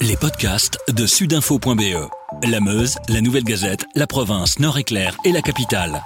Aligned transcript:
Les 0.00 0.16
podcasts 0.16 0.78
de 0.92 1.06
sudinfo.be. 1.06 2.08
La 2.44 2.60
Meuse, 2.60 2.98
la 3.08 3.20
Nouvelle 3.20 3.42
Gazette, 3.42 3.84
la 3.96 4.06
province, 4.06 4.60
Nord-Éclair 4.60 5.16
et 5.24 5.32
la 5.32 5.42
capitale. 5.42 6.04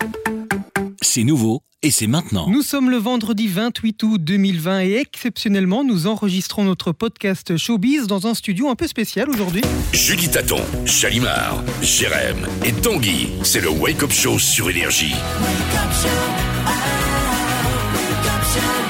C'est 1.02 1.24
nouveau 1.24 1.60
et 1.82 1.90
c'est 1.90 2.06
maintenant. 2.06 2.48
Nous 2.48 2.62
sommes 2.62 2.88
le 2.88 2.96
vendredi 2.96 3.48
28 3.48 4.02
août 4.04 4.24
2020 4.24 4.80
et 4.80 4.94
exceptionnellement, 4.94 5.84
nous 5.84 6.06
enregistrons 6.06 6.64
notre 6.64 6.92
podcast 6.92 7.58
Showbiz 7.58 8.06
dans 8.06 8.26
un 8.26 8.32
studio 8.32 8.70
un 8.70 8.76
peu 8.76 8.86
spécial 8.86 9.28
aujourd'hui. 9.28 9.62
Julie 9.92 10.30
Taton, 10.30 10.62
Chalimard, 10.86 11.62
Jérém 11.82 12.46
et 12.64 12.72
Tanguy, 12.72 13.28
c'est 13.42 13.60
le 13.60 13.68
Wake 13.68 14.02
Up 14.02 14.12
Show 14.12 14.38
sur 14.38 14.70
Énergie. 14.70 15.14
Nous 18.54 18.81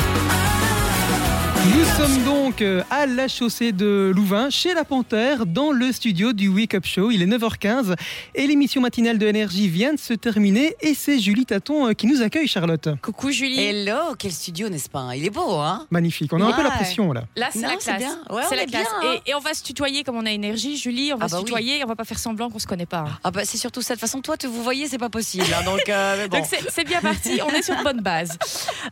sommes 1.97 2.25
donc 2.25 2.63
euh, 2.63 2.83
à 2.91 3.07
la 3.07 3.29
chaussée 3.29 3.73
de 3.73 4.13
Louvain, 4.15 4.51
chez 4.51 4.73
La 4.75 4.85
Panthère, 4.85 5.47
dans 5.47 5.73
le 5.73 5.93
studio 5.93 6.33
du 6.33 6.49
Wake 6.49 6.75
Up 6.75 6.85
Show. 6.87 7.11
Il 7.11 7.23
est 7.23 7.27
9h15 7.27 7.95
et 8.35 8.47
l'émission 8.47 8.81
matinale 8.81 9.19
de 9.19 9.27
Énergie 9.27 9.69
vient 9.69 9.93
de 9.93 9.99
se 9.99 10.15
terminer 10.15 10.75
et 10.81 10.95
c'est 10.95 11.19
Julie 11.19 11.45
Taton 11.45 11.89
euh, 11.89 11.93
qui 11.93 12.07
nous 12.07 12.23
accueille, 12.23 12.49
Charlotte. 12.49 12.89
Coucou 13.03 13.31
Julie. 13.31 13.61
Hello, 13.61 14.15
quel 14.19 14.33
studio, 14.33 14.69
n'est-ce 14.69 14.89
pas 14.89 15.15
Il 15.17 15.25
est 15.27 15.31
beau, 15.31 15.53
hein? 15.57 15.87
Magnifique, 15.91 16.33
on 16.33 16.41
a 16.41 16.47
un 16.47 16.53
peu 16.53 16.63
la 16.63 16.71
Ouais. 16.71 16.77
pression 16.77 17.13
là. 17.13 17.25
Là, 17.37 17.49
c'est 17.53 17.61
la 17.61 17.77
classe. 17.77 18.03
Ouais, 18.31 18.43
c'est 18.49 18.55
on 18.55 18.59
la 18.59 18.65
classe. 18.67 18.69
bien, 19.03 19.11
hein. 19.11 19.17
et, 19.27 19.31
et 19.31 19.35
on 19.35 19.41
va 19.41 19.53
se 19.53 19.63
tutoyer 19.63 20.03
comme 20.05 20.17
on 20.17 20.25
a 20.27 20.31
énergie, 20.31 20.77
Julie. 20.79 21.13
On 21.13 21.19
va 21.19 21.27
Ah 21.27 21.29
se 21.29 21.33
bah 21.35 21.39
oui. 21.41 21.45
tutoyer. 21.45 21.79
et 21.81 21.85
On 21.85 21.89
va 21.89 21.97
pas 21.97 22.05
faire 22.05 22.19
semblant 22.19 22.49
qu'on 22.51 22.59
se 22.59 22.67
connaît 22.67 22.87
pas. 22.87 23.05
Ah 23.23 23.31
bah 23.31 23.43
c'est 23.45 23.59
surtout 23.59 23.83
ça. 23.83 23.95
De 23.95 24.01
toute 24.01 24.09
façon, 24.09 24.21
toi, 24.23 24.37
te 24.39 24.47
vous 24.47 24.63
voyez, 24.63 24.89
c'est 24.89 24.99
pas 24.99 25.11
possible. 25.11 25.45
hein, 25.55 25.65
donc, 25.65 25.87
euh, 25.89 26.27
bon. 26.31 26.43
C'est 26.49 26.61
c'est 26.71 26.85
bien 26.85 27.01
parti. 27.01 27.41
On 27.47 27.51
est 27.51 27.63
sur 27.63 27.77
de 27.77 27.83
bonnes 27.85 28.01
bases. 28.01 28.39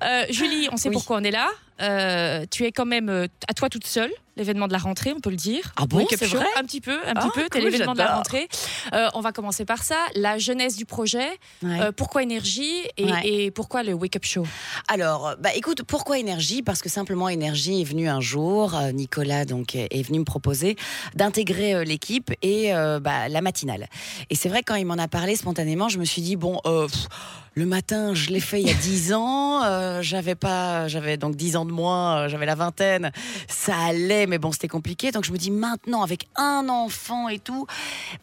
Euh, 0.04 0.24
Julie, 0.30 0.68
on 0.70 0.76
sait 0.76 0.88
Oui. 0.90 0.94
pourquoi 0.94 1.16
on 1.18 1.24
est 1.24 1.30
là. 1.30 1.48
Euh, 1.80 2.44
tu 2.50 2.64
es 2.64 2.72
quand 2.72 2.86
même 2.86 3.08
euh, 3.08 3.26
à 3.48 3.54
toi 3.54 3.68
toute 3.68 3.86
seule. 3.86 4.12
L'événement 4.36 4.68
de 4.68 4.72
la 4.72 4.78
rentrée, 4.78 5.12
on 5.14 5.20
peut 5.20 5.30
le 5.30 5.36
dire. 5.36 5.72
Ah 5.76 5.86
bon, 5.86 6.06
c'est 6.08 6.24
vrai 6.26 6.46
Un 6.56 6.62
petit 6.62 6.80
peu, 6.80 6.92
un 7.06 7.12
Ah, 7.14 7.20
petit 7.20 7.30
peu. 7.34 7.48
T'es 7.50 7.60
cool, 7.60 7.70
l'événement 7.70 7.92
de 7.94 7.98
la 7.98 8.14
rentrée. 8.16 8.48
Euh, 8.94 9.08
on 9.14 9.20
va 9.20 9.32
commencer 9.32 9.64
par 9.64 9.82
ça. 9.82 9.96
La 10.14 10.38
jeunesse 10.38 10.76
du 10.76 10.84
projet. 10.86 11.28
Ouais. 11.62 11.80
Euh, 11.80 11.92
pourquoi 11.92 12.22
énergie 12.22 12.80
et, 12.96 13.04
Ouais. 13.10 13.20
et 13.24 13.50
pourquoi 13.50 13.82
le 13.82 13.92
Wake 13.92 14.16
Up 14.16 14.24
Show? 14.24 14.46
Alors, 14.88 15.34
bah 15.40 15.50
écoute, 15.54 15.82
pourquoi 15.82 16.18
énergie? 16.18 16.62
Parce 16.62 16.80
que 16.80 16.88
simplement 16.88 17.28
énergie 17.28 17.80
est 17.80 17.84
venu 17.84 18.08
un 18.08 18.20
jour. 18.20 18.74
euh, 18.76 18.92
Nicolas 18.92 19.44
donc 19.44 19.74
est 19.74 20.02
venu 20.06 20.20
me 20.20 20.24
proposer 20.24 20.76
d'intégrer 21.14 21.84
l'équipe 21.84 22.30
et 22.42 22.72
bah, 23.00 23.28
la 23.28 23.40
matinale. 23.40 23.88
Et 24.30 24.34
c'est 24.36 24.48
vrai 24.48 24.62
quand 24.62 24.74
il 24.76 24.86
m'en 24.86 24.94
a 24.98 25.08
parlé 25.08 25.36
spontanément, 25.36 25.88
je 25.88 25.98
me 25.98 26.04
suis 26.04 26.22
dit 26.22 26.36
bon. 26.36 26.60
pff, 26.64 27.06
le 27.54 27.66
matin, 27.66 28.14
je 28.14 28.30
l'ai 28.30 28.38
fait 28.40 28.60
il 28.60 28.68
y 28.68 28.70
a 28.70 28.74
10 28.74 29.12
ans. 29.14 30.00
j'avais 30.02 30.34
pas, 30.36 30.86
j'avais 30.88 31.16
donc 31.16 31.34
10 31.36 31.56
ans 31.56 31.64
de 31.64 31.72
moins, 31.72 32.28
j'avais 32.28 32.46
la 32.46 32.54
vingtaine. 32.54 33.10
Ça 33.48 33.74
allait, 33.76 34.19
mais 34.26 34.38
bon, 34.38 34.52
c'était 34.52 34.68
compliqué. 34.68 35.10
Donc 35.10 35.24
je 35.24 35.32
me 35.32 35.38
dis 35.38 35.50
maintenant, 35.50 36.02
avec 36.02 36.28
un 36.36 36.68
enfant 36.68 37.28
et 37.28 37.38
tout. 37.38 37.66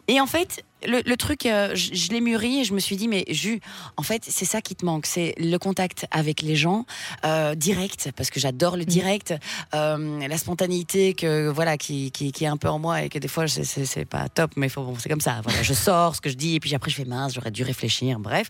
Et 0.08 0.20
en 0.22 0.28
fait, 0.28 0.64
le, 0.86 1.02
le 1.06 1.18
truc, 1.18 1.46
euh, 1.46 1.74
je, 1.76 1.94
je 1.94 2.12
l'ai 2.12 2.22
mûri 2.22 2.60
et 2.60 2.64
je 2.64 2.74
me 2.74 2.80
suis 2.80 2.96
dit, 2.98 3.08
mais 3.08 3.26
Jus, 3.30 3.60
en 3.98 4.04
fait, 4.04 4.24
c'est 4.28 4.46
ça 4.46 4.62
qui 4.62 4.76
te 4.76 4.86
manque, 4.86 5.06
c'est 5.06 5.34
le 5.38 5.58
contact 5.58 6.06
avec 6.12 6.42
les 6.42 6.56
gens, 6.56 6.86
euh, 7.26 7.56
direct, 7.56 8.12
parce 8.16 8.30
que 8.30 8.40
j'adore 8.40 8.78
le 8.78 8.86
direct, 8.86 9.34
euh, 9.74 10.28
la 10.28 10.38
spontanéité 10.38 11.14
que 11.14 11.50
voilà, 11.50 11.78
qui, 11.78 12.12
qui, 12.12 12.32
qui 12.32 12.44
est 12.44 12.48
un 12.48 12.58
peu 12.58 12.70
en 12.70 12.80
moi 12.80 13.04
et 13.04 13.10
que 13.10 13.20
des 13.20 13.28
fois 13.28 13.48
c'est- 13.48 14.06
pas 14.06 14.30
top, 14.30 14.52
mais 14.56 14.70
faut, 14.70 14.84
bon, 14.84 14.96
c'est 15.00 15.10
comme 15.10 15.22
ça. 15.22 15.42
Voilà, 15.44 15.64
je 15.64 15.74
sors 15.74 16.16
ce 16.16 16.22
que 16.22 16.30
je 16.30 16.36
dis 16.36 16.56
et 16.56 16.60
puis 16.60 16.74
après 16.76 16.92
je 16.92 16.96
fais 16.96 17.06
mince, 17.06 17.34
j'aurais 17.34 17.52
dû 17.52 17.64
réfléchir, 17.64 18.20
bref. 18.20 18.48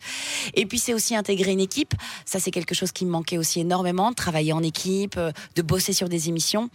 Et 0.54 0.66
puis 0.66 0.80
c'est 0.80 0.94
aussi 0.94 1.16
intégrer 1.16 1.52
une 1.52 1.60
équipe. 1.62 1.94
Ça 2.26 2.40
c'est 2.40 2.52
quelque 2.52 2.76
chose 2.76 2.92
qui 2.92 3.06
me 3.06 3.12
manquait 3.12 3.38
aussi 3.38 3.60
énormément, 3.62 4.10
de 4.10 4.16
travailler 4.16 4.54
en 4.54 4.62
équipe, 4.64 5.20
de 5.56 5.62
bosser 5.62 5.94
sur 5.94 6.10
des 6.10 6.28
émissions. 6.30 6.70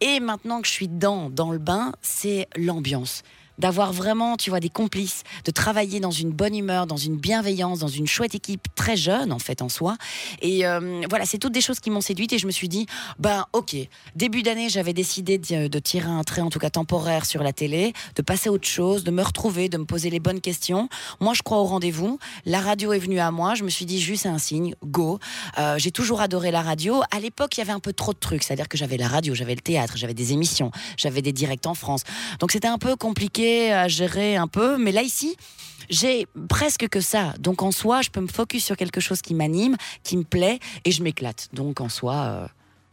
Et 0.00 0.20
maintenant 0.20 0.60
que 0.60 0.66
je 0.68 0.72
suis 0.72 0.88
dedans, 0.88 1.30
dans 1.30 1.50
le 1.50 1.58
bain, 1.58 1.92
c'est 2.02 2.46
l'ambiance 2.56 3.22
d'avoir 3.58 3.92
vraiment, 3.92 4.36
tu 4.36 4.50
vois, 4.50 4.60
des 4.60 4.68
complices, 4.68 5.22
de 5.44 5.50
travailler 5.50 6.00
dans 6.00 6.10
une 6.10 6.30
bonne 6.30 6.56
humeur, 6.56 6.86
dans 6.86 6.96
une 6.96 7.16
bienveillance, 7.16 7.80
dans 7.80 7.88
une 7.88 8.06
chouette 8.06 8.34
équipe 8.34 8.66
très 8.74 8.96
jeune 8.96 9.32
en 9.32 9.38
fait 9.38 9.62
en 9.62 9.68
soi. 9.68 9.96
Et 10.40 10.66
euh, 10.66 11.02
voilà, 11.08 11.26
c'est 11.26 11.38
toutes 11.38 11.52
des 11.52 11.60
choses 11.60 11.80
qui 11.80 11.90
m'ont 11.90 12.00
séduite 12.00 12.32
et 12.32 12.38
je 12.38 12.46
me 12.46 12.52
suis 12.52 12.68
dit, 12.68 12.86
ben 13.18 13.44
ok, 13.52 13.76
début 14.14 14.42
d'année 14.42 14.68
j'avais 14.68 14.92
décidé 14.92 15.38
de, 15.38 15.78
tirer 15.78 16.08
un 16.08 16.24
trait 16.24 16.40
en 16.40 16.50
tout 16.50 16.58
cas 16.58 16.70
temporaire 16.70 17.24
sur 17.24 17.42
la 17.42 17.52
télé, 17.52 17.92
de 18.16 18.22
passer 18.22 18.48
à 18.48 18.52
autre 18.52 18.66
chose, 18.66 19.04
de 19.04 19.10
me 19.10 19.22
retrouver, 19.22 19.68
de 19.68 19.78
me 19.78 19.84
poser 19.84 20.10
les 20.10 20.20
bonnes 20.20 20.40
questions. 20.40 20.88
Moi 21.20 21.34
je 21.34 21.42
crois 21.42 21.58
au 21.58 21.64
rendez-vous, 21.64 22.18
la 22.44 22.60
radio 22.60 22.92
est 22.92 22.98
venue 22.98 23.20
à 23.20 23.30
moi, 23.30 23.54
je 23.54 23.64
me 23.64 23.70
suis 23.70 23.86
dit 23.86 24.00
juste 24.00 24.26
un 24.26 24.38
signe, 24.38 24.74
go. 24.84 25.18
Euh, 25.58 25.76
J'ai 25.78 25.90
toujours 25.90 26.20
adoré 26.20 26.50
la 26.50 26.62
radio. 26.62 27.02
À 27.10 27.20
l'époque 27.20 27.56
il 27.56 27.60
y 27.60 27.62
avait 27.62 27.72
un 27.72 27.80
peu 27.80 27.92
trop 27.92 28.12
de 28.12 28.18
trucs, 28.18 28.42
c'est-à-dire 28.42 28.68
que 28.68 28.76
j'avais 28.76 28.96
la 28.96 29.08
radio, 29.08 29.34
j'avais 29.34 29.54
le 29.54 29.60
théâtre, 29.60 29.94
j'avais 29.96 30.14
des 30.14 30.32
émissions, 30.32 30.70
j'avais 30.96 31.22
des 31.22 31.32
directs 31.32 31.66
en 31.66 31.74
France. 31.74 32.02
Donc 32.40 32.52
c'était 32.52 32.68
un 32.68 32.78
peu 32.78 32.96
compliqué 32.96 33.47
à 33.72 33.88
gérer 33.88 34.36
un 34.36 34.46
peu, 34.46 34.78
mais 34.78 34.92
là 34.92 35.02
ici, 35.02 35.36
j'ai 35.90 36.26
presque 36.48 36.88
que 36.88 37.00
ça. 37.00 37.34
Donc 37.38 37.62
en 37.62 37.70
soi, 37.70 38.02
je 38.02 38.10
peux 38.10 38.20
me 38.20 38.28
focus 38.28 38.64
sur 38.64 38.76
quelque 38.76 39.00
chose 39.00 39.22
qui 39.22 39.34
m'anime, 39.34 39.76
qui 40.02 40.16
me 40.16 40.24
plaît, 40.24 40.58
et 40.84 40.90
je 40.90 41.02
m'éclate. 41.02 41.48
Donc 41.52 41.80
en 41.80 41.88
soi, 41.88 42.14
euh, 42.14 42.46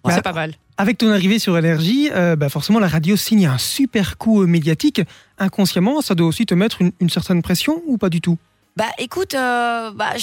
Bah, 0.04 0.12
C'est 0.14 0.22
pas 0.22 0.34
mal. 0.34 0.54
Avec 0.78 0.98
ton 0.98 1.10
arrivée 1.10 1.40
sur 1.40 1.58
Énergie, 1.58 2.10
euh, 2.12 2.36
bah 2.36 2.50
forcément 2.50 2.80
la 2.80 2.90
radio 2.90 3.16
signe 3.16 3.46
un 3.46 3.58
super 3.58 4.18
coup 4.18 4.42
euh, 4.42 4.46
médiatique. 4.46 5.02
Inconsciemment, 5.38 6.02
ça 6.02 6.16
doit 6.16 6.28
aussi 6.28 6.46
te 6.46 6.54
mettre 6.54 6.82
une, 6.82 6.92
une 7.00 7.10
certaine 7.10 7.42
pression 7.42 7.82
ou 7.88 7.98
pas 7.98 8.10
du 8.10 8.20
tout? 8.20 8.38
Bah 8.78 8.91
écoute, 8.97 9.36
euh, 9.36 9.91
bah, 9.91 10.16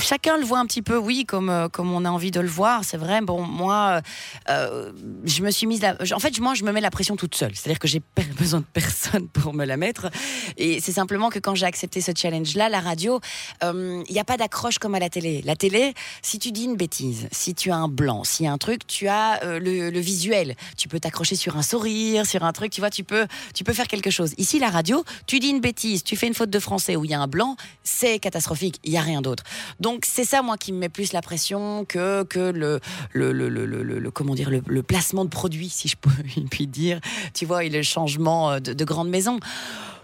chacun 0.00 0.36
le 0.36 0.44
voit 0.44 0.60
un 0.60 0.66
petit 0.66 0.80
peu, 0.80 0.96
oui, 0.96 1.24
comme, 1.26 1.50
euh, 1.50 1.68
comme 1.68 1.92
on 1.92 2.04
a 2.04 2.08
envie 2.08 2.30
de 2.30 2.38
le 2.38 2.46
voir, 2.46 2.84
c'est 2.84 2.96
vrai. 2.96 3.20
Bon, 3.20 3.42
moi, 3.42 4.00
euh, 4.48 4.92
je 5.24 5.42
me 5.42 5.50
suis 5.50 5.66
mise 5.66 5.82
la... 5.82 5.96
En 6.14 6.20
fait, 6.20 6.38
moi, 6.38 6.54
je 6.54 6.62
me 6.62 6.70
mets 6.70 6.80
la 6.80 6.92
pression 6.92 7.16
toute 7.16 7.34
seule. 7.34 7.50
C'est-à-dire 7.52 7.80
que 7.80 7.88
j'ai 7.88 8.00
besoin 8.38 8.60
de 8.60 8.64
personne 8.72 9.26
pour 9.32 9.54
me 9.54 9.64
la 9.64 9.76
mettre. 9.76 10.08
Et 10.56 10.80
c'est 10.80 10.92
simplement 10.92 11.30
que 11.30 11.40
quand 11.40 11.56
j'ai 11.56 11.66
accepté 11.66 12.00
ce 12.00 12.12
challenge-là, 12.14 12.68
la 12.68 12.78
radio, 12.78 13.18
il 13.60 14.04
n'y 14.08 14.20
a 14.20 14.24
pas 14.24 14.36
d'accroche 14.36 14.78
comme 14.78 14.94
à 14.94 15.00
la 15.00 15.08
télé. 15.08 15.42
La 15.44 15.56
télé, 15.56 15.94
si 16.22 16.38
tu 16.38 16.52
dis 16.52 16.66
une 16.66 16.76
bêtise, 16.76 17.26
si 17.32 17.56
tu 17.56 17.72
as 17.72 17.76
un 17.76 17.88
blanc, 17.88 18.22
s'il 18.22 18.46
y 18.46 18.48
a 18.48 18.52
un 18.52 18.58
truc, 18.58 18.86
tu 18.86 19.08
as 19.08 19.40
le, 19.58 19.90
le 19.90 20.00
visuel. 20.00 20.54
Tu 20.76 20.86
peux 20.86 21.00
t'accrocher 21.00 21.34
sur 21.34 21.56
un 21.56 21.62
sourire, 21.62 22.24
sur 22.24 22.44
un 22.44 22.52
truc, 22.52 22.70
tu 22.70 22.80
vois, 22.80 22.90
tu 22.90 23.02
peux, 23.02 23.26
tu 23.52 23.64
peux 23.64 23.72
faire 23.72 23.88
quelque 23.88 24.10
chose. 24.10 24.32
Ici, 24.38 24.60
la 24.60 24.70
radio, 24.70 25.04
tu 25.26 25.40
dis 25.40 25.48
une 25.48 25.60
bêtise, 25.60 26.04
tu 26.04 26.14
fais 26.14 26.28
une 26.28 26.34
faute 26.34 26.50
de 26.50 26.60
français 26.60 26.94
où 26.94 27.04
il 27.04 27.10
y 27.10 27.14
a 27.14 27.20
un 27.20 27.26
blanc, 27.26 27.56
c'est 27.82 28.18
catastrophique, 28.18 28.78
il 28.84 28.92
n'y 28.92 28.98
a 28.98 29.02
rien 29.02 29.22
d'autre. 29.22 29.44
Donc 29.80 30.04
c'est 30.06 30.24
ça, 30.24 30.42
moi, 30.42 30.56
qui 30.56 30.72
me 30.72 30.78
met 30.78 30.88
plus 30.88 31.12
la 31.12 31.22
pression 31.22 31.84
que, 31.84 32.22
que 32.24 32.38
le, 32.38 32.80
le, 33.12 33.32
le, 33.32 33.48
le, 33.48 34.10
comment 34.10 34.34
dire, 34.34 34.50
le, 34.50 34.82
placement 34.82 35.24
de 35.24 35.30
produits, 35.30 35.68
si 35.68 35.88
je 35.88 35.96
puis 36.50 36.66
dire, 36.66 37.00
tu 37.34 37.46
vois, 37.46 37.64
et 37.64 37.68
le 37.68 37.82
changement 37.82 38.52
euh, 38.52 38.60
de, 38.60 38.72
de 38.72 38.84
grande 38.84 39.08
maison. 39.08 39.38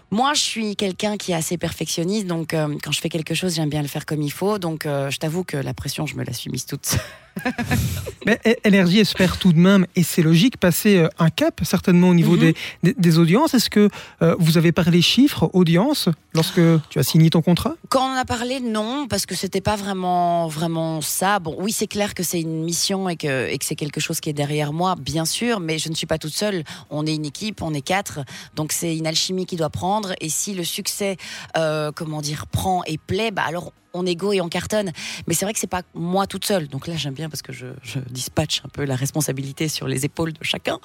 Moi, 0.09 0.33
je 0.33 0.41
suis 0.41 0.75
quelqu'un 0.77 1.17
qui 1.17 1.33
est 1.33 1.35
assez 1.35 1.57
perfectionniste, 1.57 2.27
donc 2.27 2.53
euh, 2.53 2.77
quand 2.81 2.93
je 2.93 3.01
fais 3.01 3.09
quelque 3.09 3.33
chose, 3.33 3.55
j'aime 3.55 3.69
bien 3.69 3.81
le 3.81 3.89
faire 3.89 4.05
comme 4.05 4.21
il 4.21 4.31
faut. 4.31 4.57
Donc, 4.57 4.85
euh, 4.85 5.09
je 5.09 5.17
t'avoue 5.17 5.43
que 5.43 5.57
la 5.57 5.73
pression, 5.73 6.05
je 6.05 6.15
me 6.15 6.23
la 6.23 6.31
suis 6.31 6.49
mise 6.49 6.65
toute. 6.65 6.97
Mais 8.25 8.39
Énergie 8.65 8.99
espère 8.99 9.37
tout 9.37 9.53
de 9.53 9.57
même, 9.59 9.85
et 9.95 10.03
c'est 10.03 10.21
logique, 10.21 10.57
passer 10.57 10.97
euh, 10.97 11.07
un 11.17 11.29
cap 11.29 11.61
certainement 11.63 12.09
au 12.09 12.13
niveau 12.13 12.33
Mhm. 12.33 12.39
des, 12.39 12.55
des- 12.83 12.93
des 12.97 13.17
audiences. 13.19 13.53
Est-ce 13.53 13.69
que 13.69 13.89
euh, 14.21 14.35
vous 14.39 14.57
avez 14.57 14.71
parlé 14.73 15.01
chiffres, 15.01 15.49
audience, 15.53 16.09
lorsque 16.33 16.59
tu 16.89 16.99
as 16.99 17.03
signé 17.03 17.29
ton 17.29 17.41
contrat? 17.41 17.75
Quand 17.89 18.01
on 18.01 18.13
en 18.13 18.17
a 18.17 18.25
parlé, 18.25 18.59
non, 18.59 19.07
parce 19.07 19.25
que 19.25 19.33
c'était 19.35 19.61
pas 19.61 19.75
vraiment, 19.77 20.47
vraiment 20.47 20.99
ça. 21.01 21.39
Bon, 21.39 21.55
oui, 21.59 21.71
c'est 21.71 21.87
clair 21.87 22.13
que 22.13 22.23
c'est 22.23 22.41
une 22.41 22.63
mission 22.65 23.07
et 23.07 23.15
que, 23.15 23.47
et 23.49 23.57
que 23.57 23.63
c'est 23.65 23.75
quelque 23.75 24.01
chose 24.01 24.19
qui 24.19 24.29
est 24.29 24.33
derrière 24.33 24.73
moi, 24.73 24.95
bien 24.99 25.23
sûr, 25.25 25.59
mais 25.61 25.77
je 25.79 25.87
ne 25.89 25.95
suis 25.95 26.07
pas 26.07 26.17
toute 26.17 26.33
seule. 26.33 26.63
On 26.89 27.05
est 27.05 27.15
une 27.15 27.25
équipe, 27.25 27.61
on 27.61 27.73
est 27.73 27.81
quatre, 27.81 28.19
donc 28.55 28.71
c'est 28.73 28.97
une 28.97 29.07
alchimie 29.07 29.45
qui 29.45 29.55
doit 29.55 29.69
prendre. 29.69 30.13
Et 30.19 30.29
si 30.29 30.53
le 30.53 30.65
succès, 30.65 31.15
euh, 31.55 31.91
comment 31.95 32.21
dire, 32.21 32.45
prend 32.47 32.83
et 32.85 32.97
plaît, 32.97 33.31
bah 33.31 33.43
alors 33.47 33.71
on 33.97 34.05
est 34.05 34.15
go 34.15 34.33
et 34.33 34.41
on 34.41 34.49
cartonne. 34.49 34.91
Mais 35.27 35.33
c'est 35.33 35.45
vrai 35.45 35.53
que 35.53 35.59
c'est 35.59 35.67
pas 35.67 35.81
moi 35.93 36.27
toute 36.27 36.45
seule. 36.45 36.67
Donc 36.67 36.87
là, 36.87 36.95
j'aime 36.95 37.13
bien 37.13 37.29
parce 37.29 37.41
que 37.41 37.53
je, 37.53 37.67
je 37.83 37.99
dispatche 38.09 38.61
un 38.65 38.69
peu 38.69 38.85
la 38.85 38.95
responsabilité 38.95 39.67
sur 39.67 39.87
les 39.87 40.05
épaules 40.05 40.33
de 40.33 40.43
chacun. 40.43 40.79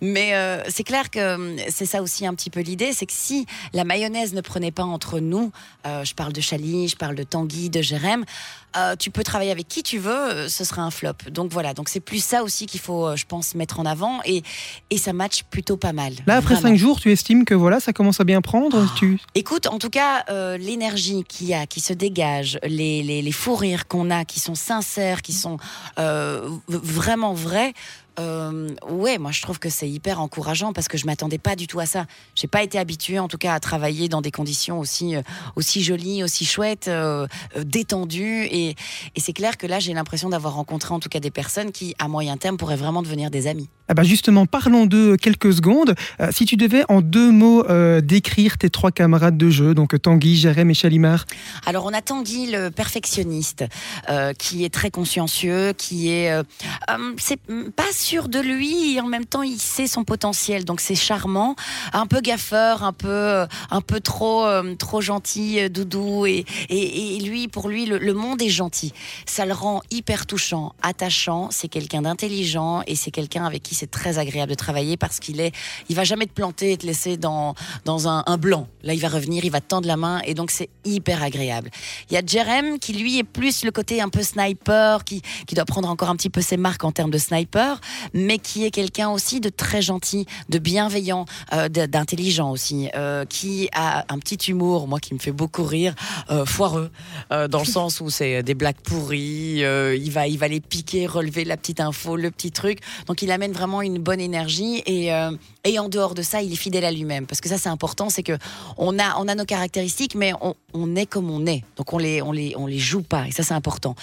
Mais 0.00 0.34
euh, 0.34 0.62
c'est 0.68 0.84
clair 0.84 1.10
que 1.10 1.34
hum, 1.34 1.56
c'est 1.68 1.86
ça 1.86 2.02
aussi 2.02 2.26
un 2.26 2.34
petit 2.34 2.50
peu 2.50 2.60
l'idée, 2.60 2.92
c'est 2.92 3.06
que 3.06 3.12
si 3.12 3.46
la 3.72 3.84
mayonnaise 3.84 4.34
ne 4.34 4.40
prenait 4.40 4.70
pas 4.70 4.84
entre 4.84 5.20
nous, 5.20 5.52
euh, 5.86 6.04
je 6.04 6.14
parle 6.14 6.32
de 6.32 6.40
Chali, 6.40 6.88
je 6.88 6.96
parle 6.96 7.14
de 7.14 7.22
Tanguy, 7.22 7.70
de 7.70 7.82
Jérém, 7.82 8.24
euh, 8.76 8.96
tu 8.96 9.10
peux 9.10 9.22
travailler 9.22 9.52
avec 9.52 9.68
qui 9.68 9.82
tu 9.82 9.98
veux, 9.98 10.48
ce 10.48 10.64
sera 10.64 10.82
un 10.82 10.90
flop. 10.90 11.30
Donc 11.30 11.52
voilà, 11.52 11.74
donc 11.74 11.88
c'est 11.88 12.00
plus 12.00 12.24
ça 12.24 12.42
aussi 12.42 12.66
qu'il 12.66 12.80
faut, 12.80 13.14
je 13.16 13.24
pense, 13.24 13.54
mettre 13.54 13.78
en 13.78 13.86
avant 13.86 14.20
et, 14.24 14.42
et 14.90 14.98
ça 14.98 15.12
match 15.12 15.44
plutôt 15.44 15.76
pas 15.76 15.92
mal. 15.92 16.14
Là, 16.26 16.36
après 16.36 16.54
Vraiment. 16.54 16.70
cinq 16.70 16.76
jours, 16.76 17.00
tu 17.00 17.12
estimes 17.12 17.44
que 17.44 17.54
voilà, 17.54 17.78
ça 17.78 17.92
commence 17.92 18.20
à 18.20 18.24
bien 18.24 18.40
prendre 18.40 18.92
tu... 18.96 19.20
Écoute, 19.34 19.66
en 19.66 19.78
tout 19.78 19.90
cas, 19.90 20.24
l'énergie 20.56 21.24
qu'il 21.28 21.46
y 21.46 21.54
a, 21.54 21.66
qui 21.66 21.80
se 21.80 21.92
dégage, 21.92 22.53
les, 22.62 23.02
les, 23.02 23.32
fous 23.32 23.56
rires 23.56 23.86
qu'on 23.88 24.10
a, 24.10 24.24
qui 24.24 24.40
sont 24.40 24.54
sincères, 24.54 25.22
qui 25.22 25.32
sont 25.32 25.58
euh, 25.98 26.48
vraiment 26.68 27.34
vrais. 27.34 27.72
Euh, 28.18 28.68
ouais, 28.88 29.18
moi 29.18 29.32
je 29.32 29.42
trouve 29.42 29.58
que 29.58 29.68
c'est 29.68 29.88
hyper 29.88 30.20
encourageant 30.20 30.72
parce 30.72 30.88
que 30.88 30.96
je 30.96 31.06
m'attendais 31.06 31.38
pas 31.38 31.56
du 31.56 31.66
tout 31.66 31.80
à 31.80 31.86
ça. 31.86 32.06
J'ai 32.34 32.46
pas 32.46 32.62
été 32.62 32.78
habituée, 32.78 33.18
en 33.18 33.28
tout 33.28 33.38
cas, 33.38 33.54
à 33.54 33.60
travailler 33.60 34.08
dans 34.08 34.20
des 34.20 34.30
conditions 34.30 34.78
aussi 34.78 35.16
euh, 35.16 35.22
aussi 35.56 35.82
jolies, 35.82 36.22
aussi 36.22 36.44
chouettes, 36.44 36.88
euh, 36.88 37.26
euh, 37.56 37.64
détendues. 37.64 38.44
Et, 38.44 38.70
et 38.70 39.20
c'est 39.20 39.32
clair 39.32 39.56
que 39.56 39.66
là, 39.66 39.80
j'ai 39.80 39.94
l'impression 39.94 40.28
d'avoir 40.28 40.54
rencontré 40.54 40.94
en 40.94 41.00
tout 41.00 41.08
cas 41.08 41.20
des 41.20 41.30
personnes 41.30 41.72
qui, 41.72 41.94
à 41.98 42.08
moyen 42.08 42.36
terme, 42.36 42.56
pourraient 42.56 42.76
vraiment 42.76 43.02
devenir 43.02 43.30
des 43.30 43.46
amis. 43.46 43.68
Ah 43.88 43.94
bah 43.94 44.02
justement, 44.02 44.46
parlons 44.46 44.86
de 44.86 45.16
quelques 45.16 45.52
secondes. 45.52 45.94
Euh, 46.20 46.30
si 46.32 46.46
tu 46.46 46.56
devais 46.56 46.84
en 46.88 47.02
deux 47.02 47.30
mots 47.30 47.64
décrire 48.00 48.58
tes 48.58 48.70
trois 48.70 48.90
camarades 48.90 49.36
de 49.36 49.50
jeu, 49.50 49.74
donc 49.74 50.00
Tanguy, 50.00 50.36
Jérém 50.36 50.70
et 50.70 50.74
Chalimar. 50.74 51.26
Alors 51.66 51.84
on 51.84 51.92
a 51.92 52.00
Tanguy 52.00 52.50
le 52.50 52.70
perfectionniste, 52.70 53.64
qui 54.38 54.64
est 54.64 54.72
très 54.72 54.90
consciencieux, 54.90 55.72
qui 55.76 56.10
est, 56.10 56.32
c'est 57.18 57.40
pas 57.76 57.92
sûr 58.04 58.28
de 58.28 58.38
lui 58.38 58.96
et 58.96 59.00
en 59.00 59.06
même 59.06 59.24
temps 59.24 59.40
il 59.40 59.58
sait 59.58 59.86
son 59.86 60.04
potentiel, 60.04 60.66
donc 60.66 60.80
c'est 60.80 60.94
charmant, 60.94 61.56
un 61.94 62.06
peu 62.06 62.20
gaffeur, 62.20 62.82
un 62.82 62.92
peu, 62.92 63.46
un 63.70 63.80
peu 63.80 64.00
trop, 64.00 64.44
euh, 64.44 64.74
trop 64.74 65.00
gentil, 65.00 65.58
euh, 65.58 65.70
doudou 65.70 66.26
et, 66.26 66.44
et, 66.68 67.18
lui 67.20 67.48
pour 67.48 67.66
lui 67.66 67.86
le, 67.86 68.12
monde 68.12 68.42
est 68.42 68.50
gentil. 68.50 68.92
Ça 69.24 69.46
le 69.46 69.54
rend 69.54 69.80
hyper 69.90 70.26
touchant, 70.26 70.74
attachant. 70.82 71.48
C'est 71.50 71.68
quelqu'un 71.68 72.02
d'intelligent 72.02 72.82
et 72.86 72.94
c'est 72.94 73.10
quelqu'un 73.10 73.46
avec 73.46 73.62
qui 73.62 73.74
c'est 73.74 73.90
très 73.90 74.18
agréable 74.18 74.50
de 74.50 74.56
travailler 74.56 74.98
parce 74.98 75.18
qu'il 75.18 75.40
est, 75.40 75.52
il 75.88 75.96
va 75.96 76.04
jamais 76.04 76.26
te 76.26 76.32
planter 76.32 76.72
et 76.72 76.76
te 76.76 76.86
laisser 76.86 77.16
dans 77.16 77.54
dans 77.86 78.06
un, 78.06 78.22
blanc. 78.36 78.68
Là, 78.82 78.92
il 78.92 79.00
va 79.00 79.08
revenir, 79.08 79.44
il 79.46 79.50
va 79.50 79.60
te 79.60 79.68
tendre 79.68 79.88
la 79.88 79.96
main 79.96 80.20
et 80.26 80.34
donc 80.34 80.50
c'est 80.50 80.68
hyper 80.84 81.22
agréable. 81.22 81.70
Il 82.10 82.14
y 82.14 82.16
a 82.18 82.22
Jerem 82.24 82.78
qui 82.78 82.92
lui 82.92 83.18
est 83.18 83.24
plus 83.24 83.64
le 83.64 83.70
côté 83.70 84.02
un 84.02 84.10
peu 84.10 84.22
sniper, 84.22 85.04
qui 85.04 85.22
qui 85.46 85.54
doit 85.54 85.64
prendre 85.64 85.88
encore 85.88 86.10
un 86.10 86.16
petit 86.16 86.30
peu 86.30 86.42
ses 86.42 86.58
marques 86.58 86.84
en 86.84 86.92
termes 86.92 87.10
de 87.10 87.18
sniper, 87.18 87.80
mais 88.12 88.38
qui 88.38 88.64
est 88.64 88.70
quelqu'un 88.70 89.10
aussi 89.10 89.40
de 89.40 89.48
très 89.48 89.82
gentil, 89.82 90.26
de 90.48 90.58
bienveillant, 90.58 91.26
euh, 91.52 91.68
d'intelligent 91.68 92.50
aussi, 92.50 92.88
euh, 92.94 93.24
qui 93.24 93.68
a 93.72 94.04
un 94.12 94.18
petit 94.18 94.50
humour, 94.50 94.88
moi 94.88 95.00
qui 95.00 95.14
me 95.14 95.18
fait 95.18 95.32
beaucoup 95.32 95.64
rire, 95.64 95.94
euh, 96.30 96.44
foireux, 96.44 96.90
dans 97.30 97.58
le 97.58 97.64
sens 97.64 98.00
où 98.00 98.10
c'est 98.10 98.42
des 98.42 98.54
blagues 98.54 98.80
pourries, 98.82 99.60
il 99.60 100.10
va 100.10 100.26
il 100.26 100.38
va 100.38 100.48
les 100.48 100.60
piquer, 100.60 101.06
relever 101.06 101.44
la 101.44 101.56
petite 101.56 101.80
info, 101.80 102.16
le 102.16 102.30
petit 102.30 102.50
truc. 102.50 102.80
Donc 103.06 103.22
il 103.22 103.30
amène 103.30 103.52
vraiment 103.52 103.82
une 103.82 103.98
bonne 103.98 104.20
énergie 104.20 104.82
et 104.86 105.10
et 105.64 105.78
en 105.78 105.88
dehors 105.88 106.14
de 106.14 106.22
ça, 106.22 106.42
il 106.42 106.52
est 106.52 106.56
fidèle 106.56 106.84
à 106.84 106.92
lui-même 106.92 107.26
parce 107.26 107.40
que 107.40 107.48
ça 107.48 107.58
c'est 107.58 107.68
important, 107.68 108.10
c'est 108.10 108.22
que 108.22 108.36
on 108.76 108.98
a 108.98 109.16
on 109.18 109.28
a 109.28 109.34
nos 109.34 109.44
caractéristiques, 109.44 110.14
mais 110.14 110.32
on, 110.74 110.96
est 110.96 111.06
comme 111.06 111.30
on 111.30 111.46
est, 111.46 111.64
donc 111.76 111.92
on 111.92 111.98
les 111.98 112.20
on 112.20 112.32
les 112.32 112.54
on 112.56 112.66
les 112.66 112.78
joue 112.78 113.02
pas 113.02 113.26
et 113.26 113.30
ça 113.30 113.42
c'est 113.42 113.54
important. 113.54 113.94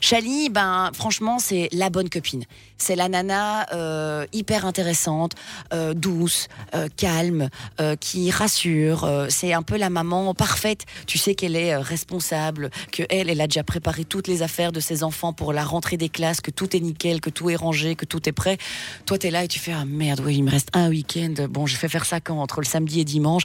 Chali, 0.00 0.48
ben 0.48 0.90
franchement 0.94 1.38
c'est 1.38 1.68
la 1.72 1.90
bonne 1.90 2.08
copine, 2.08 2.44
c'est 2.76 2.94
la 2.94 3.08
nana 3.08 3.66
euh, 3.72 4.26
hyper 4.32 4.64
intéressante, 4.64 5.32
euh, 5.72 5.94
douce, 5.94 6.48
euh, 6.74 6.88
calme, 6.96 7.48
qui 8.00 8.30
rassure. 8.30 9.08
c'est 9.28 9.52
un 9.52 9.62
peu 9.62 9.76
la 9.76 9.90
maman 9.90 10.34
parfaite. 10.34 10.84
Tu 11.06 11.18
sais 11.18 11.34
qu'elle 11.34 11.56
est 11.56 11.76
responsable, 11.76 12.70
que 12.92 13.02
elle, 13.08 13.30
elle 13.30 13.40
a 13.40 13.46
déjà 13.46 13.62
préparé 13.62 14.04
toutes 14.04 14.28
les 14.28 14.42
affaires 14.42 14.72
de 14.72 14.80
ses 14.80 15.02
enfants 15.02 15.32
pour 15.32 15.52
la 15.52 15.64
rentrée 15.64 15.96
des 15.96 16.08
classes, 16.08 16.40
que 16.40 16.50
tout 16.50 16.76
est 16.76 16.80
nickel, 16.80 17.20
que 17.20 17.30
tout 17.30 17.50
est 17.50 17.56
rangé, 17.56 17.96
que 17.96 18.04
tout 18.04 18.28
est 18.28 18.32
prêt. 18.32 18.58
Toi, 19.06 19.18
t'es 19.18 19.30
là 19.30 19.44
et 19.44 19.48
tu 19.48 19.58
fais 19.58 19.72
ah 19.72 19.84
merde, 19.84 20.22
oui, 20.24 20.36
il 20.36 20.44
me 20.44 20.50
reste 20.50 20.68
un 20.74 20.90
week-end. 21.16 21.46
Bon, 21.50 21.66
je 21.66 21.76
vais 21.76 21.88
faire 21.88 22.04
ça 22.04 22.20
quand? 22.20 22.38
Entre 22.40 22.60
le 22.60 22.66
samedi 22.66 23.00
et 23.00 23.04
dimanche. 23.04 23.42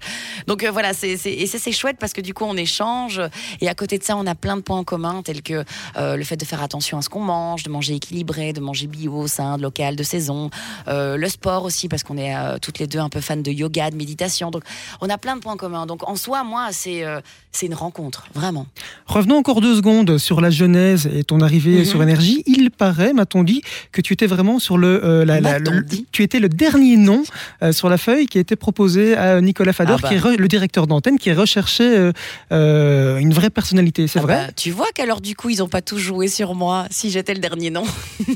Donc 0.48 0.64
euh, 0.64 0.72
voilà, 0.72 0.94
c'est 0.94 1.18
c'est- 1.18 1.34
et 1.34 1.48
ça 1.48 1.58
c'est 1.60 1.72
chouette 1.72 1.98
parce 2.00 2.14
que 2.14 2.22
du 2.22 2.34
coup 2.34 2.44
on 2.46 2.56
échange 2.58 3.22
et 3.62 3.68
à 3.70 3.76
côté 3.76 3.98
de 3.98 4.04
ça 4.04 4.16
on 4.18 4.26
a 4.28 4.36
plein 4.36 4.58
de 4.58 4.62
points 4.62 4.78
en 4.80 4.84
commun 4.84 5.22
tels 5.24 5.42
que 5.42 5.64
euh, 5.98 6.16
le 6.16 6.24
fait 6.24 6.38
de 6.38 6.46
faire 6.46 6.62
attention 6.62 6.98
à 6.98 7.02
ce 7.02 7.10
qu'on 7.10 7.22
mange, 7.22 7.64
de 7.64 7.70
manger 7.70 7.96
équilibré, 7.96 8.54
de 8.54 8.60
manger 8.60 8.88
bio, 8.88 9.28
sain, 9.28 9.58
local, 9.58 9.96
de 9.96 10.04
saison, 10.04 10.50
euh, 10.88 11.18
le 11.18 11.30
sport 11.30 11.64
aussi 11.64 11.88
parce 11.88 12.04
qu'on 12.04 12.18
est 12.18 12.34
toutes 12.62 12.80
les 12.80 12.88
deux 12.88 13.00
un 13.00 13.10
peu 13.10 13.22
fans 13.22 13.38
de 13.38 13.52
yoga, 13.52 13.90
de 13.90 13.96
méditation. 13.96 14.52
Donc 14.52 14.64
on 15.02 15.10
a 15.10 15.18
plein 15.18 15.36
de 15.36 15.42
points 15.42 15.58
communs. 15.58 15.86
Donc 15.86 16.08
en 16.08 16.16
soi, 16.16 16.44
moi 16.44 16.70
c'est 16.72 17.04
c'est 17.52 17.68
une 17.68 17.76
rencontre 17.76 18.26
vraiment. 18.34 18.66
Revenons 19.06 19.38
encore 19.38 19.62
deux 19.62 19.76
secondes 19.76 20.18
sur 20.18 20.42
la 20.42 20.50
genèse 20.50 21.08
et 21.14 21.24
ton 21.24 21.40
arrivée 21.42 21.80
Mhm. 21.80 21.86
sur 21.86 22.02
Énergie. 22.04 22.44
Il 22.48 22.72
paraît, 22.72 23.14
m'a-t-on 23.14 23.44
dit, 23.44 23.62
que 23.92 24.02
tu 24.02 24.14
étais 24.14 24.26
vraiment 24.28 24.58
sur 24.60 24.78
le, 24.78 25.24
la- 25.24 25.40
le- 25.40 25.86
tu 26.12 26.24
étais 26.24 26.40
le 26.40 26.50
dernier 26.50 26.98
nom 26.98 27.24
sur 27.72 27.90
la 27.90 27.98
feuille 27.98 28.26
qui 28.28 28.38
a 28.38 28.42
été 28.42 28.56
proposé 28.56 29.16
à 29.16 29.40
Nicolas 29.42 29.74
Fader, 29.74 29.94
Ah 29.98 30.02
bah. 30.02 30.08
qui 30.10 30.16
est 30.16 30.20
re- 30.20 30.38
le 30.38 30.48
directeur 30.48 30.88
d'antenne, 30.88 31.18
qui 31.18 31.32
recherchait 31.34 31.98
euh, 31.98 32.12
euh, 32.52 33.18
une 33.18 33.34
vraie 33.34 33.50
personnalité. 33.50 34.08
C'est 34.08 34.20
Ah 34.20 34.24
vrai 34.24 34.46
bah, 34.48 34.52
Tu 34.56 34.72
vois 34.72 34.88
qu'alors 34.94 35.22
du 35.22 35.36
coup 35.36 35.50
ils 35.50 35.62
ont 35.64 35.68
pas 35.68 35.82
tous 35.82 35.98
joué 35.98 36.28
sur 36.28 36.56
moi 36.56 36.86
si 36.92 37.10
j'étais 37.10 37.34
le 37.34 37.40
dernier 37.40 37.70
nom. 37.70 37.84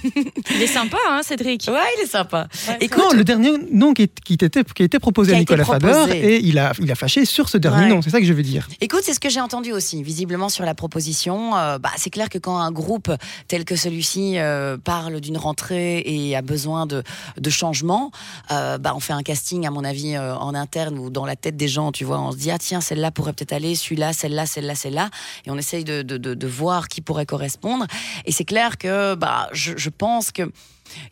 Il 0.56 0.62
est 0.62 0.68
sympa, 0.68 0.98
hein, 1.10 1.22
Cédric 1.24 1.66
Ouais, 1.68 1.80
il 1.98 2.04
est 2.04 2.08
sympa. 2.08 2.48
Écoute, 2.80 3.04
Non, 3.04 3.12
le 3.18 3.24
dernier 3.24 3.52
nom 3.72 3.94
qui, 3.94 4.04
est- 4.04 4.20
qui 4.24 4.34
était, 4.34 4.50
qui 4.64 4.82
a 4.82 4.86
été 4.86 5.00
proposé 5.00 5.32
Qui 5.32 5.36
à 5.38 5.40
Nicolas 5.40 5.66
Fader 5.66 5.92
proposé. 5.92 6.18
et 6.36 6.40
il 6.46 6.58
a, 6.58 6.72
il 6.82 6.92
a 6.92 6.96
fâché 6.96 7.26
sur 7.26 7.50
ce 7.50 7.58
dernier 7.58 7.84
Ouais. 7.84 7.90
nom. 7.90 8.02
C'est 8.02 8.10
ça 8.10 8.20
que 8.20 8.26
je 8.26 8.34
veux 8.34 8.44
dire. 8.44 8.68
Écoute, 8.82 9.02
c'est 9.04 9.14
ce 9.14 9.20
que 9.20 9.30
j'ai 9.30 9.42
entendu 9.42 9.72
aussi, 9.72 10.02
visiblement 10.04 10.50
sur 10.50 10.64
la 10.66 10.74
proposition. 10.74 11.56
Euh, 11.58 11.78
bah, 11.78 11.90
c'est 11.98 12.10
clair 12.10 12.30
que 12.30 12.38
quand 12.38 12.58
un 12.58 12.72
groupe 12.72 13.12
tel 13.48 13.66
que 13.66 13.76
celui-ci 13.76 14.38
euh, 14.40 14.78
parle 14.84 15.20
d'une 15.20 15.38
rentrée 15.38 16.02
et 16.06 16.36
a 16.36 16.42
besoin 16.42 16.86
de, 16.86 17.04
de 17.40 17.50
changement, 17.50 18.12
euh, 18.52 18.78
bah, 18.78 18.94
on 18.96 19.00
un 19.14 19.24
casting, 19.24 19.66
à 19.66 19.72
mon 19.72 19.84
avis, 19.84 20.16
euh, 20.16 20.36
en 20.36 20.56
interne 20.56 20.98
ou 21.00 21.10
dans 21.10 21.26
la 21.26 21.36
tête 21.36 21.58
des 21.58 21.68
gens, 21.68 21.92
tu 21.92 22.04
vois. 22.06 22.20
On 22.20 22.32
se 22.32 22.38
dit, 22.38 22.52
ah 22.52 22.58
tiens, 22.58 22.82
celle-là 22.82 23.12
pourrait 23.12 23.34
peut-être 23.34 23.54
aller, 23.54 23.76
celui-là, 23.76 24.14
celle-là, 24.14 24.46
celle-là, 24.46 24.76
celle-là. 24.76 25.10
Et 25.46 25.52
on 25.52 25.58
essaye 25.58 25.84
de, 25.84 26.02
de, 26.02 26.18
de, 26.18 26.48
voir 26.48 26.88
qui 26.88 27.02
pourrait 27.02 27.26
correspondre. 27.26 27.86
Et 28.26 28.32
c'est 28.32 28.46
clair 28.46 28.78
que 28.78 29.16
bah, 29.16 29.50
je, 29.52 29.90
pense 29.90 30.32
que. 30.32 30.52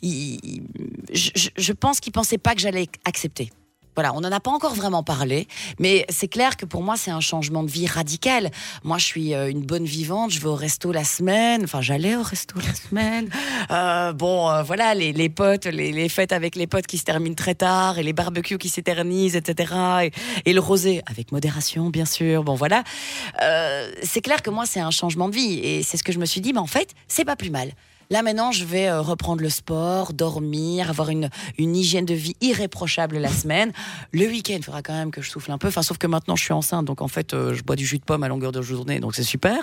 il- 0.01 0.63
je 1.13 1.71
pense 1.73 1.99
qu'il 1.99 2.13
pensait 2.13 2.37
pas 2.37 2.55
que 2.55 2.61
j'allais 2.61 2.87
accepter. 3.05 3.51
Voilà, 3.95 4.13
on 4.13 4.21
n'en 4.21 4.31
a 4.31 4.39
pas 4.39 4.51
encore 4.51 4.75
vraiment 4.75 5.03
parlé, 5.03 5.47
mais 5.79 6.05
c'est 6.09 6.27
clair 6.27 6.57
que 6.57 6.65
pour 6.65 6.83
moi, 6.83 6.95
c'est 6.97 7.11
un 7.11 7.21
changement 7.21 7.63
de 7.63 7.71
vie 7.71 7.87
radical. 7.87 8.51
Moi, 8.83 8.97
je 8.97 9.05
suis 9.05 9.33
euh, 9.33 9.49
une 9.49 9.61
bonne 9.61 9.85
vivante, 9.85 10.31
je 10.31 10.39
vais 10.39 10.47
au 10.47 10.55
resto 10.55 10.91
la 10.91 11.03
semaine, 11.03 11.63
enfin, 11.63 11.81
j'allais 11.81 12.15
au 12.15 12.23
resto 12.23 12.59
la 12.59 12.73
semaine. 12.73 13.29
Euh, 13.71 14.13
bon, 14.13 14.49
euh, 14.49 14.61
voilà, 14.63 14.93
les, 14.93 15.11
les 15.11 15.29
potes, 15.29 15.65
les, 15.65 15.91
les 15.91 16.09
fêtes 16.09 16.33
avec 16.33 16.55
les 16.55 16.67
potes 16.67 16.85
qui 16.85 16.97
se 16.97 17.03
terminent 17.03 17.35
très 17.35 17.55
tard, 17.55 17.97
et 17.97 18.03
les 18.03 18.13
barbecues 18.13 18.57
qui 18.57 18.69
s'éternisent, 18.69 19.35
etc. 19.35 19.73
Et, 20.03 20.11
et 20.49 20.53
le 20.53 20.59
rosé, 20.59 21.01
avec 21.07 21.31
modération, 21.31 21.89
bien 21.89 22.05
sûr. 22.05 22.43
Bon, 22.43 22.53
voilà. 22.53 22.83
Euh, 23.41 23.91
c'est 24.03 24.21
clair 24.21 24.41
que 24.41 24.49
moi, 24.49 24.65
c'est 24.65 24.79
un 24.79 24.91
changement 24.91 25.29
de 25.29 25.35
vie, 25.35 25.59
et 25.59 25.83
c'est 25.83 25.97
ce 25.97 26.03
que 26.03 26.11
je 26.11 26.19
me 26.19 26.25
suis 26.25 26.41
dit, 26.41 26.53
mais 26.53 26.59
en 26.59 26.67
fait, 26.67 26.93
c'est 27.07 27.25
pas 27.25 27.35
plus 27.35 27.49
mal. 27.49 27.71
Là 28.09 28.21
maintenant, 28.21 28.51
je 28.51 28.65
vais 28.65 28.87
euh, 28.87 29.01
reprendre 29.01 29.41
le 29.41 29.49
sport, 29.49 30.13
dormir, 30.13 30.89
avoir 30.89 31.09
une, 31.09 31.29
une 31.57 31.75
hygiène 31.75 32.05
de 32.05 32.13
vie 32.13 32.35
irréprochable 32.41 33.17
la 33.17 33.29
semaine. 33.29 33.71
Le 34.11 34.25
week-end, 34.27 34.55
il 34.57 34.63
faudra 34.63 34.81
quand 34.81 34.93
même 34.93 35.11
que 35.11 35.21
je 35.21 35.29
souffle 35.29 35.51
un 35.51 35.57
peu. 35.57 35.67
Enfin, 35.67 35.81
sauf 35.81 35.97
que 35.97 36.07
maintenant, 36.07 36.35
je 36.35 36.43
suis 36.43 36.53
enceinte, 36.53 36.85
donc 36.85 37.01
en 37.01 37.07
fait, 37.07 37.33
euh, 37.33 37.53
je 37.53 37.63
bois 37.63 37.75
du 37.75 37.85
jus 37.85 37.97
de 37.97 38.03
pomme 38.03 38.23
à 38.23 38.27
longueur 38.27 38.51
de 38.51 38.61
journée, 38.61 38.99
donc 38.99 39.15
c'est 39.15 39.23
super, 39.23 39.57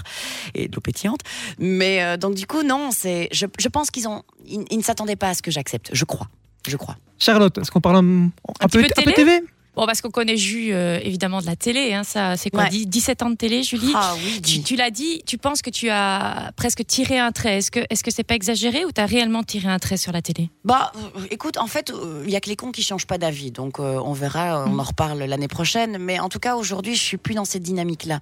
et 0.55 0.69
de 0.69 0.75
l'eau 0.75 0.81
pétillante. 0.81 1.21
Mais 1.59 2.03
euh, 2.03 2.17
donc 2.17 2.35
du 2.35 2.47
coup, 2.47 2.63
non, 2.63 2.91
c'est. 2.93 3.29
Je, 3.33 3.47
je 3.59 3.69
pense 3.69 3.91
qu'ils 3.91 4.09
ont, 4.09 4.23
ils, 4.47 4.65
ils 4.71 4.79
ne 4.79 4.83
s'attendaient 4.83 5.17
pas 5.17 5.31
à 5.31 5.35
ce 5.35 5.43
que 5.43 5.51
j'accepte. 5.51 5.91
Je 5.93 6.05
crois, 6.05 6.29
je 6.67 6.77
crois. 6.77 6.97
Charlotte, 7.19 7.57
est-ce 7.59 7.71
qu'on 7.71 7.81
parle 7.81 7.97
un, 7.97 8.31
un 8.61 8.67
petit 8.67 8.79
peu 8.79 8.83
de 8.83 8.87
un 8.87 9.03
peu 9.05 9.13
télé 9.13 9.15
TV 9.15 9.45
Bon, 9.75 9.87
parce 9.87 10.03
qu'on 10.03 10.11
connaît 10.11 10.37
Jus, 10.37 10.73
euh, 10.73 11.01
évidemment, 11.03 11.41
de 11.41 11.47
la 11.47 11.57
télé. 11.57 11.95
Hein, 11.95 12.05
ça, 12.05 12.37
c'est 12.37 12.51
quoi 12.51 12.65
Ouais. 12.65 12.69
10 12.69 12.87
17 12.87 13.23
ans 13.23 13.31
de 13.31 13.37
télé, 13.37 13.63
Julie? 13.63 13.93
Ah 13.95 14.15
oui, 14.23 14.43
Tu, 14.43 14.63
tu 14.63 14.77
l'as 14.77 14.91
dit, 14.91 15.23
tu 15.25 15.39
penses 15.39 15.63
que 15.63 15.71
tu 15.71 15.89
as 15.89 16.53
presque 16.57 16.85
tiré 16.87 17.19
un 17.19 17.33
trait. 17.33 17.59
Est-ce 17.59 17.71
que 17.71 17.81
est-ce 17.89 18.05
que 18.05 18.11
c'est 18.11 18.23
pas 18.23 18.35
exagéré 18.35 18.85
ou 18.85 18.93
tu 18.93 19.01
as 19.01 19.07
réellement 19.07 19.43
tiré 19.43 19.69
un 19.69 19.79
trait 19.79 19.97
sur 19.97 20.13
la 20.13 20.21
télé? 20.21 20.51
Bah, 20.65 20.93
euh, 21.17 21.25
écoute, 21.31 21.57
en 21.57 21.67
fait, 21.67 21.91
il 22.25 22.31
y 22.31 22.37
a 22.37 22.41
que 22.41 22.51
les 22.51 22.57
cons 22.57 22.71
qui 22.71 22.83
changent 22.83 23.07
pas 23.07 23.19
d'avis, 23.19 23.51
donc 23.51 23.81
euh, 23.81 23.99
on 24.05 24.13
verra, 24.13 24.61
euh, 24.61 24.67
on 24.69 24.79
en 24.79 24.83
reparle 24.83 25.19
l'année 25.25 25.49
prochaine. 25.49 25.97
Mais 25.99 26.21
en 26.21 26.29
tout 26.29 26.39
cas, 26.39 26.57
aujourd'hui, 26.57 26.95
je 26.95 27.03
suis 27.03 27.17
plus 27.17 27.35
dans 27.35 27.47
cette 27.47 27.63
dynamique-là. 27.63 28.21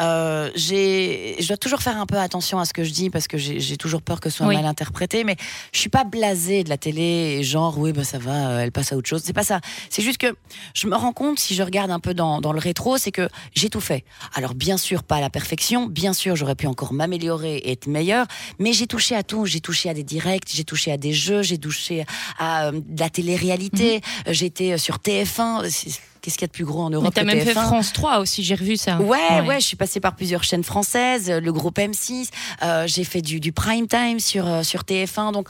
Euh, 0.00 0.50
j'ai, 0.54 1.36
je 1.40 1.48
dois 1.48 1.56
toujours 1.56 1.80
faire 1.82 1.96
un 1.98 2.06
peu 2.06 2.16
attention 2.18 2.58
à 2.58 2.64
ce 2.64 2.72
que 2.72 2.84
je 2.84 2.90
dis 2.90 3.10
parce 3.10 3.28
que 3.28 3.36
j'ai 3.38 3.76
toujours 3.76 4.02
peur 4.02 4.20
que 4.20 4.30
ce 4.30 4.38
soit 4.38 4.46
Oui. 4.46 4.54
mal 4.56 4.64
interprété. 4.66 5.24
Mais 5.24 5.36
je 5.72 5.78
suis 5.78 5.90
pas 5.90 6.04
blasée 6.04 6.64
de 6.64 6.68
la 6.68 6.78
télé 6.78 7.42
genre 7.42 7.78
oui, 7.78 7.92
bah 7.92 8.04
ça 8.04 8.18
va, 8.18 8.50
euh, 8.50 8.60
elle 8.60 8.72
passe 8.72 8.92
à 8.92 8.96
autre 8.96 9.08
chose. 9.08 9.22
C'est 9.24 9.32
pas 9.32 9.42
ça. 9.44 9.60
C'est 9.90 10.02
juste 10.02 10.18
que 10.18 10.34
je 10.74 10.86
me 10.86 10.96
rends 10.96 11.12
compte 11.12 11.38
si 11.38 11.54
je 11.54 11.62
regarde 11.62 11.90
un 11.90 12.00
peu 12.00 12.14
dans, 12.14 12.40
dans 12.40 12.52
le 12.52 12.58
rétro, 12.58 12.96
c'est 12.98 13.12
que 13.12 13.28
j'ai 13.54 13.68
tout 13.68 13.80
fait. 13.80 14.04
Alors 14.34 14.54
bien 14.54 14.76
sûr 14.76 15.02
pas 15.02 15.16
à 15.16 15.20
la 15.20 15.30
perfection, 15.30 15.86
bien 15.86 16.12
sûr 16.12 16.36
j'aurais 16.36 16.54
pu 16.54 16.66
encore 16.66 16.92
m'améliorer 16.92 17.56
et 17.56 17.72
être 17.72 17.86
meilleure, 17.86 18.26
mais 18.58 18.72
j'ai 18.72 18.86
touché 18.86 19.14
à 19.14 19.22
tout. 19.22 19.44
J'ai 19.46 19.60
touché 19.60 19.88
à 19.90 19.94
des 19.94 20.04
directs, 20.04 20.44
j'ai 20.52 20.64
touché 20.64 20.92
à 20.92 20.96
des 20.96 21.12
jeux, 21.12 21.42
j'ai 21.42 21.58
touché 21.58 22.04
à 22.38 22.68
euh, 22.68 22.72
de 22.72 23.00
la 23.00 23.10
télé-réalité. 23.10 24.00
J'ai 24.26 24.46
été 24.46 24.78
sur 24.78 24.96
TF1. 24.96 25.98
Qu'est-ce 26.20 26.36
qu'il 26.36 26.42
y 26.42 26.44
a 26.44 26.48
de 26.48 26.52
plus 26.52 26.64
gros 26.64 26.82
en 26.82 26.90
Mais 26.90 26.96
Europe 26.96 27.14
t'as 27.14 27.22
que 27.22 27.26
même 27.26 27.40
fait 27.40 27.52
TF1? 27.52 27.62
France 27.66 27.92
3 27.92 28.18
aussi, 28.18 28.42
j'ai 28.42 28.54
revu 28.54 28.76
ça. 28.76 28.98
Ouais, 28.98 29.40
ouais, 29.46 29.60
je 29.60 29.66
suis 29.66 29.76
passée 29.76 30.00
par 30.00 30.14
plusieurs 30.16 30.44
chaînes 30.44 30.64
françaises, 30.64 31.30
euh, 31.30 31.40
le 31.40 31.52
groupe 31.52 31.78
M6, 31.78 32.28
euh, 32.62 32.86
j'ai 32.86 33.04
fait 33.04 33.22
du, 33.22 33.40
du 33.40 33.52
prime 33.52 33.86
time 33.86 34.20
sur, 34.20 34.46
euh, 34.46 34.62
sur 34.62 34.82
TF1. 34.82 35.32
Donc, 35.32 35.48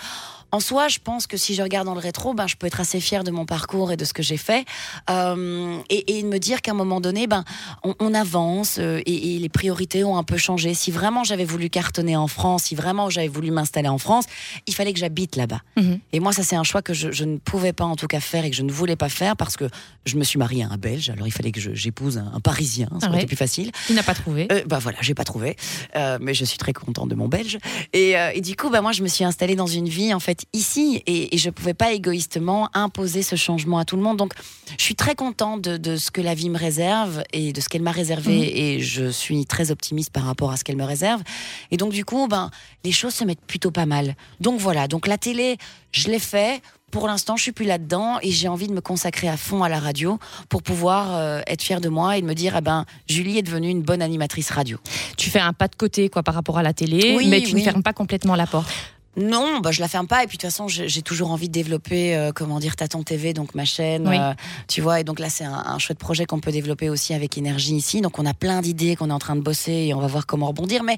en 0.52 0.60
soi, 0.60 0.88
je 0.88 0.98
pense 1.02 1.26
que 1.26 1.36
si 1.36 1.54
je 1.54 1.62
regarde 1.62 1.86
dans 1.86 1.94
le 1.94 2.00
rétro, 2.00 2.34
ben, 2.34 2.46
je 2.46 2.56
peux 2.56 2.66
être 2.66 2.80
assez 2.80 3.00
fière 3.00 3.24
de 3.24 3.30
mon 3.30 3.46
parcours 3.46 3.92
et 3.92 3.96
de 3.96 4.04
ce 4.04 4.12
que 4.12 4.22
j'ai 4.22 4.36
fait. 4.36 4.64
Euh, 5.08 5.78
et, 5.88 6.18
et 6.18 6.22
de 6.22 6.28
me 6.28 6.38
dire 6.38 6.62
qu'à 6.62 6.72
un 6.72 6.74
moment 6.74 7.00
donné, 7.00 7.26
ben, 7.26 7.44
on, 7.84 7.94
on 8.00 8.14
avance 8.14 8.76
euh, 8.78 9.00
et, 9.06 9.36
et 9.36 9.38
les 9.38 9.48
priorités 9.48 10.04
ont 10.04 10.16
un 10.16 10.24
peu 10.24 10.36
changé. 10.36 10.74
Si 10.74 10.90
vraiment 10.90 11.24
j'avais 11.24 11.44
voulu 11.44 11.70
cartonner 11.70 12.16
en 12.16 12.26
France, 12.28 12.64
si 12.64 12.74
vraiment 12.74 13.10
j'avais 13.10 13.28
voulu 13.28 13.50
m'installer 13.50 13.88
en 13.88 13.98
France, 13.98 14.24
il 14.66 14.74
fallait 14.74 14.92
que 14.92 14.98
j'habite 14.98 15.36
là-bas. 15.36 15.60
Mhm. 15.76 16.00
Et 16.12 16.20
moi, 16.20 16.32
ça, 16.32 16.42
c'est 16.42 16.56
un 16.56 16.64
choix 16.64 16.82
que 16.82 16.94
je, 16.94 17.10
je 17.12 17.24
ne 17.24 17.36
pouvais 17.38 17.72
pas 17.72 17.84
en 17.84 17.96
tout 17.96 18.06
cas 18.06 18.20
faire 18.20 18.44
et 18.44 18.50
que 18.50 18.56
je 18.56 18.62
ne 18.62 18.72
voulais 18.72 18.96
pas 18.96 19.08
faire 19.08 19.36
parce 19.36 19.56
que 19.56 19.64
je 20.04 20.16
me 20.16 20.24
suis 20.24 20.38
mariée 20.38 20.64
à 20.64 20.68
un 20.70 20.76
Belge. 20.76 21.10
Alors, 21.10 21.26
il 21.26 21.32
fallait 21.32 21.52
que 21.52 21.60
j'épouse 21.74 22.18
un, 22.18 22.32
un 22.34 22.40
Parisien. 22.40 22.88
Ça 22.92 22.96
Ah 23.02 23.06
aurait 23.06 23.10
ouais. 23.16 23.18
été 23.22 23.26
plus 23.26 23.36
facile. 23.36 23.70
Tu 23.86 23.92
n'as 23.94 24.02
pas 24.02 24.14
trouvé. 24.14 24.48
Euh, 24.52 24.62
bah 24.66 24.78
voilà, 24.78 24.98
j'ai 25.00 25.14
pas 25.14 25.24
trouvé, 25.24 25.56
Euh, 25.96 26.18
mais 26.20 26.34
je 26.34 26.44
suis 26.44 26.58
très 26.58 26.72
contente 26.72 27.08
de 27.08 27.14
mon 27.14 27.28
belge. 27.28 27.58
Et, 27.92 28.14
et 28.34 28.40
du 28.40 28.56
coup, 28.56 28.70
bah 28.70 28.80
moi, 28.80 28.92
je 28.92 29.02
me 29.02 29.08
suis 29.08 29.24
installée 29.24 29.54
dans 29.56 29.66
une 29.66 29.88
vie 29.88 30.12
en 30.14 30.20
fait 30.20 30.39
fait 30.40 30.46
ici 30.58 31.02
et, 31.06 31.34
et 31.34 31.38
je 31.38 31.50
pouvais 31.50 31.74
pas 31.74 31.92
égoïstement 31.92 32.68
imposer 32.74 33.22
ce 33.22 33.36
changement 33.36 33.78
à 33.78 33.84
tout 33.84 33.96
le 33.96 34.02
monde. 34.02 34.16
Donc, 34.16 34.32
je 34.78 34.82
suis 34.82 34.94
très 34.94 35.14
contente 35.14 35.60
de, 35.62 35.76
de 35.76 35.96
ce 35.96 36.10
que 36.10 36.20
la 36.20 36.34
vie 36.34 36.50
me 36.50 36.58
réserve 36.58 37.22
et 37.32 37.52
de 37.52 37.60
ce 37.60 37.68
qu'elle 37.68 37.82
m'a 37.82 37.92
réservé 37.92 38.30
Mhm. 38.36 38.42
et 38.54 38.80
je 38.80 39.10
suis 39.10 39.46
très 39.46 39.70
optimiste 39.70 40.10
par 40.10 40.24
rapport 40.24 40.50
à 40.50 40.56
ce 40.56 40.64
qu'elle 40.64 40.76
me 40.76 40.84
réserve. 40.84 41.22
Et 41.70 41.76
donc, 41.76 41.92
du 41.92 42.04
coup, 42.04 42.28
ben, 42.28 42.50
les 42.84 42.92
choses 42.92 43.14
se 43.14 43.24
mettent 43.24 43.40
plutôt 43.46 43.70
pas 43.70 43.86
mal. 43.86 44.14
Donc 44.40 44.60
voilà. 44.60 44.88
Donc 44.88 45.06
la 45.06 45.18
télé, 45.18 45.56
je 45.92 46.08
l'ai 46.08 46.18
fait. 46.18 46.62
Pour 46.90 47.06
l'instant, 47.06 47.36
je 47.36 47.42
suis 47.44 47.52
plus 47.52 47.66
là-dedans 47.66 48.18
et 48.20 48.32
j'ai 48.32 48.48
envie 48.48 48.66
de 48.66 48.72
me 48.72 48.80
consacrer 48.80 49.28
à 49.28 49.36
fond 49.36 49.62
à 49.62 49.68
la 49.68 49.78
radio 49.78 50.18
pour 50.48 50.62
pouvoir 50.62 51.14
euh, 51.14 51.40
être 51.46 51.62
fière 51.62 51.80
de 51.80 51.88
moi 51.88 52.16
et 52.18 52.20
de 52.20 52.26
me 52.26 52.34
dire, 52.34 52.54
ah 52.56 52.60
ben, 52.60 52.84
Julie 53.08 53.38
est 53.38 53.42
devenue 53.42 53.68
une 53.70 53.82
bonne 53.82 54.02
animatrice 54.02 54.50
radio. 54.50 54.76
Tu 55.16 55.30
fais 55.30 55.38
un 55.38 55.52
pas 55.52 55.68
de 55.68 55.76
côté 55.76 56.08
quoi 56.08 56.22
par 56.24 56.34
rapport 56.34 56.58
à 56.58 56.62
la 56.64 56.72
télé, 56.72 57.14
Oui, 57.16 57.28
mais 57.28 57.40
tu 57.42 57.54
oui. 57.54 57.60
ne 57.60 57.64
fermes 57.64 57.82
pas 57.84 57.92
complètement 57.92 58.34
la 58.34 58.46
porte. 58.48 58.68
Non, 59.16 59.58
bah, 59.60 59.72
je 59.72 59.80
la 59.80 59.88
ferme 59.88 60.06
pas. 60.06 60.22
Et 60.22 60.26
puis 60.26 60.36
de 60.36 60.42
toute 60.42 60.50
façon, 60.50 60.68
j'ai 60.68 61.02
toujours 61.02 61.30
envie 61.30 61.48
de 61.48 61.52
développer, 61.52 62.16
euh, 62.16 62.30
comment 62.32 62.60
dire, 62.60 62.76
Taton 62.76 63.02
TV, 63.02 63.32
donc 63.32 63.54
ma 63.54 63.64
chaîne. 63.64 64.08
Oui. 64.08 64.16
euh, 64.18 64.32
tu 64.68 64.80
vois, 64.80 65.00
et 65.00 65.04
donc 65.04 65.18
là, 65.18 65.28
c'est 65.28 65.44
un, 65.44 65.52
un 65.52 65.78
chouette 65.78 65.98
projet 65.98 66.26
qu'on 66.26 66.38
peut 66.40 66.52
développer 66.52 66.88
aussi 66.88 67.12
avec 67.12 67.36
énergie 67.36 67.74
ici. 67.74 68.00
Donc 68.00 68.18
on 68.18 68.26
a 68.26 68.34
plein 68.34 68.60
d'idées 68.60 68.94
qu'on 68.96 69.10
est 69.10 69.12
en 69.12 69.18
train 69.18 69.36
de 69.36 69.40
bosser 69.42 69.72
et 69.72 69.94
on 69.94 70.00
va 70.00 70.06
voir 70.06 70.26
comment 70.26 70.46
rebondir. 70.46 70.84
Mais, 70.84 70.96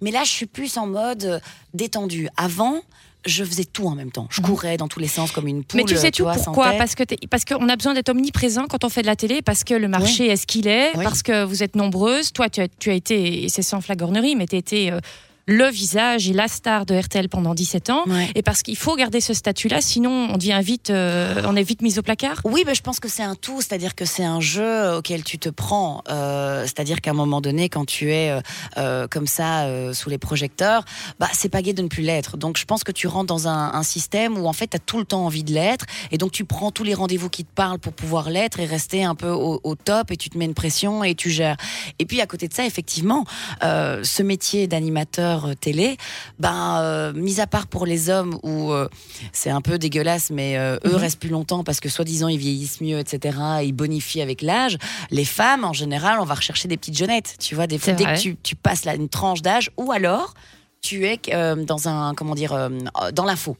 mais 0.00 0.10
là, 0.10 0.22
je 0.24 0.30
suis 0.30 0.46
plus 0.46 0.76
en 0.76 0.86
mode 0.86 1.24
euh, 1.24 1.38
détendu. 1.72 2.28
Avant, 2.36 2.80
je 3.24 3.44
faisais 3.44 3.64
tout 3.64 3.86
en 3.86 3.94
même 3.94 4.10
temps. 4.10 4.26
Je 4.30 4.40
courais 4.40 4.76
dans 4.76 4.88
tous 4.88 4.98
les 4.98 5.06
sens 5.06 5.30
comme 5.30 5.46
une 5.46 5.62
poule. 5.62 5.78
Mais 5.78 5.84
tu 5.84 5.96
sais 5.96 6.10
tout 6.10 6.24
pourquoi? 6.24 6.72
Parce 6.72 6.96
que 6.96 7.04
parce 7.30 7.44
qu'on 7.44 7.68
a 7.68 7.76
besoin 7.76 7.94
d'être 7.94 8.08
omniprésent 8.08 8.66
quand 8.66 8.82
on 8.82 8.88
fait 8.88 9.02
de 9.02 9.06
la 9.06 9.14
télé, 9.14 9.42
parce 9.42 9.62
que 9.62 9.74
le 9.74 9.86
marché 9.86 10.26
est 10.26 10.34
ce 10.36 10.44
qu'il 10.48 10.66
est, 10.66 10.90
parce 10.94 11.22
que 11.22 11.44
vous 11.44 11.62
êtes 11.62 11.76
nombreuses. 11.76 12.32
Toi, 12.32 12.48
tu 12.50 12.60
as, 12.62 12.66
tu 12.80 12.90
as 12.90 12.94
été, 12.94 13.44
et 13.44 13.48
c'est 13.48 13.62
sans 13.62 13.80
flagornerie, 13.80 14.34
mais 14.34 14.48
tu 14.48 14.56
as 14.56 14.58
été 14.58 14.90
euh, 14.90 14.98
le 15.46 15.68
visage 15.68 16.28
et 16.28 16.32
la 16.32 16.48
star 16.48 16.86
de 16.86 16.94
RTL 16.94 17.28
pendant 17.28 17.54
17 17.54 17.90
ans. 17.90 18.04
Ouais. 18.06 18.30
Et 18.34 18.42
parce 18.42 18.62
qu'il 18.62 18.76
faut 18.76 18.94
garder 18.96 19.20
ce 19.20 19.34
statut-là, 19.34 19.80
sinon 19.80 20.28
on 20.30 20.36
devient 20.36 20.60
vite, 20.62 20.90
euh, 20.90 21.42
on 21.46 21.56
est 21.56 21.62
vite 21.62 21.82
mis 21.82 21.98
au 21.98 22.02
placard. 22.02 22.40
Oui, 22.44 22.62
mais 22.66 22.74
je 22.74 22.82
pense 22.82 23.00
que 23.00 23.08
c'est 23.08 23.22
un 23.22 23.34
tout, 23.34 23.60
c'est-à-dire 23.60 23.94
que 23.94 24.04
c'est 24.04 24.24
un 24.24 24.40
jeu 24.40 24.96
auquel 24.96 25.24
tu 25.24 25.38
te 25.38 25.48
prends. 25.48 26.02
Euh, 26.10 26.62
c'est-à-dire 26.62 27.00
qu'à 27.00 27.10
un 27.10 27.14
moment 27.14 27.40
donné, 27.40 27.68
quand 27.68 27.84
tu 27.84 28.12
es 28.12 28.38
euh, 28.78 29.06
comme 29.08 29.26
ça 29.26 29.66
sous 29.94 30.10
les 30.10 30.18
projecteurs, 30.18 30.84
bah 31.18 31.28
c'est 31.32 31.48
pas 31.48 31.62
gai 31.62 31.72
de 31.72 31.82
ne 31.82 31.88
plus 31.88 32.02
l'être. 32.02 32.36
Donc 32.36 32.56
je 32.56 32.64
pense 32.64 32.84
que 32.84 32.92
tu 32.92 33.06
rentres 33.06 33.26
dans 33.26 33.48
un, 33.48 33.74
un 33.74 33.82
système 33.82 34.38
où 34.38 34.46
en 34.46 34.52
fait 34.52 34.68
tu 34.68 34.76
as 34.76 34.80
tout 34.80 34.98
le 34.98 35.04
temps 35.04 35.24
envie 35.24 35.44
de 35.44 35.52
l'être, 35.52 35.86
et 36.10 36.18
donc 36.18 36.32
tu 36.32 36.44
prends 36.44 36.70
tous 36.70 36.84
les 36.84 36.94
rendez-vous 36.94 37.28
qui 37.28 37.44
te 37.44 37.52
parlent 37.52 37.78
pour 37.78 37.92
pouvoir 37.92 38.30
l'être 38.30 38.60
et 38.60 38.66
rester 38.66 39.04
un 39.04 39.14
peu 39.14 39.30
au, 39.30 39.60
au 39.62 39.74
top, 39.74 40.10
et 40.10 40.16
tu 40.16 40.30
te 40.30 40.38
mets 40.38 40.44
une 40.44 40.54
pression 40.54 41.02
et 41.04 41.14
tu 41.14 41.30
gères. 41.30 41.56
Et 41.98 42.06
puis 42.06 42.20
à 42.20 42.26
côté 42.26 42.48
de 42.48 42.54
ça, 42.54 42.64
effectivement, 42.64 43.24
ce 43.60 44.22
métier 44.22 44.66
d'animateur 44.66 45.31
euh, 45.46 45.54
télé, 45.54 45.96
ben 46.38 46.78
euh, 46.80 47.12
mis 47.12 47.40
à 47.40 47.46
part 47.46 47.66
pour 47.66 47.86
les 47.86 48.10
hommes 48.10 48.38
où 48.42 48.72
euh, 48.72 48.88
c'est 49.32 49.50
un 49.50 49.60
peu 49.60 49.78
dégueulasse, 49.78 50.30
mais 50.30 50.56
euh, 50.58 50.76
eux 50.84 50.90
Mhm. 50.92 50.96
restent 50.96 51.18
plus 51.20 51.28
longtemps 51.30 51.64
parce 51.64 51.80
que 51.80 51.88
soi-disant 51.88 52.28
ils 52.28 52.38
vieillissent 52.38 52.80
mieux, 52.80 52.98
etc. 52.98 53.38
et 53.62 53.66
ils 53.66 53.72
bonifient 53.72 54.22
avec 54.22 54.42
l'âge. 54.42 54.76
Les 55.10 55.24
femmes, 55.24 55.64
en 55.64 55.72
général, 55.72 56.18
on 56.20 56.24
va 56.24 56.34
rechercher 56.34 56.68
des 56.68 56.76
petites 56.76 56.96
jeunettes. 56.96 57.36
Tu 57.38 57.54
vois, 57.54 57.66
des 57.66 57.78
C'est 57.78 57.94
dès 57.94 58.04
que 58.04 58.18
tu, 58.18 58.36
tu 58.42 58.54
passes 58.56 58.84
là 58.84 58.94
une 58.94 59.08
tranche 59.08 59.42
d'âge, 59.42 59.70
ou 59.76 59.92
alors 59.92 60.34
tu 60.80 61.06
es 61.06 61.18
dans 61.64 61.88
un 61.88 62.14
comment 62.14 62.34
dire 62.34 62.68
dans 63.12 63.24
l'info. 63.24 63.56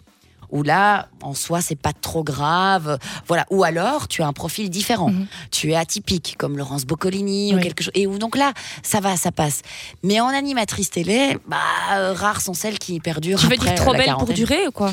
Où 0.52 0.62
là, 0.62 1.08
en 1.22 1.34
soi, 1.34 1.60
c'est 1.62 1.76
pas 1.76 1.92
trop 1.92 2.22
grave. 2.22 2.98
Voilà. 3.26 3.46
Ou 3.50 3.64
alors, 3.64 4.06
tu 4.06 4.22
as 4.22 4.26
un 4.26 4.32
profil 4.32 4.70
différent. 4.70 5.10
Mhm. 5.10 5.26
Tu 5.50 5.72
es 5.72 5.76
atypique, 5.76 6.36
comme 6.38 6.58
Laurence 6.58 6.84
Boccolini 6.84 7.54
ou 7.54 7.58
quelque 7.58 7.82
chose. 7.82 7.92
Et 7.94 8.06
où 8.06 8.18
donc 8.18 8.36
là, 8.36 8.52
ça 8.82 9.00
va, 9.00 9.16
ça 9.16 9.32
passe. 9.32 9.62
Mais 10.02 10.20
en 10.20 10.28
animatrice 10.28 10.90
télé, 10.90 11.38
bah, 11.48 11.56
euh, 11.94 12.12
rares 12.12 12.42
sont 12.42 12.54
celles 12.54 12.78
qui 12.78 13.00
perdurent. 13.00 13.40
Tu 13.40 13.46
veux 13.46 13.56
dire 13.56 13.74
trop 13.74 13.92
la 13.92 13.98
belle 13.98 14.14
pour 14.18 14.28
durer 14.28 14.68
ou 14.68 14.72
quoi? 14.72 14.92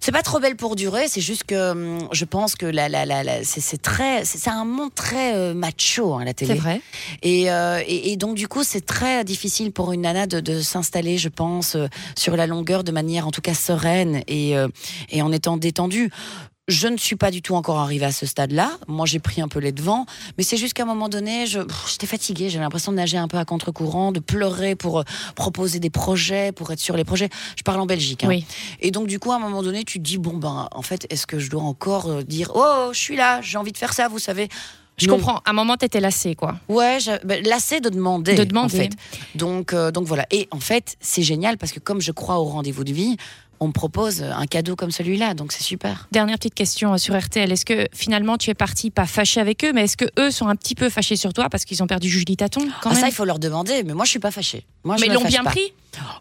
C'est 0.00 0.12
pas 0.12 0.22
trop 0.22 0.38
belle 0.40 0.56
pour 0.56 0.76
durer, 0.76 1.08
c'est 1.08 1.20
juste 1.20 1.44
que 1.44 1.70
hum, 1.72 2.08
je 2.12 2.24
pense 2.24 2.54
que 2.54 2.66
la, 2.66 2.88
la, 2.88 3.04
la, 3.04 3.22
la- 3.24 3.44
c'est 3.44 3.82
très, 3.82 4.24
c'est 4.24 4.48
un 4.48 4.64
monde 4.64 4.94
très 4.94 5.34
euh, 5.34 5.54
macho 5.54 6.14
hein, 6.14 6.24
la 6.24 6.34
télé. 6.34 6.54
C'est 6.54 6.60
vrai. 6.60 6.80
Et, 7.22 7.50
euh, 7.50 7.82
et, 7.86 8.12
et 8.12 8.16
donc 8.16 8.34
du 8.36 8.48
coup, 8.48 8.62
c'est 8.64 8.84
très 8.86 9.24
difficile 9.24 9.72
pour 9.72 9.92
une 9.92 10.02
nana 10.02 10.26
de, 10.26 10.40
de 10.40 10.60
s'installer, 10.60 11.18
je 11.18 11.28
pense, 11.28 11.74
euh, 11.74 11.86
sur 12.16 12.36
la 12.36 12.46
longueur 12.46 12.84
de 12.84 12.92
manière 12.92 13.26
en 13.26 13.30
tout 13.30 13.40
cas 13.40 13.54
sereine 13.54 14.22
et, 14.28 14.56
euh, 14.56 14.68
et 15.10 15.20
en 15.22 15.32
étant 15.32 15.56
détendue. 15.56 16.10
Je 16.68 16.86
ne 16.86 16.98
suis 16.98 17.16
pas 17.16 17.30
du 17.30 17.40
tout 17.40 17.54
encore 17.54 17.78
arrivée 17.78 18.04
à 18.04 18.12
ce 18.12 18.26
stade-là. 18.26 18.70
Moi, 18.88 19.06
j'ai 19.06 19.18
pris 19.20 19.40
un 19.40 19.48
peu 19.48 19.58
les 19.58 19.72
devants, 19.72 20.04
mais 20.36 20.44
c'est 20.44 20.58
juste 20.58 20.74
qu'à 20.74 20.82
un 20.82 20.86
moment 20.86 21.08
donné, 21.08 21.46
j'étais 21.46 22.06
fatiguée. 22.06 22.50
J'avais 22.50 22.62
l'impression 22.64 22.92
de 22.92 22.96
nager 22.98 23.16
un 23.16 23.26
peu 23.26 23.38
à 23.38 23.44
contre-courant, 23.46 24.12
de 24.12 24.20
pleurer 24.20 24.74
pour 24.76 24.98
euh, 25.00 25.02
proposer 25.34 25.80
des 25.80 25.88
projets, 25.90 26.52
pour 26.52 26.70
être 26.70 26.78
sur 26.80 26.94
les 26.96 27.04
projets. 27.04 27.30
Je 27.56 27.62
parle 27.62 27.80
en 27.80 27.86
Belgique. 27.86 28.24
hein. 28.24 28.28
Oui. 28.28 28.44
Et 28.80 28.90
donc, 28.90 29.06
du 29.06 29.18
coup, 29.18 29.32
à 29.32 29.36
un 29.36 29.40
moment 29.40 29.62
donné, 29.62 29.84
tu 29.84 29.98
te 29.98 30.04
dis, 30.04 30.18
bon, 30.18 30.36
ben, 30.36 30.68
en 30.70 30.82
fait, 30.82 31.06
est-ce 31.10 31.26
que 31.26 31.38
je 31.38 31.48
dois 31.48 31.62
encore 31.62 32.10
euh, 32.10 32.22
dire, 32.22 32.52
oh, 32.54 32.90
je 32.92 32.98
suis 32.98 33.16
là, 33.16 33.40
j'ai 33.40 33.56
envie 33.56 33.72
de 33.72 33.78
faire 33.78 33.94
ça, 33.94 34.08
vous 34.08 34.18
savez 34.18 34.48
Je 34.98 35.06
Non. 35.06 35.14
comprends. 35.14 35.36
À 35.46 35.50
un 35.50 35.52
moment, 35.54 35.76
t'étais 35.78 36.00
lassée, 36.00 36.34
quoi. 36.34 36.56
Ouais, 36.68 36.98
je, 37.00 37.12
ben, 37.26 37.42
lassé 37.46 37.80
de 37.80 37.88
demander. 37.88 38.34
De 38.34 38.44
demander. 38.44 38.76
En 38.76 38.82
fait. 38.82 38.90
Donc, 39.36 39.72
euh, 39.72 39.90
donc 39.90 40.04
voilà. 40.06 40.26
Et 40.30 40.48
en 40.50 40.60
fait, 40.60 40.96
c'est 41.00 41.22
génial 41.22 41.56
parce 41.56 41.72
que 41.72 41.80
comme 41.80 42.02
je 42.02 42.12
crois 42.12 42.38
au 42.40 42.44
rendez-vous 42.44 42.84
de 42.84 42.92
vie, 42.92 43.16
on 43.60 43.68
me 43.68 43.72
propose 43.72 44.22
un 44.22 44.46
cadeau 44.46 44.76
comme 44.76 44.90
celui-là. 44.90 45.34
Donc, 45.34 45.52
c'est 45.52 45.62
super. 45.62 46.08
Dernière 46.12 46.36
petite 46.38 46.54
question 46.54 46.94
euh, 46.94 46.96
sur 46.98 47.18
RTL. 47.18 47.50
Est-ce 47.50 47.64
que 47.64 47.86
finalement 47.94 48.36
tu 48.38 48.50
es 48.50 48.54
parti 48.54 48.90
pas 48.90 49.06
fâché 49.06 49.40
avec 49.40 49.64
eux, 49.64 49.72
mais 49.72 49.84
est-ce 49.84 49.96
que 49.96 50.06
eux 50.18 50.30
sont 50.30 50.48
un 50.48 50.56
petit 50.56 50.74
peu 50.74 50.88
fâchés 50.90 51.16
sur 51.16 51.32
toi 51.32 51.48
parce 51.50 51.64
qu'ils 51.64 51.82
ont 51.82 51.86
perdu 51.86 52.08
Julie 52.08 52.36
Taton 52.36 52.60
quand 52.82 52.90
Ah, 52.90 52.94
même? 52.94 53.00
ça, 53.02 53.08
il 53.08 53.14
faut 53.14 53.24
leur 53.24 53.38
demander. 53.38 53.82
Mais 53.84 53.94
moi, 53.94 54.04
je 54.04 54.10
suis 54.10 54.18
pas 54.18 54.30
fâchée. 54.30 54.64
Moi, 54.84 54.96
Mais 55.00 55.06
ils 55.08 55.12
l'ont 55.12 55.24
bien 55.24 55.42
pas. 55.44 55.50
pris? 55.50 55.72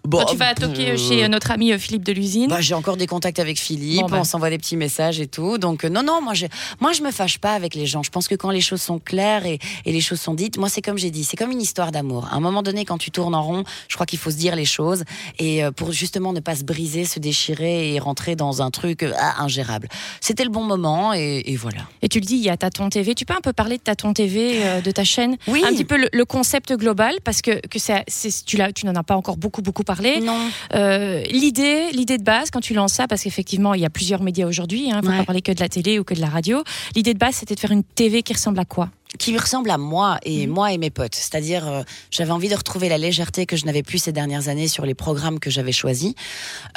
Bon, 0.04 0.20
Quand 0.20 0.26
tu 0.26 0.38
vas 0.38 0.54
toquer 0.54 0.92
euh, 0.92 0.98
chez 0.98 1.24
euh, 1.24 1.28
notre 1.28 1.52
ami 1.52 1.72
euh, 1.72 1.78
Philippe 1.78 2.04
de 2.04 2.12
l'usine. 2.14 2.48
Bah, 2.50 2.62
j'ai 2.62 2.74
encore 2.74 2.98
des 2.98 3.08
contacts 3.08 3.40
avec 3.40 3.60
Philippe, 3.60 4.02
Bon, 4.02 4.08
bah. 4.08 4.18
on 4.22 4.24
s'envoie 4.24 4.50
des 4.50 4.58
petits 4.58 4.78
messages 4.78 5.20
et 5.20 5.28
tout. 5.28 5.58
Donc 5.58 5.84
euh, 5.84 5.90
non, 5.90 6.04
non, 6.04 6.22
moi 6.22 6.34
je, 6.34 6.46
moi 6.80 6.94
je 6.94 7.02
me 7.02 7.12
fâche 7.12 7.38
pas 7.40 7.54
avec 7.54 7.76
les 7.76 7.86
gens. 7.86 8.04
Je 8.04 8.10
pense 8.10 8.28
que 8.28 8.36
quand 8.36 8.50
les 8.52 8.62
choses 8.62 8.82
sont 8.82 9.00
claires 9.00 9.46
et, 9.46 9.60
et 9.86 9.92
les 9.92 10.02
choses 10.02 10.20
sont 10.22 10.34
dites, 10.34 10.58
moi 10.58 10.70
c'est 10.70 10.82
comme 10.82 10.98
j'ai 10.98 11.12
dit, 11.12 11.24
c'est 11.24 11.38
comme 11.38 11.52
une 11.52 11.62
histoire 11.62 11.92
d'amour. 11.92 12.28
À 12.32 12.36
un 12.36 12.40
moment 12.40 12.64
donné, 12.64 12.86
quand 12.86 12.98
tu 12.98 13.12
tournes 13.12 13.36
en 13.36 13.44
rond, 13.44 13.64
je 13.88 13.96
crois 13.96 14.06
qu'il 14.06 14.20
faut 14.20 14.32
se 14.32 14.38
dire 14.38 14.56
les 14.56 14.66
choses 14.66 15.04
et 15.40 15.64
euh, 15.64 15.72
pour 15.72 15.92
justement 15.92 16.34
ne 16.34 16.40
pas 16.40 16.56
se 16.56 16.64
briser, 16.64 17.06
se 17.06 17.20
déchirer 17.20 17.94
et 17.94 18.00
rentrer 18.00 18.36
dans 18.36 18.62
un 18.62 18.72
truc 18.72 19.04
ah, 19.20 19.42
ingérable. 19.44 19.88
C'était 20.22 20.44
le 20.44 20.50
bon 20.52 20.64
moment 20.64 21.14
et, 21.14 21.44
et 21.46 21.56
voilà. 21.56 21.82
Et 22.02 22.10
tu 22.10 22.20
le 22.20 22.26
dis, 22.26 22.36
il 22.36 22.44
y 22.44 22.50
a 22.50 22.58
Taton 22.58 22.90
TV. 22.90 23.16
Tu 23.16 23.26
peux 23.26 23.34
un 23.36 23.42
peu 23.42 23.54
parler 23.54 23.78
de 23.78 23.82
Taton 23.84 24.14
TV, 24.14 24.82
de 24.82 24.92
ta 24.92 25.04
chaîne? 25.04 25.38
Oui. 25.48 25.64
Un 25.66 25.70
petit 25.70 25.86
peu 25.86 25.98
le, 25.98 26.10
le 26.14 26.26
concept 26.26 26.74
global, 26.74 27.16
parce 27.24 27.42
que, 27.42 27.60
que 27.68 27.80
c'est, 27.80 28.04
c'est- 28.08 28.46
tu, 28.46 28.58
tu 28.76 28.86
n'en 28.86 28.96
as 28.96 29.04
pas 29.04 29.16
encore 29.16 29.38
beaucoup, 29.38 29.62
beaucoup 29.68 29.84
parlé. 29.84 30.22
Non. 30.22 30.40
Euh, 30.74 31.22
l'idée, 31.30 31.92
l'idée 31.92 32.18
de 32.18 32.24
base, 32.24 32.50
quand 32.52 32.62
tu 32.62 32.74
lances 32.74 32.94
ça, 32.94 33.06
parce 33.08 33.22
qu'effectivement, 33.24 33.74
il 33.74 33.82
y 33.82 33.86
a 33.86 33.90
plusieurs 33.90 34.24
médias 34.24 34.48
aujourd'hui, 34.48 34.86
il 34.88 34.96
ne 34.96 35.02
faut 35.02 35.10
Ouais. 35.10 35.18
pas 35.18 35.26
parler 35.26 35.42
que 35.42 35.52
de 35.52 35.60
la 35.60 35.68
télé 35.68 36.00
ou 36.00 36.06
que 36.06 36.14
de 36.14 36.22
la 36.22 36.30
radio. 36.30 36.64
L'idée 36.96 37.14
de 37.14 37.20
base, 37.20 37.36
c'était 37.36 37.54
de 37.56 37.60
faire 37.60 37.72
une 37.72 37.84
TV 37.84 38.24
qui 38.24 38.32
ressemble 38.34 38.60
à 38.60 38.66
quoi? 38.66 38.90
Qui 39.20 39.32
me 39.34 39.40
ressemble 39.40 39.70
à 39.72 39.78
moi 39.78 40.20
et 40.24 40.46
Mhm. 40.48 40.54
moi 40.54 40.74
et 40.74 40.78
mes 40.78 40.90
potes. 40.90 41.16
C'est-à-dire, 41.16 41.68
euh, 41.68 41.84
j'avais 42.12 42.32
envie 42.32 42.50
de 42.50 42.56
retrouver 42.56 42.90
la 42.90 42.98
légèreté 42.98 43.46
que 43.46 43.56
je 43.56 43.66
n'avais 43.66 43.82
plus 43.84 44.00
ces 44.00 44.12
dernières 44.12 44.50
années 44.50 44.68
sur 44.68 44.86
les 44.86 44.94
programmes 44.96 45.40
que 45.40 45.50
j'avais 45.50 45.72
choisis, 45.72 46.14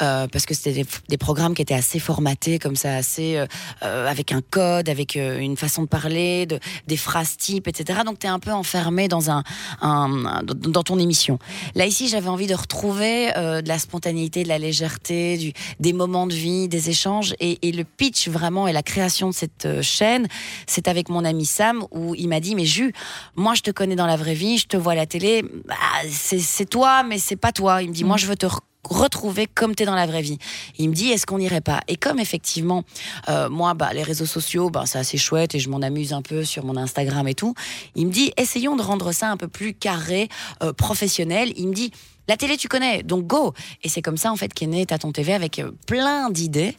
euh, 0.01 0.27
parce 0.27 0.45
que 0.45 0.53
c'était 0.53 0.71
des, 0.71 0.85
des 1.09 1.17
programmes 1.17 1.53
qui 1.53 1.61
étaient 1.61 1.73
assez 1.73 1.99
formatés, 1.99 2.57
comme 2.57 2.75
ça, 2.77 2.95
assez 2.95 3.37
euh, 3.83 4.07
avec 4.09 4.31
un 4.31 4.41
code, 4.41 4.87
avec 4.89 5.15
une 5.15 5.57
façon 5.57 5.83
de 5.83 5.87
parler, 5.87 6.45
de, 6.45 6.59
des 6.87 6.97
phrases 6.97 7.35
types, 7.37 7.67
etc. 7.67 7.99
Donc, 8.05 8.19
tu 8.19 8.27
es 8.27 8.29
un 8.29 8.39
peu 8.39 8.51
enfermé 8.51 9.07
dans 9.07 9.29
un, 9.29 9.43
un- 9.81 10.25
un- 10.25 10.43
dans 10.43 10.83
ton 10.83 10.97
émission. 10.99 11.37
Là 11.75 11.85
ici, 11.85 12.07
j'avais 12.07 12.29
envie 12.29 12.47
de 12.47 12.55
retrouver 12.55 13.31
de 13.35 13.67
la 13.67 13.77
spontanéité, 13.77 14.43
de 14.43 14.47
la 14.49 14.57
légèreté, 14.57 15.37
du, 15.37 15.53
des 15.79 15.93
moments 15.93 16.27
de 16.27 16.33
vie, 16.33 16.67
des 16.69 16.89
échanges, 16.89 17.35
et, 17.39 17.59
et 17.67 17.71
le 17.73 17.83
pitch 17.83 18.29
vraiment 18.29 18.67
et 18.67 18.73
la 18.73 18.83
création 18.83 19.29
de 19.29 19.33
cette 19.33 19.81
chaîne, 19.81 20.27
c'est 20.65 20.87
avec 20.87 21.09
mon 21.09 21.25
ami 21.25 21.45
Sam 21.45 21.83
où 21.91 22.15
il 22.21 22.29
m'a 22.29 22.39
dit 22.39 22.55
mais 22.55 22.65
Jus, 22.65 22.93
moi 23.35 23.53
je 23.55 23.61
te 23.61 23.71
connais 23.71 23.95
dans 23.95 24.07
la 24.07 24.15
vraie 24.15 24.33
vie, 24.33 24.57
je 24.57 24.67
te 24.67 24.77
vois 24.77 24.93
à 24.93 24.95
la 24.95 25.05
télé, 25.05 25.43
bah, 25.65 25.75
c'est 26.09 26.69
toi 26.69 27.03
mais 27.03 27.17
c'est 27.17 27.35
pas 27.35 27.51
toi. 27.51 27.81
Il 27.81 27.89
me 27.89 27.93
dit 27.93 28.03
moi 28.03 28.17
je 28.17 28.27
veux 28.27 28.35
te 28.37 28.45
re- 28.45 28.59
retrouver 28.87 29.47
comme 29.47 29.75
tu 29.75 29.83
es 29.83 29.85
dans 29.85 29.95
la 29.95 30.05
vraie 30.07 30.21
vie. 30.21 30.37
Il 30.77 30.89
me 30.89 30.93
dit 30.95 31.09
est-ce 31.11 31.25
qu'on 31.25 31.37
n'irait 31.39 31.61
pas? 31.61 31.81
Et 31.87 31.97
comme 31.97 32.19
effectivement 32.19 32.83
euh, 33.29 33.49
moi 33.49 33.73
bah 33.73 33.91
les 33.93 34.03
réseaux 34.03 34.25
sociaux 34.25 34.69
bah 34.69 34.83
c'est 34.85 34.99
assez 34.99 35.17
chouette 35.17 35.55
et 35.55 35.59
je 35.59 35.69
m'en 35.69 35.81
amuse 35.81 36.13
un 36.13 36.21
peu 36.21 36.43
sur 36.43 36.63
mon 36.65 36.77
Instagram 36.77 37.27
et 37.27 37.35
tout. 37.35 37.53
Il 37.95 38.07
me 38.07 38.11
dit 38.11 38.31
essayons 38.37 38.75
de 38.75 38.81
rendre 38.81 39.11
ça 39.11 39.29
un 39.29 39.37
peu 39.37 39.47
plus 39.47 39.73
carré, 39.73 40.29
euh, 40.63 40.73
professionnel. 40.73 41.51
Il 41.57 41.67
me 41.69 41.73
dit 41.73 41.91
la 42.27 42.37
télé, 42.37 42.55
tu 42.55 42.69
connais, 42.69 43.01
donc 43.03 43.25
go. 43.27 43.53
Et 43.83 43.89
c'est 43.89 44.01
comme 44.01 44.15
ça, 44.15 44.31
en 44.31 44.37
fait, 44.37 44.53
qu'est 44.53 44.67
né 44.67 44.85
Taton 44.85 45.11
TV 45.11 45.33
avec 45.33 45.59
euh, 45.59 45.71
plein 45.87 46.29
d'idées. 46.29 46.77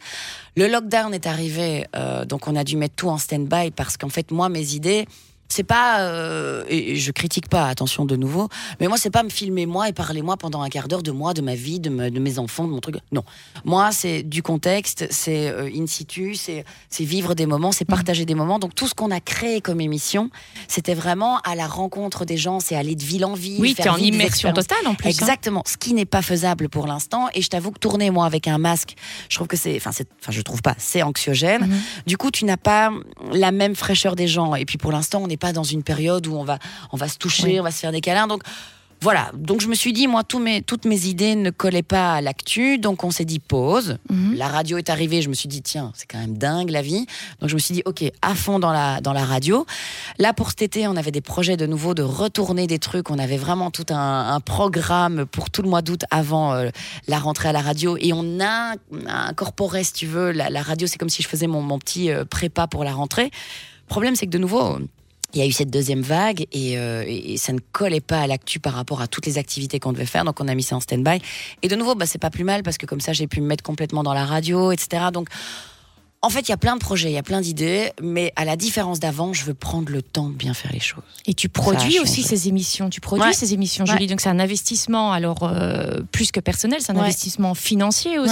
Le 0.56 0.66
lockdown 0.68 1.12
est 1.12 1.26
arrivé, 1.26 1.84
euh, 1.94 2.24
donc 2.24 2.46
on 2.48 2.56
a 2.56 2.64
dû 2.64 2.76
mettre 2.76 2.94
tout 2.94 3.08
en 3.10 3.18
stand-by 3.18 3.72
parce 3.72 3.96
qu'en 3.98 4.08
fait, 4.08 4.30
moi, 4.30 4.48
mes 4.48 4.74
idées, 4.74 5.04
c'est 5.48 5.64
pas 5.64 6.00
euh, 6.00 6.64
et 6.68 6.96
je 6.96 7.10
critique 7.12 7.48
pas 7.48 7.68
attention 7.68 8.06
de 8.06 8.16
nouveau 8.16 8.48
mais 8.80 8.88
moi 8.88 8.96
c'est 8.96 9.10
pas 9.10 9.22
me 9.22 9.28
filmer 9.28 9.66
moi 9.66 9.86
et 9.88 9.92
parler 9.92 10.22
moi 10.22 10.38
pendant 10.38 10.62
un 10.62 10.70
quart 10.70 10.88
d'heure 10.88 11.02
de 11.02 11.10
moi 11.10 11.34
de 11.34 11.42
ma 11.42 11.54
vie 11.54 11.78
de, 11.78 11.90
me- 11.90 12.10
de 12.10 12.18
mes 12.20 12.38
enfants 12.38 12.64
de 12.66 12.70
mon 12.70 12.80
truc 12.80 12.96
non 13.12 13.22
moi 13.64 13.92
c'est 13.92 14.22
du 14.22 14.42
contexte 14.42 15.06
c'est 15.10 15.48
euh, 15.50 15.68
in 15.76 15.86
situ 15.86 16.36
c'est 16.36 16.64
c'est 16.88 17.04
vivre 17.04 17.34
des 17.34 17.44
moments 17.44 17.70
c'est 17.70 17.84
partager 17.84 18.24
des 18.24 18.34
moments 18.34 18.58
donc 18.58 18.74
tout 18.74 18.88
ce 18.88 18.94
qu'on 18.94 19.10
a 19.10 19.20
créé 19.20 19.60
comme 19.60 19.82
émission 19.82 20.30
c'était 20.68 20.94
vraiment 20.94 21.38
à 21.40 21.54
la 21.54 21.66
rencontre 21.66 22.24
des 22.24 22.38
gens 22.38 22.58
c'est 22.58 22.74
aller 22.76 22.94
de 22.94 23.02
ville 23.04 23.24
en 23.26 23.34
ville 23.34 23.60
Oui, 23.60 23.74
t'es 23.74 23.88
en 23.90 23.96
immersion 23.98 24.52
totale 24.54 24.86
en 24.86 24.94
plus. 24.94 25.08
hein. 25.08 25.10
Exactement, 25.10 25.62
ce 25.66 25.76
qui 25.76 25.92
n'est 25.92 26.06
pas 26.06 26.22
faisable 26.22 26.68
pour 26.68 26.86
l'instant. 26.86 27.28
Et 27.34 27.42
je 27.42 27.48
t'avoue 27.48 27.70
que 27.72 27.78
tourner 27.78 28.10
moi 28.10 28.24
avec 28.26 28.48
un 28.48 28.58
masque, 28.58 28.94
je 29.28 29.34
trouve 29.36 29.48
que 29.48 29.56
c'est, 29.56 29.76
enfin, 29.76 29.90
c'est, 29.92 30.06
enfin, 30.22 30.32
je 30.32 30.40
trouve 30.40 30.62
pas, 30.62 30.74
c'est 30.78 31.02
anxiogène. 31.02 31.66
Mhm. 31.66 31.80
Du 32.06 32.16
coup, 32.16 32.30
tu 32.30 32.44
n'as 32.44 32.56
pas 32.56 32.90
la 33.32 33.50
même 33.52 33.74
fraîcheur 33.74 34.16
des 34.16 34.28
gens. 34.28 34.54
Et 34.54 34.64
puis 34.64 34.78
pour 34.78 34.92
l'instant, 34.92 35.22
on 35.22 35.26
n'est 35.26 35.36
pas 35.42 35.52
dans 35.52 35.64
une 35.64 35.82
période 35.82 36.24
où 36.28 36.34
on 36.36 36.44
va, 36.44 36.58
on 36.92 36.96
va 36.96 37.08
se 37.08 37.18
toucher, 37.18 37.44
Oui. 37.54 37.60
on 37.60 37.64
va 37.64 37.72
se 37.72 37.80
faire 37.80 37.90
des 37.92 38.00
câlins. 38.00 38.28
Donc 38.28 38.42
voilà. 39.00 39.32
Donc 39.34 39.60
je 39.60 39.66
me 39.66 39.74
suis 39.74 39.92
dit, 39.92 40.06
moi, 40.06 40.22
tous 40.22 40.38
mes, 40.38 40.62
toutes 40.62 40.84
mes 40.84 41.06
idées 41.06 41.34
ne 41.34 41.50
collaient 41.50 41.82
pas 41.82 42.12
à 42.14 42.20
l'actu. 42.20 42.78
Donc 42.78 43.02
on 43.02 43.10
s'est 43.10 43.24
dit 43.24 43.40
pause. 43.40 43.98
Mhm. 44.08 44.36
La 44.36 44.46
radio 44.46 44.78
est 44.78 44.90
arrivée. 44.90 45.20
Je 45.22 45.28
me 45.28 45.34
suis 45.34 45.48
dit, 45.48 45.60
tiens, 45.60 45.90
c'est 45.96 46.06
quand 46.06 46.20
même 46.20 46.38
dingue 46.38 46.70
la 46.70 46.82
vie. 46.82 47.04
Donc 47.40 47.48
je 47.50 47.54
me 47.54 47.58
suis 47.58 47.74
dit, 47.74 47.82
ok, 47.84 48.04
à 48.22 48.36
fond 48.36 48.60
dans 48.60 48.70
la, 48.70 49.00
dans 49.00 49.12
la 49.12 49.24
radio. 49.24 49.66
Là, 50.20 50.32
pour 50.32 50.50
cet 50.50 50.62
été, 50.62 50.86
on 50.86 50.94
avait 50.96 51.10
des 51.10 51.20
projets 51.20 51.56
de 51.56 51.66
nouveau 51.66 51.94
de 51.94 52.04
retourner 52.04 52.68
des 52.68 52.78
trucs. 52.78 53.10
On 53.10 53.18
avait 53.18 53.38
vraiment 53.38 53.72
tout 53.72 53.86
un, 53.90 54.34
un 54.36 54.38
programme 54.40 55.26
pour 55.26 55.50
tout 55.50 55.62
le 55.62 55.68
mois 55.68 55.82
d'août 55.82 56.02
avant 56.12 56.52
euh, 56.54 56.68
la 57.08 57.18
rentrée 57.18 57.48
à 57.48 57.52
la 57.52 57.60
radio. 57.62 57.96
Et 57.98 58.12
on 58.12 58.38
a 58.40 58.74
incorporé, 59.08 59.82
si 59.82 59.94
tu 59.94 60.06
veux, 60.06 60.30
la, 60.30 60.48
la 60.48 60.62
radio. 60.62 60.86
C'est 60.86 60.98
comme 60.98 61.10
si 61.10 61.22
je 61.24 61.28
faisais 61.28 61.48
mon, 61.48 61.60
mon 61.60 61.80
petit 61.80 62.08
euh, 62.12 62.24
prépa 62.24 62.68
pour 62.68 62.84
la 62.84 62.92
rentrée. 62.92 63.24
Le 63.32 63.88
problème, 63.88 64.14
c'est 64.14 64.26
que 64.26 64.30
de 64.30 64.38
nouveau, 64.38 64.78
il 65.34 65.40
y 65.40 65.42
a 65.42 65.46
eu 65.46 65.52
cette 65.52 65.70
deuxième 65.70 66.02
vague 66.02 66.46
et, 66.52 66.76
euh, 66.78 67.04
et 67.06 67.36
ça 67.36 67.52
ne 67.52 67.58
collait 67.72 68.00
pas 68.00 68.20
à 68.20 68.26
l'actu 68.26 68.60
par 68.60 68.74
rapport 68.74 69.00
à 69.00 69.06
toutes 69.06 69.26
les 69.26 69.38
activités 69.38 69.78
qu'on 69.80 69.92
devait 69.92 70.06
faire. 70.06 70.24
Donc 70.24 70.40
on 70.40 70.48
a 70.48 70.54
mis 70.54 70.62
ça 70.62 70.76
en 70.76 70.80
stand-by. 70.80 71.20
Et 71.62 71.68
de 71.68 71.76
nouveau, 71.76 71.94
bah, 71.94 72.06
c'est 72.06 72.18
pas 72.18 72.30
plus 72.30 72.44
mal 72.44 72.62
parce 72.62 72.78
que 72.78 72.86
comme 72.86 73.00
ça, 73.00 73.12
j'ai 73.12 73.26
pu 73.26 73.40
me 73.40 73.46
mettre 73.46 73.62
complètement 73.64 74.02
dans 74.02 74.14
la 74.14 74.24
radio, 74.26 74.72
etc. 74.72 75.04
Donc 75.12 75.28
en 76.24 76.30
fait, 76.30 76.42
il 76.42 76.50
y 76.50 76.52
a 76.52 76.56
plein 76.56 76.76
de 76.76 76.80
projets, 76.80 77.10
il 77.10 77.14
y 77.14 77.18
a 77.18 77.22
plein 77.24 77.40
d'idées, 77.40 77.90
mais 78.00 78.32
à 78.36 78.44
la 78.44 78.54
différence 78.54 79.00
d'avant, 79.00 79.32
je 79.32 79.44
veux 79.44 79.54
prendre 79.54 79.90
le 79.90 80.02
temps 80.02 80.28
de 80.28 80.34
bien 80.34 80.54
faire 80.54 80.70
les 80.72 80.78
choses. 80.78 81.02
Et 81.26 81.34
tu 81.34 81.48
produis 81.48 81.98
aussi 81.98 82.22
ces 82.22 82.46
émissions. 82.46 82.90
Tu 82.90 83.00
produis 83.00 83.26
Ouais. 83.26 83.32
ces 83.32 83.54
émissions, 83.54 83.84
Ouais. 83.84 83.90
Julie. 83.90 84.06
Donc 84.06 84.20
c'est 84.20 84.28
un 84.28 84.38
investissement, 84.38 85.10
alors 85.12 85.38
euh, 85.42 86.00
plus 86.12 86.30
que 86.30 86.38
personnel, 86.38 86.78
c'est 86.80 86.92
un 86.92 86.94
Ouais. 86.94 87.00
investissement 87.02 87.54
financier 87.54 88.20
aussi. 88.20 88.30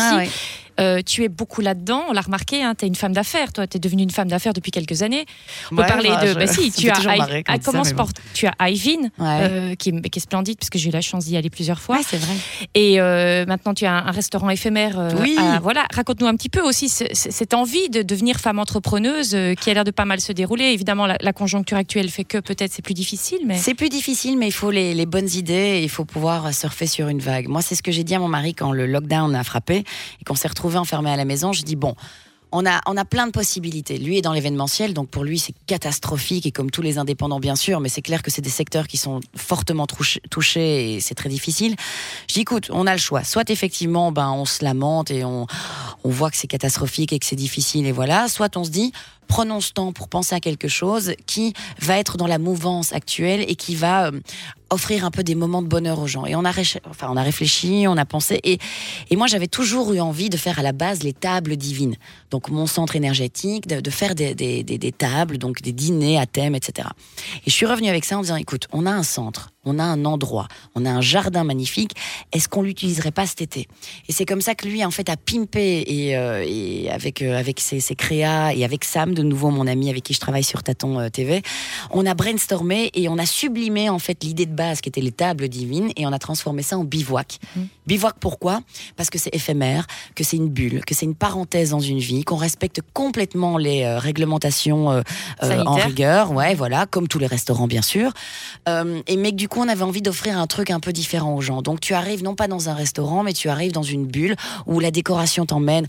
Euh, 0.80 1.00
tu 1.04 1.24
es 1.24 1.28
beaucoup 1.28 1.60
là-dedans. 1.60 2.04
On 2.08 2.12
l'a 2.12 2.20
remarqué. 2.20 2.62
Hein, 2.62 2.74
tu 2.76 2.84
es 2.84 2.88
une 2.88 2.94
femme 2.94 3.12
d'affaires. 3.12 3.52
Toi, 3.52 3.66
tu 3.66 3.76
es 3.76 3.80
devenue 3.80 4.02
une 4.02 4.10
femme 4.10 4.28
d'affaires 4.28 4.52
depuis 4.52 4.70
quelques 4.70 5.02
années. 5.02 5.24
On 5.70 5.76
peut 5.76 5.82
Ouais, 5.82 5.88
parler 5.88 6.08
bah, 6.08 6.22
de. 6.22 6.28
je- 6.28 6.34
bah, 6.34 6.46
si, 6.46 6.70
ça 6.70 6.80
tu 6.80 6.90
as. 6.90 7.16
I- 7.16 7.42
ah, 7.46 7.52
ça, 7.54 7.58
comment 7.64 7.84
se 7.84 7.94
bon. 7.94 8.06
Tu 8.34 8.46
as 8.46 8.70
Ivin, 8.70 9.02
Ouais. 9.18 9.38
euh, 9.42 9.74
qui, 9.74 9.90
est, 9.90 10.08
qui 10.10 10.18
est 10.18 10.22
splendide 10.22 10.58
parce 10.58 10.70
que 10.70 10.78
j'ai 10.78 10.88
eu 10.88 10.92
la 10.92 11.00
chance 11.00 11.24
d'y 11.26 11.36
aller 11.36 11.50
plusieurs 11.50 11.80
fois. 11.80 11.96
Ouais, 11.96 12.02
c'est 12.06 12.16
vrai. 12.18 12.34
Et 12.74 13.00
euh, 13.00 13.44
maintenant, 13.46 13.74
tu 13.74 13.84
as 13.86 13.92
un, 13.92 14.06
un 14.06 14.10
restaurant 14.10 14.50
éphémère. 14.50 14.98
Oui. 15.20 15.36
à- 15.38 15.58
voilà, 15.60 15.86
raconte-nous 15.94 16.26
un 16.26 16.34
petit 16.36 16.48
peu 16.48 16.60
aussi 16.62 16.88
ce- 16.88 17.04
ce- 17.12 17.30
cette 17.30 17.54
envie 17.54 17.88
de 17.90 18.02
devenir 18.02 18.38
femme 18.38 18.58
entrepreneuse 18.58 19.36
qui 19.60 19.70
a 19.70 19.74
l'air 19.74 19.84
de 19.84 19.90
pas 19.90 20.04
mal 20.04 20.20
se 20.20 20.32
dérouler. 20.32 20.64
Évidemment, 20.66 21.06
la, 21.06 21.16
la 21.20 21.32
conjoncture 21.32 21.76
actuelle 21.76 22.08
fait 22.10 22.24
que 22.24 22.38
peut-être 22.38 22.72
c'est 22.72 22.82
plus 22.82 22.94
difficile, 22.94 23.40
mais 23.44 23.56
C'est 23.58 23.74
plus 23.74 23.88
difficile, 23.88 24.38
mais 24.38 24.46
il 24.48 24.52
faut 24.52 24.70
les, 24.70 24.94
les 24.94 25.06
bonnes 25.06 25.28
idées 25.34 25.80
il 25.82 25.88
faut 25.88 26.04
pouvoir 26.04 26.52
surfer 26.54 26.86
sur 26.86 27.08
une 27.08 27.18
vague. 27.20 27.48
Moi, 27.48 27.62
c'est 27.62 27.74
ce 27.74 27.82
que 27.82 27.92
j'ai 27.92 28.04
dit 28.04 28.14
à 28.14 28.18
mon 28.18 28.28
mari 28.28 28.54
quand 28.54 28.72
le 28.72 28.86
lockdown 28.86 29.34
a 29.34 29.44
frappé 29.44 29.76
et 30.20 30.24
qu'on 30.24 30.34
s'est 30.34 30.48
retrouvés 30.70 30.78
enfermés 30.78 31.10
à 31.10 31.16
la 31.16 31.24
maison. 31.24 31.52
Je 31.52 31.62
dis 31.62 31.76
bon. 31.76 31.94
On 32.52 32.66
a, 32.66 32.80
on 32.86 32.96
a 32.96 33.04
plein 33.04 33.28
de 33.28 33.30
possibilités. 33.30 33.96
Lui 33.96 34.18
est 34.18 34.22
dans 34.22 34.32
l'événementiel, 34.32 34.92
donc 34.92 35.08
pour 35.08 35.22
lui 35.22 35.38
c'est 35.38 35.54
catastrophique 35.68 36.46
et 36.46 36.50
comme 36.50 36.72
tous 36.72 36.82
les 36.82 36.98
indépendants 36.98 37.38
bien 37.38 37.54
sûr, 37.54 37.78
mais 37.78 37.88
c'est 37.88 38.02
clair 38.02 38.24
que 38.24 38.30
c'est 38.32 38.42
des 38.42 38.50
secteurs 38.50 38.88
qui 38.88 38.96
sont 38.96 39.20
fortement 39.36 39.86
touchés, 39.86 40.20
touchés 40.30 40.94
et 40.94 41.00
c'est 41.00 41.14
très 41.14 41.28
difficile. 41.28 41.76
Je 42.26 42.34
dis 42.34 42.40
écoute, 42.40 42.68
on 42.72 42.88
a 42.88 42.92
le 42.92 42.98
choix. 42.98 43.22
Soit 43.22 43.50
effectivement, 43.50 44.10
ben 44.10 44.32
on 44.32 44.46
se 44.46 44.64
lamente 44.64 45.12
et 45.12 45.24
on, 45.24 45.46
on 46.02 46.10
voit 46.10 46.28
que 46.28 46.36
c'est 46.36 46.48
catastrophique 46.48 47.12
et 47.12 47.20
que 47.20 47.26
c'est 47.26 47.36
difficile 47.36 47.86
et 47.86 47.92
voilà. 47.92 48.26
Soit 48.26 48.56
on 48.56 48.64
se 48.64 48.70
dit 48.70 48.90
prenons 49.30 49.60
ce 49.60 49.72
temps 49.72 49.92
pour 49.92 50.08
penser 50.08 50.34
à 50.34 50.40
quelque 50.40 50.66
chose 50.66 51.14
qui 51.24 51.54
va 51.78 51.98
être 51.98 52.16
dans 52.16 52.26
la 52.26 52.38
mouvance 52.38 52.92
actuelle 52.92 53.44
et 53.46 53.54
qui 53.54 53.76
va 53.76 54.08
euh, 54.08 54.20
offrir 54.70 55.04
un 55.04 55.12
peu 55.12 55.22
des 55.22 55.36
moments 55.36 55.62
de 55.62 55.68
bonheur 55.68 56.00
aux 56.00 56.08
gens. 56.08 56.26
Et 56.26 56.34
on 56.34 56.44
a, 56.44 56.50
enfin, 56.50 57.08
on 57.08 57.16
a 57.16 57.22
réfléchi, 57.22 57.84
on 57.86 57.96
a 57.96 58.04
pensé. 58.04 58.40
Et, 58.42 58.58
et 59.08 59.14
moi, 59.14 59.28
j'avais 59.28 59.46
toujours 59.46 59.92
eu 59.92 60.00
envie 60.00 60.30
de 60.30 60.36
faire 60.36 60.58
à 60.58 60.62
la 60.62 60.72
base 60.72 61.04
les 61.04 61.12
tables 61.12 61.56
divines. 61.56 61.94
Donc, 62.32 62.50
mon 62.50 62.66
centre 62.66 62.96
énergétique, 62.96 63.68
de, 63.68 63.80
de 63.80 63.90
faire 63.90 64.16
des, 64.16 64.34
des, 64.34 64.64
des, 64.64 64.78
des 64.78 64.92
tables, 64.92 65.38
donc 65.38 65.62
des 65.62 65.72
dîners 65.72 66.18
à 66.18 66.26
thème, 66.26 66.56
etc. 66.56 66.88
Et 67.46 67.50
je 67.50 67.54
suis 67.54 67.66
revenue 67.66 67.88
avec 67.88 68.04
ça 68.04 68.18
en 68.18 68.22
disant, 68.22 68.36
écoute, 68.36 68.66
on 68.72 68.84
a 68.84 68.90
un 68.90 69.04
centre, 69.04 69.52
on 69.64 69.78
a 69.78 69.84
un 69.84 70.04
endroit, 70.06 70.48
on 70.74 70.86
a 70.86 70.90
un 70.90 71.02
jardin 71.02 71.44
magnifique. 71.44 71.92
Est-ce 72.32 72.48
qu'on 72.48 72.62
l'utiliserait 72.62 73.10
pas 73.10 73.26
cet 73.26 73.42
été? 73.42 73.68
Et 74.08 74.12
c'est 74.12 74.24
comme 74.24 74.40
ça 74.40 74.54
que 74.54 74.66
lui, 74.66 74.82
en 74.84 74.90
fait, 74.90 75.10
a 75.10 75.16
pimpé 75.16 75.84
et, 75.86 76.16
euh, 76.16 76.44
et 76.46 76.90
avec 76.90 77.20
euh, 77.20 77.38
avec 77.38 77.60
ses, 77.60 77.80
ses 77.80 77.94
créas 77.94 78.54
et 78.54 78.64
avec 78.64 78.84
Sam, 78.84 79.14
de 79.14 79.22
nouveau 79.22 79.50
mon 79.50 79.66
ami 79.66 79.90
avec 79.90 80.02
qui 80.02 80.14
je 80.14 80.20
travaille 80.20 80.44
sur 80.44 80.62
Taton 80.62 80.98
euh, 80.98 81.08
TV, 81.10 81.42
on 81.90 82.06
a 82.06 82.14
brainstormé 82.14 82.90
et 82.94 83.08
on 83.08 83.18
a 83.18 83.26
sublimé 83.26 83.90
en 83.90 83.98
fait 83.98 84.24
l'idée 84.24 84.46
de 84.46 84.54
base 84.54 84.80
qui 84.80 84.88
était 84.88 85.02
les 85.02 85.12
tables 85.12 85.48
divines 85.48 85.92
et 85.96 86.06
on 86.06 86.12
a 86.12 86.18
transformé 86.18 86.62
ça 86.62 86.78
en 86.78 86.84
bivouac. 86.84 87.38
Bivouac 87.86 88.14
pourquoi? 88.18 88.60
Parce 88.96 89.10
que 89.10 89.18
c'est 89.18 89.34
éphémère, 89.34 89.86
que 90.14 90.24
c'est 90.24 90.36
une 90.36 90.48
bulle, 90.48 90.84
que 90.86 90.94
c'est 90.94 91.06
une 91.06 91.14
parenthèse 91.14 91.70
dans 91.70 91.80
une 91.80 91.98
vie, 91.98 92.24
qu'on 92.24 92.36
respecte 92.36 92.80
complètement 92.94 93.58
les 93.58 93.82
euh, 93.82 93.98
réglementations 93.98 95.02
en 95.40 95.74
rigueur, 95.74 96.32
ouais, 96.32 96.54
voilà, 96.54 96.86
comme 96.86 97.08
tous 97.08 97.18
les 97.18 97.26
restaurants 97.26 97.66
bien 97.66 97.82
sûr. 97.82 98.12
Et 99.06 99.16
mais 99.16 99.32
que 99.32 99.36
du 99.36 99.48
on 99.56 99.68
avait 99.68 99.82
envie 99.82 100.02
d'offrir 100.02 100.38
un 100.38 100.46
truc 100.46 100.70
un 100.70 100.80
peu 100.80 100.92
différent 100.92 101.34
aux 101.34 101.40
gens. 101.40 101.62
Donc 101.62 101.80
tu 101.80 101.94
arrives 101.94 102.22
non 102.22 102.34
pas 102.34 102.48
dans 102.48 102.68
un 102.68 102.74
restaurant, 102.74 103.22
mais 103.22 103.32
tu 103.32 103.48
arrives 103.48 103.72
dans 103.72 103.82
une 103.82 104.06
bulle 104.06 104.36
où 104.66 104.80
la 104.80 104.90
décoration 104.90 105.46
t'emmène 105.46 105.86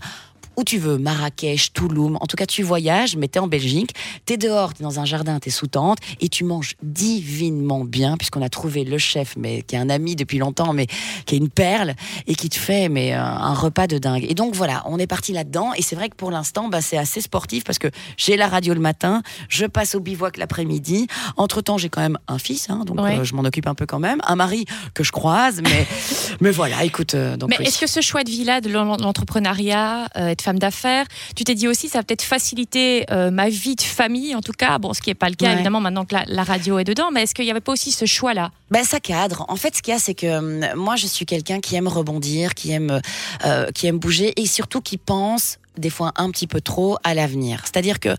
où 0.56 0.64
tu 0.64 0.78
veux, 0.78 0.98
Marrakech, 0.98 1.72
Touloum, 1.72 2.16
en 2.20 2.26
tout 2.26 2.36
cas 2.36 2.46
tu 2.46 2.62
voyages, 2.62 3.16
mais 3.16 3.28
t'es 3.28 3.38
en 3.38 3.46
Belgique, 3.46 3.90
t'es 4.26 4.36
dehors, 4.36 4.74
t'es 4.74 4.82
dans 4.84 5.00
un 5.00 5.04
jardin, 5.04 5.38
t'es 5.40 5.50
sous 5.50 5.66
tente, 5.66 5.98
et 6.20 6.28
tu 6.28 6.44
manges 6.44 6.74
divinement 6.82 7.84
bien, 7.84 8.16
puisqu'on 8.16 8.42
a 8.42 8.48
trouvé 8.48 8.84
le 8.84 8.98
chef, 8.98 9.34
mais 9.36 9.62
qui 9.62 9.74
est 9.74 9.78
un 9.78 9.90
ami 9.90 10.16
depuis 10.16 10.38
longtemps, 10.38 10.72
mais 10.72 10.86
qui 11.26 11.34
est 11.34 11.38
une 11.38 11.48
perle, 11.48 11.94
et 12.26 12.34
qui 12.34 12.48
te 12.48 12.56
fait 12.58 12.88
mais 12.88 13.12
un, 13.12 13.22
un 13.24 13.54
repas 13.54 13.86
de 13.86 13.98
dingue. 13.98 14.24
Et 14.28 14.34
donc 14.34 14.54
voilà, 14.54 14.82
on 14.86 14.98
est 14.98 15.06
parti 15.06 15.32
là-dedans, 15.32 15.72
et 15.76 15.82
c'est 15.82 15.96
vrai 15.96 16.08
que 16.08 16.16
pour 16.16 16.30
l'instant, 16.30 16.68
bah, 16.68 16.80
c'est 16.82 16.98
assez 16.98 17.20
sportif, 17.20 17.64
parce 17.64 17.78
que 17.78 17.88
j'ai 18.16 18.36
la 18.36 18.48
radio 18.48 18.74
le 18.74 18.80
matin, 18.80 19.22
je 19.48 19.66
passe 19.66 19.94
au 19.94 20.00
bivouac 20.00 20.36
l'après-midi, 20.36 21.06
entre-temps 21.36 21.78
j'ai 21.78 21.88
quand 21.88 22.00
même 22.02 22.18
un 22.28 22.38
fils, 22.38 22.68
hein, 22.70 22.84
donc 22.86 23.00
Ouais. 23.00 23.18
euh, 23.18 23.24
je 23.24 23.34
m'en 23.34 23.42
occupe 23.42 23.66
un 23.66 23.74
peu 23.74 23.86
quand 23.86 23.98
même, 23.98 24.20
un 24.26 24.36
mari 24.36 24.64
que 24.94 25.02
je 25.02 25.12
croise, 25.12 25.60
mais, 25.62 25.86
mais 26.40 26.50
voilà, 26.50 26.84
écoute, 26.84 27.14
euh, 27.14 27.36
donc 27.36 27.50
Mais 27.50 27.56
oui. 27.58 27.66
est-ce 27.66 27.80
que 27.80 27.86
ce 27.86 28.00
choix 28.00 28.22
de 28.24 28.30
vie-là, 28.30 28.60
de 28.60 28.68
l'en- 28.68 28.96
l'entrepreneuriat, 28.96 30.08
euh, 30.16 30.28
femme 30.42 30.58
d'affaires, 30.58 31.06
tu 31.36 31.44
t'es 31.44 31.54
dit 31.54 31.68
aussi, 31.68 31.88
ça 31.88 31.98
va 31.98 32.02
peut-être 32.04 32.22
faciliter 32.22 33.04
euh, 33.10 33.30
ma 33.30 33.48
vie 33.48 33.76
de 33.76 33.82
famille, 33.82 34.34
en 34.34 34.40
tout 34.40 34.52
cas, 34.52 34.78
bon, 34.78 34.92
ce 34.92 35.00
qui 35.00 35.10
n'est 35.10 35.14
pas 35.14 35.28
le 35.28 35.34
cas 35.34 35.46
Ouais. 35.46 35.54
évidemment 35.54 35.80
maintenant 35.80 36.04
que 36.04 36.14
la, 36.14 36.24
la 36.26 36.42
radio 36.42 36.78
est 36.78 36.84
dedans, 36.84 37.10
mais 37.12 37.22
est-ce 37.22 37.34
qu'il 37.34 37.44
n'y 37.44 37.50
avait 37.50 37.60
pas 37.60 37.72
aussi 37.72 37.90
ce 37.92 38.04
choix-là? 38.04 38.50
Ben, 38.70 38.84
ça 38.84 39.00
cadre. 39.00 39.44
En 39.48 39.56
fait, 39.56 39.76
ce 39.76 39.82
qu'il 39.82 39.92
y 39.92 39.96
a, 39.96 40.00
c'est 40.00 40.14
que 40.14 40.38
hum, 40.38 40.66
moi, 40.76 40.96
je 40.96 41.06
suis 41.06 41.24
quelqu'un 41.26 41.60
qui 41.60 41.76
aime 41.76 41.88
rebondir, 41.88 42.54
qui 42.54 42.72
aime, 42.72 43.00
euh, 43.44 43.70
qui 43.72 43.86
aime 43.86 43.98
bouger 43.98 44.32
et 44.40 44.46
surtout 44.46 44.80
qui 44.80 44.98
pense 44.98 45.58
des 45.78 45.90
fois 45.90 46.12
un 46.16 46.30
petit 46.30 46.46
peu 46.46 46.60
trop 46.60 46.98
à 47.02 47.14
l'avenir. 47.14 47.60
C'est-à-dire 47.64 47.98
que 48.00 48.14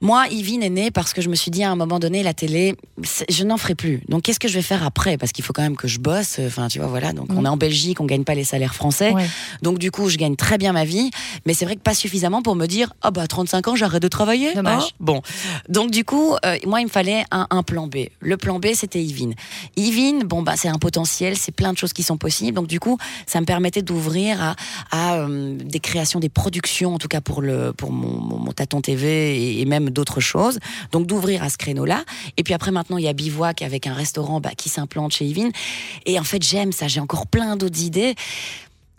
moi, 0.00 0.26
Yvine 0.30 0.62
est 0.62 0.70
née 0.70 0.90
parce 0.90 1.12
que 1.12 1.20
je 1.22 1.28
me 1.28 1.34
suis 1.34 1.50
dit 1.50 1.64
à 1.64 1.70
un 1.70 1.76
moment 1.76 1.98
donné, 1.98 2.22
la 2.22 2.34
télé, 2.34 2.74
je 3.28 3.44
n'en 3.44 3.56
ferai 3.56 3.74
plus. 3.74 4.02
Donc, 4.08 4.22
qu'est-ce 4.22 4.38
que 4.40 4.48
je 4.48 4.54
vais 4.54 4.62
faire 4.62 4.84
après? 4.84 5.16
Parce 5.16 5.32
qu'il 5.32 5.44
faut 5.44 5.52
quand 5.52 5.62
même 5.62 5.76
que 5.76 5.88
je 5.88 5.98
bosse. 5.98 6.38
Enfin, 6.46 6.68
tu 6.68 6.78
vois, 6.78 6.88
voilà. 6.88 7.12
Donc, 7.12 7.30
Mhm. 7.30 7.38
on 7.38 7.44
est 7.44 7.48
en 7.48 7.56
Belgique, 7.56 8.00
on 8.00 8.04
gagne 8.04 8.24
pas 8.24 8.34
les 8.34 8.44
salaires 8.44 8.74
français. 8.74 9.12
Ouais. 9.12 9.26
Donc, 9.62 9.78
du 9.78 9.90
coup, 9.90 10.08
je 10.08 10.16
gagne 10.18 10.36
très 10.36 10.58
bien 10.58 10.72
ma 10.72 10.84
vie. 10.84 11.10
Mais 11.46 11.54
c'est 11.54 11.64
vrai 11.64 11.76
que 11.76 11.80
pas 11.80 11.94
suffisamment 11.94 12.42
pour 12.42 12.54
me 12.56 12.66
dire, 12.66 12.92
ah 13.02 13.10
bah, 13.10 13.22
à 13.22 13.26
35 13.26 13.68
ans, 13.68 13.76
j'arrête 13.76 14.02
de 14.02 14.08
travailler. 14.08 14.54
Dommage. 14.54 14.82
Ah, 14.90 14.94
bon. 15.00 15.22
Donc, 15.68 15.90
du 15.90 16.04
coup, 16.04 16.34
euh, 16.44 16.56
moi, 16.66 16.80
il 16.80 16.84
me 16.84 16.90
fallait 16.90 17.24
un, 17.30 17.46
un 17.50 17.62
plan 17.62 17.86
B. 17.86 17.96
Le 18.20 18.36
plan 18.36 18.58
B, 18.58 18.66
c'était 18.74 19.02
Yvine. 19.02 19.34
Yvine, 19.76 20.20
bon, 20.24 20.42
bah, 20.42 20.54
c'est 20.56 20.68
un 20.68 20.78
potentiel, 20.78 21.36
c'est 21.36 21.52
plein 21.52 21.72
de 21.72 21.78
choses 21.78 21.92
qui 21.92 22.02
sont 22.02 22.16
possibles. 22.16 22.54
Donc, 22.56 22.66
du 22.66 22.80
coup, 22.80 22.98
ça 23.26 23.40
me 23.40 23.46
permettait 23.46 23.82
d'ouvrir 23.82 24.42
à, 24.42 24.56
à 24.90 25.14
euh, 25.16 25.56
des 25.56 25.80
créations, 25.80 26.20
des 26.20 26.28
productions, 26.28 26.94
en 26.94 26.98
tout 26.98 27.08
cas 27.08 27.20
pour, 27.20 27.40
le, 27.42 27.72
pour 27.72 27.92
mon, 27.92 28.20
mon, 28.20 28.38
mon 28.38 28.52
tâton 28.52 28.80
TV 28.80 29.36
et, 29.36 29.60
et 29.60 29.64
même 29.64 29.90
d'autres 29.96 30.20
choses. 30.20 30.60
Donc, 30.92 31.06
d'ouvrir 31.06 31.42
à 31.42 31.48
ce 31.48 31.58
créneau-là. 31.58 32.04
Et 32.36 32.44
puis 32.44 32.54
après, 32.54 32.70
maintenant, 32.70 32.98
il 32.98 33.04
y 33.04 33.08
a 33.08 33.12
Bivouac 33.12 33.62
avec 33.62 33.86
un 33.88 33.94
restaurant 33.94 34.40
bah, 34.40 34.50
qui 34.56 34.68
s'implante 34.68 35.12
chez 35.12 35.24
Yvine. 35.24 35.50
Et 36.04 36.20
en 36.20 36.24
fait, 36.24 36.42
j'aime 36.42 36.70
ça. 36.70 36.86
J'ai 36.86 37.00
encore 37.00 37.26
plein 37.26 37.56
d'autres 37.56 37.82
idées. 37.82 38.14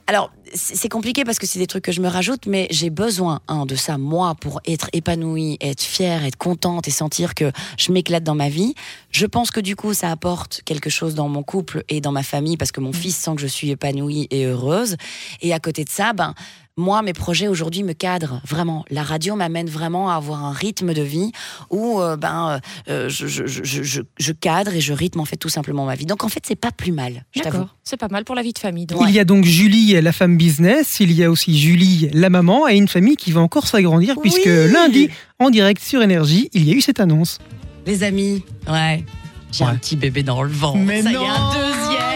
Alors, 0.10 0.32
c'est 0.54 0.88
compliqué 0.88 1.26
parce 1.26 1.38
que 1.38 1.46
c'est 1.46 1.60
des 1.60 1.68
trucs 1.68 1.84
que 1.84 1.92
je 1.92 2.00
me 2.00 2.08
rajoute, 2.08 2.46
mais 2.46 2.68
j'ai 2.72 2.90
besoin 2.90 3.42
de 3.50 3.76
ça, 3.76 3.98
moi, 3.98 4.36
pour 4.36 4.62
être 4.66 4.90
épanouie, 4.94 5.58
être 5.60 5.82
fière, 5.82 6.24
être 6.24 6.38
contente 6.38 6.88
et 6.88 6.92
sentir 6.92 7.36
que 7.36 7.52
je 7.78 7.92
m'éclate 7.92 8.24
dans 8.24 8.34
ma 8.34 8.48
vie. 8.48 8.74
Je 9.12 9.26
pense 9.26 9.52
que 9.52 9.60
du 9.60 9.76
coup, 9.76 9.94
ça 9.94 10.10
apporte 10.10 10.62
quelque 10.64 10.90
chose 10.90 11.14
dans 11.14 11.28
mon 11.28 11.44
couple 11.44 11.84
et 11.90 12.00
dans 12.00 12.14
ma 12.14 12.24
famille 12.24 12.56
parce 12.56 12.72
que 12.72 12.80
mon 12.80 12.94
fils 12.94 13.18
sent 13.18 13.36
que 13.36 13.42
je 13.42 13.48
suis 13.48 13.70
épanouie 13.70 14.30
et 14.32 14.46
heureuse. 14.46 14.96
Et 15.42 15.54
à 15.54 15.60
côté 15.60 15.84
de 15.84 15.90
ça, 15.90 16.14
ben, 16.14 16.34
moi, 16.78 17.02
mes 17.02 17.13
projets 17.13 17.48
aujourd'hui 17.48 17.84
me 17.84 17.94
cadrent 17.94 18.40
vraiment. 18.48 18.86
La 18.90 19.02
radio 19.04 19.36
m'amène 19.36 19.68
vraiment 19.68 20.10
à 20.12 20.16
avoir 20.16 20.46
un 20.46 20.52
rythme 20.52 20.94
de 20.94 21.02
vie 21.02 21.32
où 21.72 22.00
euh, 22.00 22.16
ben, 22.18 22.60
euh, 22.88 23.10
je, 23.10 23.28
je, 23.28 23.48
je, 23.48 23.63
je, 23.84 24.02
je 24.18 24.32
cadre 24.32 24.74
et 24.74 24.80
je 24.82 24.94
rythme 24.94 25.20
en 25.20 25.26
fait 25.26 25.38
tout 25.38 25.50
simplement 25.50 25.86
ma 25.86 25.96
vie. 25.96 26.06
Donc 26.06 26.24
en 26.24 26.30
fait, 26.30 26.44
c'est 26.46 26.56
pas 26.56 26.72
plus 26.72 26.92
mal, 26.92 27.26
je 27.36 27.42
t'avoue. 27.42 27.66
C'est 27.84 27.98
pas 27.98 28.08
mal 28.10 28.24
pour 28.26 28.36
la 28.36 28.42
vie 28.44 28.54
de 28.54 28.60
famille. 28.60 28.86
donc. 28.86 29.02
Il 29.08 29.13
y 29.13 29.20
a 29.20 29.26
donc 29.26 29.44
Julie, 29.46 30.00
la 30.02 30.12
femme 30.12 30.38
business, 30.38 31.00
il 31.00 31.12
y 31.13 31.24
a 31.24 31.32
aussi 31.32 31.58
Julie, 31.58 32.10
la 32.13 32.30
maman, 32.30 32.68
et 32.68 32.76
une 32.78 32.88
famille 32.88 33.16
qui 33.16 33.32
va 33.32 33.42
encore 33.42 33.66
s'agrandir, 33.68 34.16
puisque 34.22 34.46
lundi, 34.46 35.10
en 35.40 35.50
direct 35.50 35.82
sur 35.82 36.02
Énergie, 36.02 36.50
il 36.54 36.68
y 36.68 36.72
a 36.72 36.74
eu 36.74 36.82
cette 36.82 37.00
annonce. 37.00 37.40
Les 37.86 38.04
amis, 38.04 38.44
ouais. 38.70 39.04
J'ai 39.52 39.63
Ouais. 39.63 39.72
un 39.72 39.76
petit 39.76 39.96
bébé 39.96 40.24
dans 40.24 40.44
le 40.44 40.52
ventre. 40.52 40.78
Mais 40.80 41.02
Ça 41.02 41.10
y 41.10 41.13
est, 41.13 41.18
non, 41.18 41.30
un 41.30 41.54
deuxième 41.54 42.07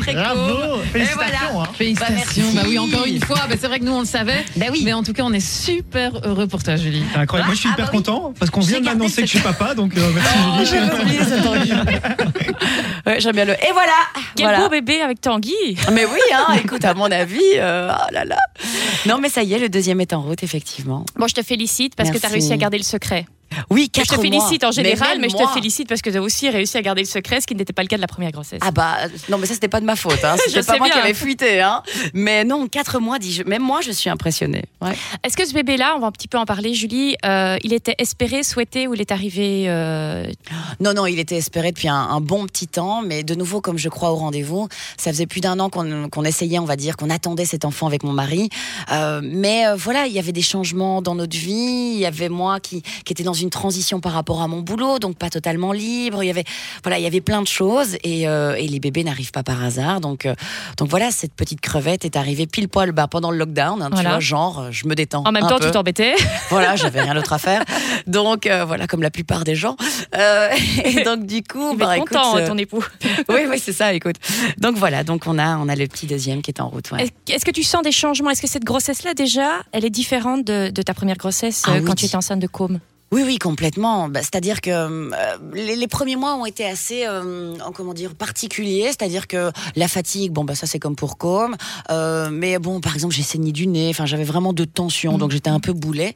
après 0.00 0.14
Bravo 0.14 0.78
Félicitations 0.92 1.62
hein. 1.62 1.68
Félicitations. 1.76 2.44
Bah, 2.54 2.60
Bah, 2.62 2.68
oui, 2.68 2.78
encore 2.78 3.06
une 3.06 3.22
fois. 3.22 3.36
Bah, 3.48 3.54
c'est 3.60 3.66
vrai 3.66 3.78
que 3.80 3.84
nous, 3.84 3.92
on 3.92 4.00
le 4.00 4.06
savait. 4.06 4.44
Bah 4.56 4.66
oui. 4.72 4.82
Mais 4.84 4.92
en 4.92 5.02
tout 5.02 5.12
cas, 5.12 5.22
on 5.24 5.32
est 5.32 5.40
super 5.46 6.12
heureux 6.24 6.46
pour 6.46 6.62
toi, 6.62 6.76
Julie. 6.76 7.02
C'est 7.12 7.18
incroyable. 7.18 7.48
Moi, 7.48 7.54
je 7.54 7.60
suis 7.60 7.68
Ah, 7.70 7.74
hyper 7.74 7.86
bah 7.86 7.90
oui. 7.92 7.98
content 7.98 8.34
parce 8.38 8.50
qu'on 8.50 8.60
J'ai 8.60 8.68
vient 8.68 8.80
de 8.80 8.84
m'annoncer 8.86 9.22
que 9.22 9.26
je 9.28 9.32
suis 9.32 9.40
papa, 9.40 9.74
donc 9.74 9.96
euh, 9.96 10.10
merci 10.14 10.34
Oh, 10.60 10.64
Julie. 10.64 11.72
ouais, 13.06 13.20
j'aime 13.20 13.34
bien 13.34 13.44
le. 13.44 13.52
Et 13.52 13.72
voilà. 13.72 13.92
Quel 14.36 14.46
voilà. 14.46 14.60
beau 14.60 14.68
bébé 14.68 15.00
avec 15.00 15.20
Tanguy. 15.20 15.54
Mais 15.92 16.04
oui, 16.04 16.20
hein, 16.34 16.54
écoute, 16.62 16.84
à 16.84 16.94
mon 16.94 17.10
avis, 17.10 17.40
euh, 17.56 17.90
oh 17.92 18.12
là 18.12 18.24
là. 18.24 18.38
Non, 19.06 19.18
mais 19.18 19.28
ça 19.28 19.42
y 19.42 19.52
est, 19.54 19.58
le 19.58 19.68
deuxième 19.68 20.00
est 20.00 20.12
en 20.12 20.22
route, 20.22 20.42
effectivement. 20.42 21.04
Bon, 21.16 21.26
je 21.28 21.34
te 21.34 21.42
félicite 21.42 21.94
parce 21.96 22.10
que 22.10 22.18
tu 22.18 22.26
as 22.26 22.28
réussi 22.30 22.52
à 22.52 22.56
garder 22.56 22.78
le 22.78 22.84
secret. 22.84 23.26
Oui, 23.70 23.84
Je 23.94 24.00
quatre 24.00 24.16
te 24.16 24.20
félicite 24.20 24.62
mois. 24.62 24.68
en 24.68 24.72
général, 24.72 25.18
mais, 25.20 25.28
je 25.28 25.36
te 25.36 25.46
félicite 25.48 25.88
parce 25.88 26.02
que 26.02 26.10
tu 26.10 26.16
as 26.16 26.22
aussi 26.22 26.48
réussi 26.50 26.76
à 26.76 26.82
garder 26.82 27.02
le 27.02 27.06
secret, 27.08 27.40
ce 27.40 27.46
qui 27.46 27.54
n'était 27.54 27.72
pas 27.72 27.82
le 27.82 27.88
cas 27.88 27.96
de 27.96 28.00
la 28.02 28.06
première 28.06 28.30
grossesse. 28.30 28.58
Ah 28.62 28.70
bah 28.70 28.96
non 29.28 29.38
mais 29.38 29.46
ça 29.46 29.54
c'était 29.54 29.68
pas 29.68 29.80
de 29.80 29.86
ma 29.86 29.96
faute 29.96 30.22
hein. 30.24 30.36
Je 30.46 30.50
c'était 30.52 30.62
pas 30.64 30.76
moi 30.78 30.86
qui 30.88 30.92
bien. 30.94 31.02
avais 31.02 31.14
fuité 31.14 31.60
hein. 31.60 31.82
mais 32.14 32.44
non 32.44 32.66
quatre 32.68 33.00
mois 33.00 33.18
dis 33.18 33.32
je 33.32 33.42
même 33.44 33.62
moi 33.62 33.80
je 33.80 33.90
suis 33.90 34.10
impressionnée 34.10 34.64
ouais. 34.82 34.92
Est-ce 35.24 35.36
que 35.36 35.46
ce 35.46 35.54
bébé-là, 35.54 35.94
on 35.96 36.00
va 36.00 36.06
un 36.08 36.12
petit 36.12 36.28
peu 36.28 36.38
en 36.38 36.44
parler, 36.44 36.74
Julie, 36.74 37.16
euh, 37.24 37.56
il 37.62 37.72
était 37.72 37.94
espéré, 37.98 38.42
souhaité 38.42 38.86
ou 38.86 38.94
il 38.94 39.00
est 39.00 39.12
arrivé 39.12 39.64
euh, 39.68 40.26
non 40.80 40.92
non 40.94 41.06
il 41.06 41.18
était 41.18 41.36
espéré 41.36 41.72
depuis 41.72 41.88
un, 41.88 41.94
un 41.96 42.20
bon 42.20 42.44
petit 42.46 42.68
temps 42.68 43.02
mais 43.02 43.22
de 43.22 43.34
nouveau 43.34 43.60
comme 43.60 43.78
je 43.78 43.88
crois 43.88 44.10
au 44.10 44.16
rendez-vous 44.16 44.68
ça 44.96 45.10
faisait 45.10 45.26
plus 45.26 45.40
d'un 45.40 45.58
an 45.60 45.70
qu'on 45.70 46.24
essayait 46.24 46.58
on 46.58 46.64
va 46.64 46.76
dire 46.76 46.96
qu'on 46.96 47.10
attendait 47.10 47.44
cet 47.46 47.64
enfant 47.64 47.86
avec 47.86 48.02
mon 48.04 48.12
mari 48.12 48.48
Euh, 48.92 49.20
mais 49.22 49.64
voilà 49.76 50.06
il 50.06 50.12
y 50.12 50.18
avait 50.18 50.32
des 50.32 50.42
changements 50.42 51.02
dans 51.02 51.14
notre 51.14 51.36
vie 51.36 51.92
il 51.94 51.98
y 51.98 52.06
avait 52.06 52.28
moi 52.28 52.60
qui 52.60 52.82
qui 53.04 53.12
était 53.12 53.22
dans 53.22 53.32
une 53.42 53.50
transition 53.50 54.00
par 54.00 54.12
rapport 54.12 54.42
à 54.42 54.48
mon 54.48 54.60
boulot 54.60 54.98
donc 54.98 55.16
pas 55.16 55.30
totalement 55.30 55.72
libre 55.72 56.22
il 56.22 56.26
y 56.26 56.30
avait 56.30 56.44
voilà 56.82 56.98
il 56.98 57.02
y 57.02 57.06
avait 57.06 57.20
plein 57.20 57.42
de 57.42 57.46
choses 57.46 57.96
et, 58.04 58.28
euh, 58.28 58.54
et 58.54 58.66
les 58.68 58.80
bébés 58.80 59.04
n'arrivent 59.04 59.32
pas 59.32 59.42
par 59.42 59.62
hasard 59.62 60.00
donc 60.00 60.26
euh, 60.26 60.34
donc 60.76 60.88
voilà 60.88 61.10
cette 61.10 61.32
petite 61.34 61.60
crevette 61.60 62.04
est 62.04 62.16
arrivée 62.16 62.46
pile 62.46 62.68
poil 62.68 62.92
bah, 62.92 63.06
pendant 63.08 63.30
le 63.30 63.38
lockdown 63.38 63.82
hein, 63.82 63.90
tu 63.94 64.02
vois 64.02 64.20
genre 64.20 64.58
euh, 64.60 64.68
je 64.70 64.86
me 64.86 64.94
détends 64.94 65.22
En 65.26 65.32
même 65.32 65.44
un 65.44 65.48
temps, 65.48 65.58
peu. 65.58 65.66
tu 65.66 65.70
t'embêtais. 65.72 66.14
Voilà, 66.50 66.76
j'avais 66.76 67.02
rien 67.02 67.14
d'autre 67.14 67.32
à 67.34 67.38
faire. 67.38 67.62
Donc 68.06 68.46
euh, 68.46 68.64
voilà, 68.64 68.86
comme 68.86 69.02
la 69.02 69.10
plupart 69.10 69.44
des 69.44 69.54
gens. 69.54 69.76
Euh, 70.16 70.48
et 70.84 71.02
donc 71.04 71.26
du 71.26 71.42
coup, 71.42 71.72
Il 71.72 71.78
bah, 71.78 71.96
écoute, 71.96 72.08
content, 72.08 72.36
euh, 72.38 72.46
ton 72.46 72.56
époux. 72.56 72.82
oui, 73.28 73.40
oui, 73.48 73.58
c'est 73.58 73.72
ça. 73.74 73.92
Écoute. 73.92 74.16
Donc 74.58 74.76
voilà, 74.76 75.04
donc 75.04 75.24
on 75.26 75.38
a, 75.38 75.56
on 75.58 75.68
a 75.68 75.76
le 75.76 75.86
petit 75.86 76.06
deuxième 76.06 76.40
qui 76.42 76.50
est 76.50 76.60
en 76.60 76.68
route. 76.68 76.90
ouais. 76.92 77.04
Est- 77.04 77.30
Est-ce 77.34 77.44
que 77.44 77.50
tu 77.50 77.62
sens 77.62 77.82
des 77.82 77.92
changements? 77.92 78.30
Est-ce 78.30 78.40
que 78.42 78.48
cette 78.48 78.64
grossesse-là, 78.64 79.12
déjà, 79.14 79.60
elle 79.72 79.84
est 79.84 79.90
différente 79.90 80.44
de, 80.44 80.70
de 80.70 80.82
ta 80.82 80.94
première 80.94 81.16
grossesse 81.16 81.62
Ah 81.66 81.72
euh, 81.72 81.78
oui. 81.80 81.84
quand 81.84 81.94
tu 81.94 82.06
étais 82.06 82.16
enceinte 82.16 82.40
de 82.40 82.46
côme? 82.46 82.80
Oui, 83.10 83.22
oui, 83.24 83.38
complètement. 83.38 84.08
Bah, 84.08 84.20
c'est-à-dire 84.20 84.60
que 84.60 84.70
euh, 84.70 85.10
les, 85.54 85.76
les 85.76 85.88
premiers 85.88 86.16
mois 86.16 86.34
ont 86.34 86.44
été 86.44 86.66
assez, 86.66 87.06
euh, 87.06 87.54
comment 87.74 87.94
dire, 87.94 88.14
particuliers. 88.14 88.88
C'est-à-dire 88.88 89.26
que 89.26 89.50
la 89.76 89.88
fatigue, 89.88 90.32
bon, 90.32 90.44
bah 90.44 90.54
ça 90.54 90.66
c'est 90.66 90.78
comme 90.78 90.96
pour 90.96 91.16
com. 91.16 91.56
Euh, 91.90 92.28
mais 92.30 92.58
bon, 92.58 92.80
par 92.80 92.94
exemple, 92.94 93.14
j'ai 93.14 93.22
saigné 93.22 93.52
du 93.52 93.66
nez. 93.66 93.88
Enfin, 93.90 94.04
j'avais 94.04 94.24
vraiment 94.24 94.52
de 94.52 94.64
tension, 94.64 95.16
donc 95.16 95.30
j'étais 95.30 95.48
un 95.48 95.60
peu 95.60 95.72
boulet, 95.72 96.14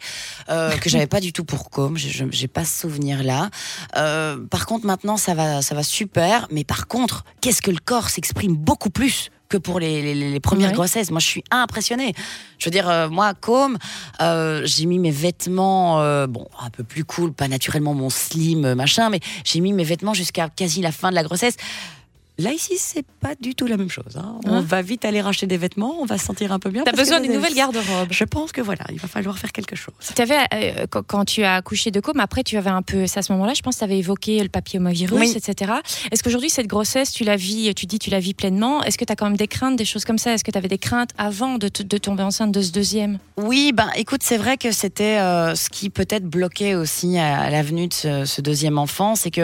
euh, 0.51 0.77
que 0.77 0.91
j'avais 0.91 1.07
pas 1.07 1.21
du 1.21 1.33
tout 1.33 1.45
pour 1.45 1.71
com. 1.71 1.97
J'ai 1.97 2.49
pas 2.49 2.65
ce 2.65 2.81
souvenir-là. 2.83 3.49
Euh, 3.97 4.37
par 4.51 4.67
contre, 4.67 4.85
maintenant, 4.85 5.17
ça 5.17 5.35
va, 5.35 5.63
ça 5.63 5.75
va 5.75 5.83
super. 5.83 6.47
Mais 6.51 6.65
par 6.65 6.89
contre, 6.89 7.25
qu'est-ce 7.41 7.63
que 7.63 7.71
le 7.71 7.81
corps 7.83 8.11
s'exprime 8.11 8.55
beaucoup 8.55 8.91
plus 8.91 9.31
que 9.53 9.59
pour 9.59 9.79
les, 9.79 10.01
les- 10.15 10.31
les 10.33 10.41
premières 10.41 10.71
Ouais. 10.71 10.75
grossesses. 10.75 11.11
Moi, 11.11 11.21
je 11.21 11.27
suis 11.27 11.45
impressionnée. 11.51 12.15
Je 12.59 12.65
veux 12.67 12.71
dire, 12.71 12.89
euh, 12.89 13.09
moi, 13.11 13.35
comme 13.35 13.77
euh, 14.23 14.63
j'ai 14.65 14.87
mis 14.87 14.99
mes 14.99 15.11
vêtements, 15.11 16.01
euh, 16.01 16.27
bon, 16.27 16.47
un 16.59 16.71
peu 16.71 16.85
plus 16.85 17.05
cool, 17.05 17.33
pas 17.35 17.49
naturellement 17.49 17.93
mon 17.93 18.09
slim, 18.09 18.75
machin, 18.75 19.11
mais 19.11 19.21
j'ai 19.45 19.61
mis 19.61 19.73
mes 19.75 19.85
vêtements 19.85 20.15
jusqu'à 20.15 20.49
quasi 20.49 20.81
la 20.81 20.91
fin 20.93 21.11
de 21.11 21.15
la 21.17 21.23
grossesse. 21.23 21.57
Là, 22.39 22.53
ici, 22.53 22.75
c'est 22.79 23.05
pas 23.21 23.35
du 23.39 23.55
tout 23.55 23.67
la 23.67 23.77
même 23.77 23.91
chose. 23.91 24.17
hein. 24.17 24.37
On 24.47 24.55
Hein 24.55 24.61
va 24.67 24.81
vite 24.83 25.05
aller 25.05 25.21
racheter 25.21 25.47
des 25.47 25.59
vêtements, 25.59 25.97
on 26.01 26.07
va 26.07 26.17
se 26.19 26.25
sentir 26.25 26.51
un 26.53 26.59
peu 26.59 26.71
bien. 26.71 26.83
T'as 26.85 26.93
besoin 26.93 27.21
d'une 27.21 27.33
nouvelle 27.33 27.55
garde-robe. 27.55 28.09
Je 28.11 28.25
pense 28.25 28.53
que 28.53 28.61
voilà, 28.63 28.85
il 28.91 28.99
va 28.99 29.07
falloir 29.07 29.39
faire 29.39 29.53
quelque 29.53 29.77
chose. 29.77 29.95
Avais, 30.19 30.39
euh, 30.55 30.87
quand, 30.89 31.03
quand 31.07 31.25
tu 31.27 31.43
as 31.45 31.57
accouché 31.57 31.91
de 31.91 32.01
com, 32.01 32.19
après 32.21 32.43
tu 32.43 32.57
avais 32.57 32.71
un 32.71 32.81
peu, 32.83 33.07
c'est 33.07 33.19
à 33.19 33.23
ce 33.23 33.33
moment-là, 33.33 33.53
je 33.55 33.61
pense 33.61 33.75
que 33.75 33.79
tu 33.81 33.85
avais 33.85 33.99
évoqué 33.99 34.43
le 34.43 34.49
papillomavirus, 34.49 35.21
Oui. 35.21 35.35
etc. 35.37 35.73
Est-ce 36.11 36.23
qu'aujourd'hui, 36.23 36.49
cette 36.49 36.67
grossesse, 36.69 37.13
tu 37.13 37.25
la 37.25 37.37
vis, 37.37 37.75
tu 37.75 37.85
dis, 37.87 37.99
tu 37.99 38.09
la 38.11 38.19
vis 38.19 38.33
pleinement? 38.35 38.83
Est-ce 38.83 38.97
que 38.97 39.05
tu 39.05 39.13
as 39.13 39.17
quand 39.17 39.27
même 39.27 39.37
des 39.37 39.49
craintes, 39.49 39.77
des 39.77 39.85
choses 39.85 40.05
comme 40.07 40.19
ça? 40.19 40.33
Est-ce 40.33 40.43
que 40.45 40.51
tu 40.51 40.59
avais 40.59 40.69
des 40.69 40.79
craintes 40.79 41.11
avant 41.19 41.59
de, 41.59 41.69
tomber 41.69 42.23
enceinte 42.23 42.51
de 42.53 42.63
ce 42.63 42.73
deuxième? 42.73 43.19
Oui, 43.37 43.73
ben 43.75 43.89
écoute, 43.97 44.23
c'est 44.23 44.39
vrai 44.39 44.57
que 44.57 44.73
c'était 44.73 45.19
euh, 45.19 45.55
ce 45.55 45.69
qui 45.69 45.91
peut-être 45.91 46.25
bloquait 46.25 46.75
aussi 46.77 47.19
à, 47.19 47.41
à 47.41 47.51
l'avenue 47.51 47.89
de 47.89 47.93
ce, 47.95 48.25
ce 48.25 48.41
deuxième 48.41 48.79
enfant, 48.79 49.17
c'est 49.17 49.31
que 49.31 49.43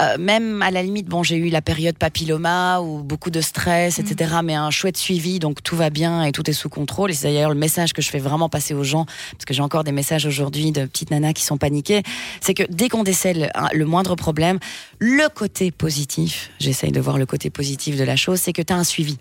euh, 0.00 0.18
même 0.18 0.62
à 0.62 0.70
la 0.70 0.82
limite, 0.82 1.06
bon, 1.06 1.22
j'ai 1.24 1.36
eu 1.36 1.48
la 1.48 1.62
période 1.62 1.96
papilloma 2.28 2.80
ou 2.80 3.02
beaucoup 3.02 3.30
de 3.30 3.40
stress, 3.40 3.98
etc., 3.98 4.36
mais 4.44 4.54
un 4.54 4.70
chouette 4.70 4.96
suivi, 4.96 5.38
donc 5.38 5.62
tout 5.62 5.76
va 5.76 5.90
bien 5.90 6.24
et 6.24 6.32
tout 6.32 6.48
est 6.48 6.52
sous 6.52 6.68
contrôle. 6.68 7.10
Et 7.10 7.14
c'est 7.14 7.28
d'ailleurs 7.28 7.50
le 7.50 7.56
message 7.56 7.92
que 7.92 8.02
je 8.02 8.10
fais 8.10 8.18
vraiment 8.18 8.48
passer 8.48 8.74
aux 8.74 8.84
gens, 8.84 9.06
parce 9.32 9.44
que 9.46 9.54
j'ai 9.54 9.62
encore 9.62 9.84
des 9.84 9.92
messages 9.92 10.26
aujourd'hui 10.26 10.72
de 10.72 10.84
petites 10.84 11.10
nanas 11.10 11.32
qui 11.32 11.42
sont 11.42 11.56
paniquées, 11.56 12.02
c'est 12.40 12.54
que 12.54 12.64
dès 12.68 12.88
qu'on 12.88 13.02
décèle 13.02 13.50
hein, 13.54 13.68
le 13.72 13.86
moindre 13.86 14.14
problème, 14.14 14.58
le 14.98 15.28
côté 15.28 15.70
positif, 15.70 16.50
j'essaye 16.58 16.92
de 16.92 17.00
voir 17.00 17.18
le 17.18 17.26
côté 17.26 17.50
positif 17.50 17.96
de 17.96 18.04
la 18.04 18.16
chose, 18.16 18.40
c'est 18.40 18.52
que 18.52 18.62
tu 18.62 18.72
as 18.72 18.76
un 18.76 18.84
suivi. 18.84 19.18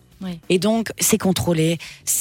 Et 0.50 0.60
donc, 0.60 0.92
c'est 1.00 1.18
contrôlé. 1.18 1.78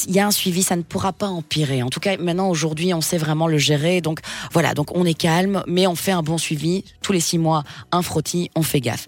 Il 0.07 0.15
y 0.15 0.21
a 0.21 0.27
un 0.27 0.31
suivi, 0.31 0.63
ça 0.63 0.77
ne 0.77 0.83
pourra 0.83 1.13
pas 1.13 1.29
empirer. 1.29 1.83
En 1.83 1.89
tout 1.89 2.01
cas, 2.01 2.17
maintenant, 2.17 2.51
aujourd'hui, 2.51 2.93
on 2.95 3.01
sait 3.01 3.19
vraiment 3.19 3.49
le 3.49 3.59
gérer. 3.59 4.01
Donc, 4.01 4.21
voilà. 4.53 4.75
Donc, 4.75 4.95
on 4.97 5.05
est 5.05 5.15
calme, 5.15 5.63
mais 5.67 5.87
on 5.87 5.95
fait 5.95 6.13
un 6.13 6.23
bon 6.23 6.39
suivi. 6.39 6.85
Tous 7.03 7.13
les 7.13 7.21
six 7.21 7.39
mois, 7.39 7.65
un 7.93 8.03
frottis, 8.03 8.51
on 8.55 8.63
fait 8.63 8.81
gaffe. 8.81 9.07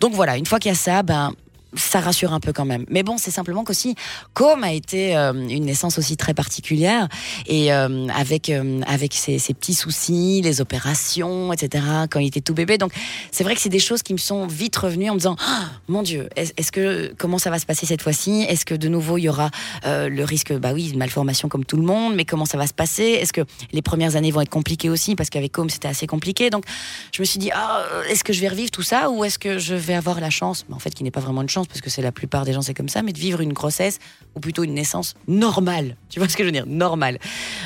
Donc, 0.00 0.14
voilà. 0.14 0.36
Une 0.36 0.46
fois 0.46 0.58
qu'il 0.58 0.70
y 0.70 0.72
a 0.72 0.76
ça, 0.76 1.02
ben, 1.02 1.32
ça 1.74 2.00
rassure 2.00 2.32
un 2.32 2.40
peu 2.40 2.52
quand 2.52 2.64
même. 2.64 2.84
Mais 2.88 3.02
bon, 3.02 3.18
c'est 3.18 3.30
simplement 3.30 3.64
qu'aussi, 3.64 3.94
comme 4.34 4.64
a 4.64 4.72
été 4.72 5.16
euh, 5.16 5.32
une 5.32 5.64
naissance 5.64 5.98
aussi 5.98 6.16
très 6.16 6.34
particulière, 6.34 7.08
et 7.46 7.72
euh, 7.72 8.06
avec 8.08 8.50
euh, 8.50 8.80
avec 8.86 9.14
ses, 9.14 9.38
petits 9.54 9.74
soucis, 9.74 10.40
les 10.42 10.60
opérations, 10.60 11.52
etc. 11.52 11.84
Quand 12.10 12.20
il 12.20 12.26
était 12.28 12.40
tout 12.40 12.54
bébé, 12.54 12.78
donc 12.78 12.92
c'est 13.30 13.44
vrai 13.44 13.54
que 13.54 13.60
c'est 13.60 13.68
des 13.68 13.78
choses 13.78 14.02
qui 14.02 14.12
me 14.12 14.18
sont 14.18 14.46
vite 14.46 14.76
revenues 14.76 15.10
en 15.10 15.14
me 15.14 15.18
disant, 15.18 15.36
Ah, 15.40 15.64
mon 15.88 16.02
Dieu, 16.02 16.28
est- 16.36 16.58
est-ce 16.58 16.72
que 16.72 17.14
comment 17.18 17.38
ça 17.38 17.50
va 17.50 17.58
se 17.58 17.66
passer 17.66 17.86
cette 17.86 18.02
fois-ci? 18.02 18.44
Est-ce 18.48 18.64
que 18.64 18.74
de 18.74 18.88
nouveau 18.88 19.18
il 19.18 19.22
y 19.22 19.28
aura 19.28 19.50
le 19.84 20.24
risque, 20.24 20.52
bah 20.52 20.70
oui, 20.72 20.92
de 20.92 20.98
malformation 20.98 21.48
comme 21.48 21.64
tout 21.64 21.76
le 21.76 21.82
monde, 21.82 22.14
mais 22.14 22.24
comment 22.24 22.44
ça 22.44 22.58
va 22.58 22.66
se 22.66 22.74
passer? 22.74 23.02
Est-ce 23.02 23.32
que 23.32 23.42
les 23.72 23.82
premières 23.82 24.16
années 24.16 24.30
vont 24.30 24.40
être 24.40 24.48
compliquées 24.50 24.88
aussi? 24.90 25.14
Parce 25.16 25.30
qu'avec 25.30 25.52
Com 25.52 25.68
c'était 25.68 25.88
assez 25.88 26.06
compliqué, 26.06 26.48
donc 26.50 26.64
je 27.12 27.20
me 27.20 27.24
suis 27.24 27.38
dit, 27.38 27.50
ah, 27.52 27.82
est-ce 28.08 28.22
que 28.24 28.32
je 28.32 28.40
vais 28.40 28.48
revivre 28.48 28.70
tout 28.70 28.82
ça? 28.82 29.10
Ou 29.10 29.24
est-ce 29.24 29.38
que 29.38 29.58
je 29.58 29.74
vais 29.74 29.94
avoir 29.94 30.20
la 30.20 30.30
chance, 30.30 30.64
mais 30.68 30.74
en 30.74 30.78
fait 30.78 30.94
qui 30.94 31.02
n'est 31.04 31.10
pas 31.10 31.20
vraiment 31.20 31.42
une 31.42 31.48
chance 31.48 31.59
parce 31.68 31.80
que 31.80 31.90
c'est 31.90 32.02
la 32.02 32.12
plupart 32.12 32.44
des 32.44 32.52
gens 32.52 32.62
c'est 32.62 32.74
comme 32.74 32.88
ça, 32.88 33.02
mais 33.02 33.12
de 33.12 33.18
vivre 33.18 33.40
une 33.40 33.52
grossesse 33.52 33.98
ou 34.34 34.40
plutôt 34.40 34.64
une 34.64 34.74
naissance 34.74 35.14
normale. 35.28 35.96
Tu 36.08 36.18
vois 36.18 36.28
ce 36.28 36.36
que 36.36 36.42
je 36.42 36.48
veux 36.48 36.52
dire? 36.52 36.66
Normale. 36.66 37.18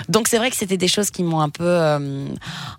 Donc 0.08 0.28
c'est 0.28 0.38
vrai 0.38 0.50
que 0.50 0.56
c'était 0.56 0.76
des 0.76 0.88
choses 0.88 1.10
qui 1.10 1.22
m'ont 1.22 1.40
un 1.40 1.50
peu, 1.50 1.64
euh, 1.64 2.26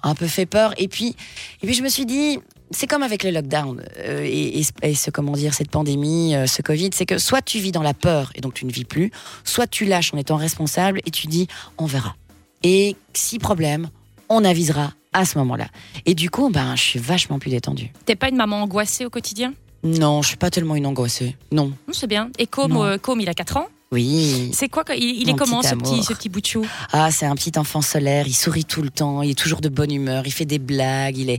un 0.03 0.15
peu 0.15 0.27
fait 0.27 0.45
peur. 0.45 0.73
Et 0.77 0.87
puis, 0.87 1.15
et 1.61 1.67
puis 1.67 1.75
je 1.75 1.83
me 1.83 1.89
suis 1.89 2.05
dit, 2.05 2.39
c'est 2.71 2.87
comme 2.87 3.03
avec 3.03 3.23
le 3.23 3.31
lockdown 3.31 3.83
euh, 3.99 4.23
et, 4.23 4.63
ce 4.95 5.11
comment 5.11 5.33
dire 5.33 5.53
cette 5.53 5.69
pandémie, 5.69 6.35
euh, 6.35 6.47
ce 6.47 6.61
Covid, 6.61 6.89
c'est 6.93 7.05
que 7.05 7.17
soit 7.17 7.41
tu 7.41 7.59
vis 7.59 7.71
dans 7.71 7.83
la 7.83 7.93
peur 7.93 8.31
et 8.35 8.41
donc 8.41 8.53
tu 8.53 8.65
ne 8.65 8.71
vis 8.71 8.85
plus, 8.85 9.11
soit 9.43 9.67
tu 9.67 9.85
lâches 9.85 10.13
en 10.13 10.17
étant 10.17 10.37
responsable 10.37 11.01
et 11.05 11.11
tu 11.11 11.27
dis 11.27 11.47
on 11.77 11.85
verra. 11.85 12.15
Et 12.63 12.95
si 13.13 13.37
problème, 13.37 13.89
on 14.29 14.43
avisera 14.43 14.91
à 15.13 15.25
ce 15.25 15.37
moment-là. 15.37 15.67
Et 16.05 16.13
du 16.13 16.29
coup, 16.29 16.49
ben, 16.49 16.75
je 16.75 16.81
suis 16.81 16.99
vachement 16.99 17.39
plus 17.39 17.51
détendue. 17.51 17.91
T'es 18.05 18.15
pas 18.15 18.29
une 18.29 18.35
maman 18.35 18.63
angoissée 18.63 19.05
au 19.05 19.09
quotidien? 19.09 19.53
Non, 19.85 20.21
je 20.21 20.29
suis 20.29 20.37
pas 20.37 20.49
tellement 20.49 20.75
une 20.75 20.85
angoissée. 20.87 21.35
Non. 21.51 21.71
C'est 21.91 22.07
bien. 22.07 22.29
Et 22.39 22.47
Com, 22.47 22.71
Non. 22.73 22.83
euh, 22.83 22.97
Com, 22.97 23.19
il 23.21 23.29
a 23.29 23.33
4 23.33 23.57
ans. 23.57 23.67
Oui. 23.91 24.49
C'est 24.53 24.67
quoi 24.67 24.83
Il, 24.97 25.21
il 25.21 25.29
est 25.29 25.35
comment 25.35 25.61
petit 25.61 25.69
ce 25.69 25.75
petit, 25.75 26.03
ce 26.03 26.13
petit 26.13 26.27
bout 26.27 26.41
de 26.41 26.45
chou 26.47 26.65
Ah, 26.91 27.11
c'est 27.11 27.27
un 27.27 27.35
petit 27.35 27.57
enfant 27.57 27.81
solaire. 27.81 28.25
Il 28.27 28.35
sourit 28.35 28.65
tout 28.65 28.81
le 28.81 28.89
temps. 28.89 29.21
Il 29.21 29.29
est 29.31 29.35
toujours 29.39 29.61
de 29.61 29.69
bonne 29.69 29.91
humeur. 29.91 30.23
Il 30.25 30.31
fait 30.31 30.43
des 30.45 30.57
blagues. 30.59 31.17
Il 31.17 31.29
est, 31.29 31.37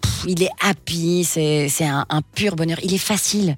pff, 0.00 0.24
il 0.28 0.42
est 0.42 0.48
happy. 0.60 1.24
C'est, 1.24 1.68
un, 1.82 2.06
un 2.08 2.22
pur 2.22 2.54
bonheur. 2.54 2.78
Il 2.84 2.94
est 2.94 2.98
facile. 2.98 3.56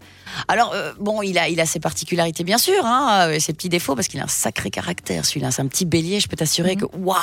Alors 0.48 0.72
euh, 0.72 0.92
bon, 0.98 1.20
il 1.22 1.36
a, 1.38 1.50
il 1.50 1.60
a 1.60 1.66
ses 1.66 1.78
particularités 1.78 2.42
bien 2.42 2.56
sûr, 2.56 2.84
hein, 2.86 3.28
ses 3.38 3.52
petits 3.52 3.68
défauts 3.68 3.94
parce 3.94 4.08
qu'il 4.08 4.18
a 4.18 4.24
un 4.24 4.28
sacré 4.28 4.70
caractère. 4.70 5.26
Celui-là, 5.26 5.50
c'est 5.50 5.60
un 5.60 5.66
petit 5.66 5.84
bélier. 5.84 6.18
Je 6.18 6.26
peux 6.26 6.36
t'assurer 6.36 6.74
que 6.76 6.86
waouh, 6.96 7.16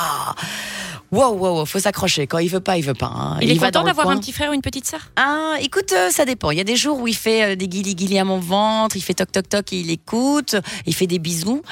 wow, 1.12 1.32
wow, 1.32 1.56
wow, 1.58 1.64
faut 1.66 1.78
s'accrocher. 1.78 2.26
Quand 2.26 2.38
il 2.38 2.48
veut 2.48 2.60
pas, 2.60 2.76
il 2.76 2.84
veut 2.84 2.94
pas. 2.94 3.06
hein. 3.14 3.38
Il, 3.40 3.50
est 3.50 3.54
va 3.54 3.66
content 3.66 3.84
d'avoir 3.84 4.08
un 4.08 4.18
petit 4.18 4.32
frère 4.32 4.50
ou 4.50 4.54
une 4.54 4.62
petite 4.62 4.86
sœur? 4.86 5.10
Ah, 5.16 5.54
écoute, 5.60 5.92
euh, 5.92 6.10
ça 6.10 6.24
dépend. 6.24 6.50
Il 6.50 6.58
y 6.58 6.60
a 6.60 6.64
des 6.64 6.76
jours 6.76 6.98
où 7.00 7.08
il 7.08 7.16
fait 7.16 7.52
euh, 7.52 7.56
des 7.56 7.68
guili 7.68 7.94
guili 7.94 8.18
à 8.18 8.24
mon 8.24 8.38
ventre, 8.38 8.96
il 8.96 9.02
fait 9.02 9.14
toc 9.14 9.32
toc 9.32 9.48
toc 9.48 9.72
et 9.72 9.80
il 9.80 9.90
écoute, 9.90 10.56
il 10.86 10.94
fait 10.94 11.06
des 11.06 11.18
bisous. 11.18 11.62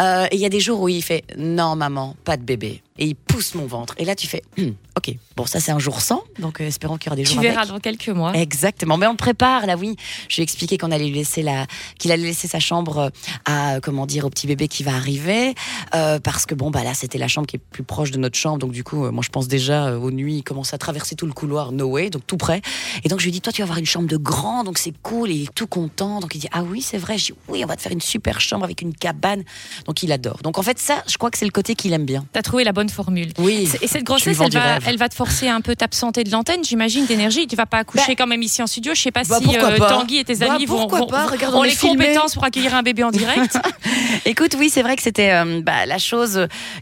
Euh, 0.00 0.26
et 0.30 0.36
il 0.36 0.40
y 0.40 0.46
a 0.46 0.50
des 0.50 0.60
jours 0.60 0.80
où 0.80 0.88
il 0.88 1.02
fait 1.02 1.24
non 1.36 1.76
maman, 1.76 2.16
pas 2.24 2.36
de 2.36 2.42
bébé. 2.42 2.82
Et 2.98 3.06
il 3.06 3.14
pousse 3.14 3.54
mon 3.54 3.66
ventre. 3.66 3.94
Et 3.98 4.04
là 4.04 4.14
tu 4.14 4.26
fais 4.26 4.42
Hum, 4.58 4.74
ok. 4.96 5.14
Bon 5.36 5.44
ça 5.46 5.60
c'est 5.60 5.72
un 5.72 5.78
jour 5.78 6.00
sans, 6.00 6.22
donc 6.38 6.60
euh, 6.60 6.66
espérons 6.66 6.96
qu'il 6.96 7.06
y 7.06 7.10
aura 7.10 7.16
des 7.16 7.24
Tu 7.24 7.32
jours 7.34 7.42
verras 7.42 7.60
avec. 7.62 7.72
dans 7.72 7.78
quelques 7.80 8.08
mois. 8.08 8.32
Exactement, 8.34 8.96
mais 8.96 9.06
on 9.06 9.10
le 9.12 9.16
prépare 9.16 9.66
là, 9.66 9.76
oui. 9.76 9.96
Je 10.28 10.36
lui 10.36 10.40
ai 10.40 10.44
expliqué 10.44 10.78
qu'on 10.78 10.90
allait 10.90 11.06
lui 11.08 11.14
laisser 11.14 11.42
la, 11.42 11.66
qu'il 11.98 12.10
allait 12.12 12.22
laisser 12.24 12.48
sa 12.48 12.58
chambre 12.60 12.98
euh, 12.98 13.08
à, 13.44 13.74
euh, 13.76 13.80
comment 13.82 14.06
dire, 14.06 14.24
au 14.24 14.30
petit 14.30 14.46
bébé 14.46 14.68
qui 14.68 14.82
va 14.82 14.94
arriver, 14.94 15.54
euh, 15.94 16.18
parce 16.20 16.46
que 16.46 16.54
bon 16.54 16.70
bah 16.70 16.82
là 16.84 16.94
c'était 16.94 17.18
la 17.18 17.28
chambre 17.28 17.46
qui 17.46 17.56
est 17.56 17.60
plus 17.70 17.82
proche 17.82 18.10
de 18.10 18.18
notre 18.18 18.38
chambre, 18.38 18.58
donc 18.58 18.72
du 18.72 18.82
coup 18.84 19.04
euh, 19.04 19.10
moi 19.10 19.22
je 19.24 19.28
pense 19.30 19.46
déjà 19.48 19.98
aux 19.98 20.10
nuits 20.10 20.36
il 20.36 20.42
commence 20.42 20.72
à 20.72 20.78
traverser 20.78 21.16
tout 21.16 21.26
le 21.26 21.32
couloir, 21.34 21.72
no 21.72 21.86
way, 21.86 22.08
donc 22.10 22.26
tout 22.26 22.36
près. 22.38 22.62
Et 23.04 23.08
donc 23.08 23.20
je 23.20 23.24
lui 23.26 23.32
dis 23.32 23.40
toi 23.42 23.52
tu 23.52 23.60
vas 23.60 23.64
avoir 23.66 23.78
une 23.78 23.86
chambre 23.86 24.08
de 24.08 24.16
grand, 24.16 24.64
donc 24.64 24.78
c'est 24.78 24.94
cool, 25.02 25.30
et 25.30 25.34
il 25.34 25.42
est 25.44 25.54
tout 25.54 25.66
content, 25.66 26.20
donc 26.20 26.34
il 26.34 26.38
dit 26.38 26.48
ah 26.52 26.62
oui 26.62 26.80
c'est 26.80 26.98
vrai, 26.98 27.18
je 27.18 27.26
dis 27.26 27.34
oui 27.48 27.62
on 27.62 27.66
va 27.66 27.76
te 27.76 27.82
faire 27.82 27.92
une 27.92 28.00
super 28.00 28.40
chambre 28.40 28.64
avec 28.64 28.80
une 28.80 28.94
cabane, 28.94 29.44
donc 29.86 30.02
il 30.02 30.12
adore. 30.12 30.38
Donc 30.42 30.58
en 30.58 30.62
fait 30.62 30.78
ça 30.78 31.02
je 31.06 31.18
crois 31.18 31.30
que 31.30 31.36
c'est 31.36 31.44
le 31.44 31.50
côté 31.50 31.74
qu'il 31.74 31.92
aime 31.92 32.06
bien. 32.06 32.24
T'as 32.32 32.42
trouvé 32.42 32.64
la 32.64 32.72
bonne 32.72 32.85
formule. 32.90 33.32
Oui. 33.38 33.68
Et 33.82 33.86
cette 33.86 34.04
grossesse, 34.04 34.38
elle 34.40 34.52
va, 34.52 34.74
rêve. 34.74 34.82
elle 34.86 34.96
va 34.98 35.08
te 35.08 35.14
forcer 35.14 35.48
un 35.48 35.60
peu 35.60 35.74
t'absenter 35.76 36.24
de 36.24 36.30
l'antenne, 36.30 36.64
j'imagine, 36.64 37.06
d'énergie. 37.06 37.46
Tu 37.46 37.56
vas 37.56 37.66
pas 37.66 37.78
accoucher 37.78 38.04
Bah, 38.08 38.14
quand 38.18 38.26
même 38.26 38.42
ici 38.42 38.62
en 38.62 38.66
studio. 38.66 38.94
Je 38.94 39.00
sais 39.02 39.10
pas 39.10 39.22
bah, 39.24 39.38
si 39.42 39.56
euh, 39.56 39.78
Tanguy 39.78 40.18
et 40.18 40.24
tes 40.24 40.36
Bah, 40.36 40.54
amis 40.54 40.66
vont, 40.66 40.86
vont- 40.86 41.06
pas 41.06 41.26
on 41.52 41.58
ont 41.58 41.62
les 41.62 41.70
filmé. 41.70 42.06
compétences 42.06 42.34
pour 42.34 42.44
accueillir 42.44 42.74
un 42.74 42.82
bébé 42.82 43.02
en 43.04 43.10
direct. 43.10 43.56
Écoute, 44.24 44.56
oui, 44.58 44.70
c'est 44.70 44.82
vrai 44.82 44.96
que 44.96 45.02
c'était 45.02 45.32
euh, 45.32 45.62
la 45.86 45.98
chose 45.98 46.34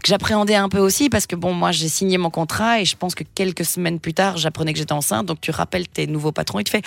que 0.03 0.09
j'appréhendais 0.09 0.55
un 0.55 0.69
peu 0.69 0.79
aussi 0.79 1.09
parce 1.09 1.27
que 1.27 1.37
bon, 1.37 1.53
moi, 1.53 1.73
j'ai 1.73 1.89
signé 1.89 2.19
mon 2.19 2.31
contrat 2.31 2.81
et 2.81 2.85
je 2.85 2.97
pense 2.97 3.15
que 3.15 3.25
quelques 3.35 3.65
semaines 3.65 4.01
plus 4.01 4.15
tard, 4.15 4.37
j'apprenais 4.37 4.73
que 4.73 4.79
j'étais 4.79 4.93
enceinte. 4.93 5.27
Donc, 5.27 5.41
tu 5.41 5.51
rappelles 5.51 5.89
tes 5.89 6.07
nouveaux 6.07 6.33
patrons 6.33 6.59
et 6.59 6.65
tu 6.65 6.71
fais 6.73 6.83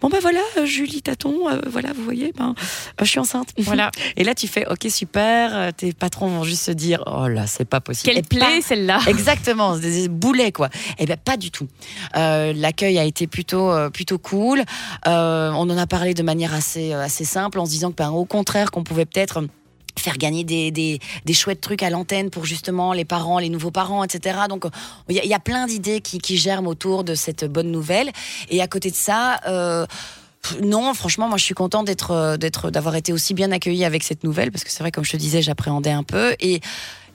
bon 0.00 0.08
ben 0.08 0.18
voilà, 0.20 0.40
euh, 0.58 0.66
Julie 0.66 1.02
Taton, 1.02 1.36
voilà, 1.66 1.92
vous 1.94 2.02
voyez, 2.04 2.32
ben, 2.36 2.54
je 3.00 3.04
suis 3.04 3.18
enceinte. 3.20 3.48
voilà. 3.58 3.90
Et 4.16 4.24
là, 4.24 4.34
tu 4.34 4.48
fais 4.48 4.66
ok 4.68 4.86
super. 4.90 5.72
tes 5.76 5.92
patrons 5.92 6.28
vont 6.28 6.44
juste 6.44 6.62
se 6.64 6.70
dire 6.70 7.02
oh 7.06 7.28
là, 7.28 7.46
c'est 7.46 7.64
pas 7.64 7.80
possible. 7.80 8.12
Quelle 8.12 8.24
plaie 8.24 8.61
celle-là. 8.62 9.00
Exactement, 9.06 9.76
des 9.76 10.08
boulets 10.08 10.52
quoi. 10.52 10.68
Eh 10.98 11.06
ben 11.06 11.16
pas 11.16 11.36
du 11.36 11.50
tout. 11.50 11.68
Euh, 12.16 12.52
L'accueil 12.54 12.98
a 12.98 13.04
été 13.04 13.26
plutôt 13.26 13.70
euh, 13.70 13.90
plutôt 13.90 14.18
cool. 14.18 14.62
Euh, 15.06 15.50
on 15.50 15.68
en 15.68 15.76
a 15.78 15.86
parlé 15.86 16.14
de 16.14 16.22
manière 16.22 16.54
assez 16.54 16.92
assez 16.92 17.24
simple 17.24 17.58
en 17.58 17.66
se 17.66 17.70
disant 17.70 17.90
que 17.90 17.96
ben, 17.96 18.10
au 18.10 18.24
contraire 18.24 18.70
qu'on 18.70 18.84
pouvait 18.84 19.04
peut-être 19.04 19.44
faire 19.98 20.16
gagner 20.16 20.42
des, 20.42 20.70
des, 20.70 21.00
des 21.26 21.34
chouettes 21.34 21.60
trucs 21.60 21.82
à 21.82 21.90
l'antenne 21.90 22.30
pour 22.30 22.46
justement 22.46 22.94
les 22.94 23.04
parents, 23.04 23.38
les 23.38 23.50
nouveaux 23.50 23.70
parents, 23.70 24.02
etc. 24.02 24.38
Donc 24.48 24.64
il 25.10 25.16
y, 25.16 25.34
a- 25.34 25.38
plein 25.38 25.66
d'idées 25.66 26.00
qui, 26.00 26.18
qui 26.18 26.38
germent 26.38 26.68
autour 26.68 27.04
de 27.04 27.14
cette 27.14 27.44
bonne 27.44 27.70
nouvelle. 27.70 28.10
Et 28.48 28.62
à 28.62 28.66
côté 28.68 28.90
de 28.90 28.96
ça. 28.96 29.38
Non, 30.60 30.92
franchement, 30.92 31.28
moi 31.28 31.38
je 31.38 31.44
suis 31.44 31.54
contente 31.54 31.86
d'être, 31.86 32.36
d'être, 32.36 32.70
d'avoir 32.70 32.96
été 32.96 33.12
aussi 33.12 33.32
bien 33.32 33.52
accueillie 33.52 33.84
avec 33.84 34.02
cette 34.02 34.24
nouvelle 34.24 34.50
parce 34.50 34.64
que 34.64 34.70
c'est 34.70 34.80
vrai, 34.80 34.90
comme 34.90 35.04
je 35.04 35.12
te 35.12 35.16
disais, 35.16 35.40
j'appréhendais 35.40 35.92
un 35.92 36.02
peu 36.02 36.34
et 36.40 36.60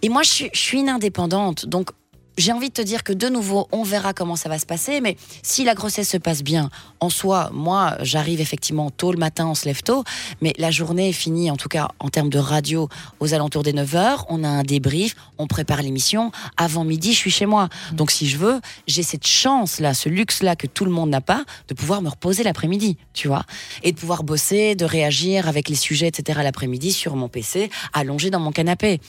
et 0.01 0.09
moi 0.09 0.23
je 0.23 0.47
suis, 0.53 0.77
une 0.77 0.89
indépendante, 0.89 1.65
donc 1.65 1.91
j'ai 2.37 2.51
envie 2.51 2.69
de 2.69 2.73
te 2.73 2.81
dire 2.81 3.03
que 3.03 3.13
de 3.13 3.29
nouveau, 3.29 3.67
on 3.71 3.83
verra 3.83 4.13
comment 4.13 4.35
ça 4.35 4.47
va 4.47 4.59
se 4.59 4.65
passer, 4.65 5.01
mais 5.01 5.17
si 5.41 5.63
la 5.63 5.73
grossesse 5.73 6.09
se 6.09 6.17
passe 6.17 6.43
bien, 6.43 6.69
en 6.99 7.09
soi, 7.09 7.49
moi, 7.51 7.97
j'arrive 8.01 8.41
effectivement 8.41 8.91
tôt 8.91 9.11
le 9.11 9.17
matin, 9.17 9.47
on 9.47 9.55
se 9.55 9.65
lève 9.65 9.81
tôt, 9.81 10.03
mais 10.41 10.53
la 10.57 10.69
journée 10.69 11.09
est 11.09 11.13
finie, 11.13 11.49
en 11.49 11.57
tout 11.57 11.67
cas 11.67 11.89
en 11.99 12.09
termes 12.09 12.29
de 12.29 12.37
radio, 12.37 12.89
aux 13.19 13.33
alentours 13.33 13.63
des 13.63 13.73
9h, 13.73 14.25
on 14.29 14.43
a 14.43 14.47
un 14.47 14.63
débrief, 14.63 15.15
on 15.39 15.47
prépare 15.47 15.81
l'émission, 15.81 16.31
avant 16.57 16.83
midi, 16.83 17.13
je 17.13 17.17
suis 17.17 17.31
chez 17.31 17.47
moi. 17.47 17.69
Donc 17.93 18.11
si 18.11 18.27
je 18.27 18.37
veux, 18.37 18.61
j'ai 18.87 19.03
cette 19.03 19.25
chance-là, 19.25 19.93
ce 19.95 20.07
luxe-là 20.07 20.55
que 20.55 20.67
tout 20.67 20.85
le 20.85 20.91
monde 20.91 21.09
n'a 21.09 21.21
pas, 21.21 21.43
de 21.67 21.73
pouvoir 21.73 22.01
me 22.03 22.09
reposer 22.09 22.43
l'après-midi, 22.43 22.97
tu 23.13 23.27
vois, 23.27 23.45
et 23.81 23.91
de 23.91 23.97
pouvoir 23.97 24.23
bosser, 24.23 24.75
de 24.75 24.85
réagir 24.85 25.47
avec 25.47 25.69
les 25.69 25.75
sujets, 25.75 26.07
etc. 26.07 26.39
l'après-midi 26.43 26.93
sur 26.93 27.15
mon 27.15 27.29
PC, 27.29 27.71
allongé 27.93 28.29
dans 28.29 28.39
mon 28.39 28.51
canapé. 28.51 28.99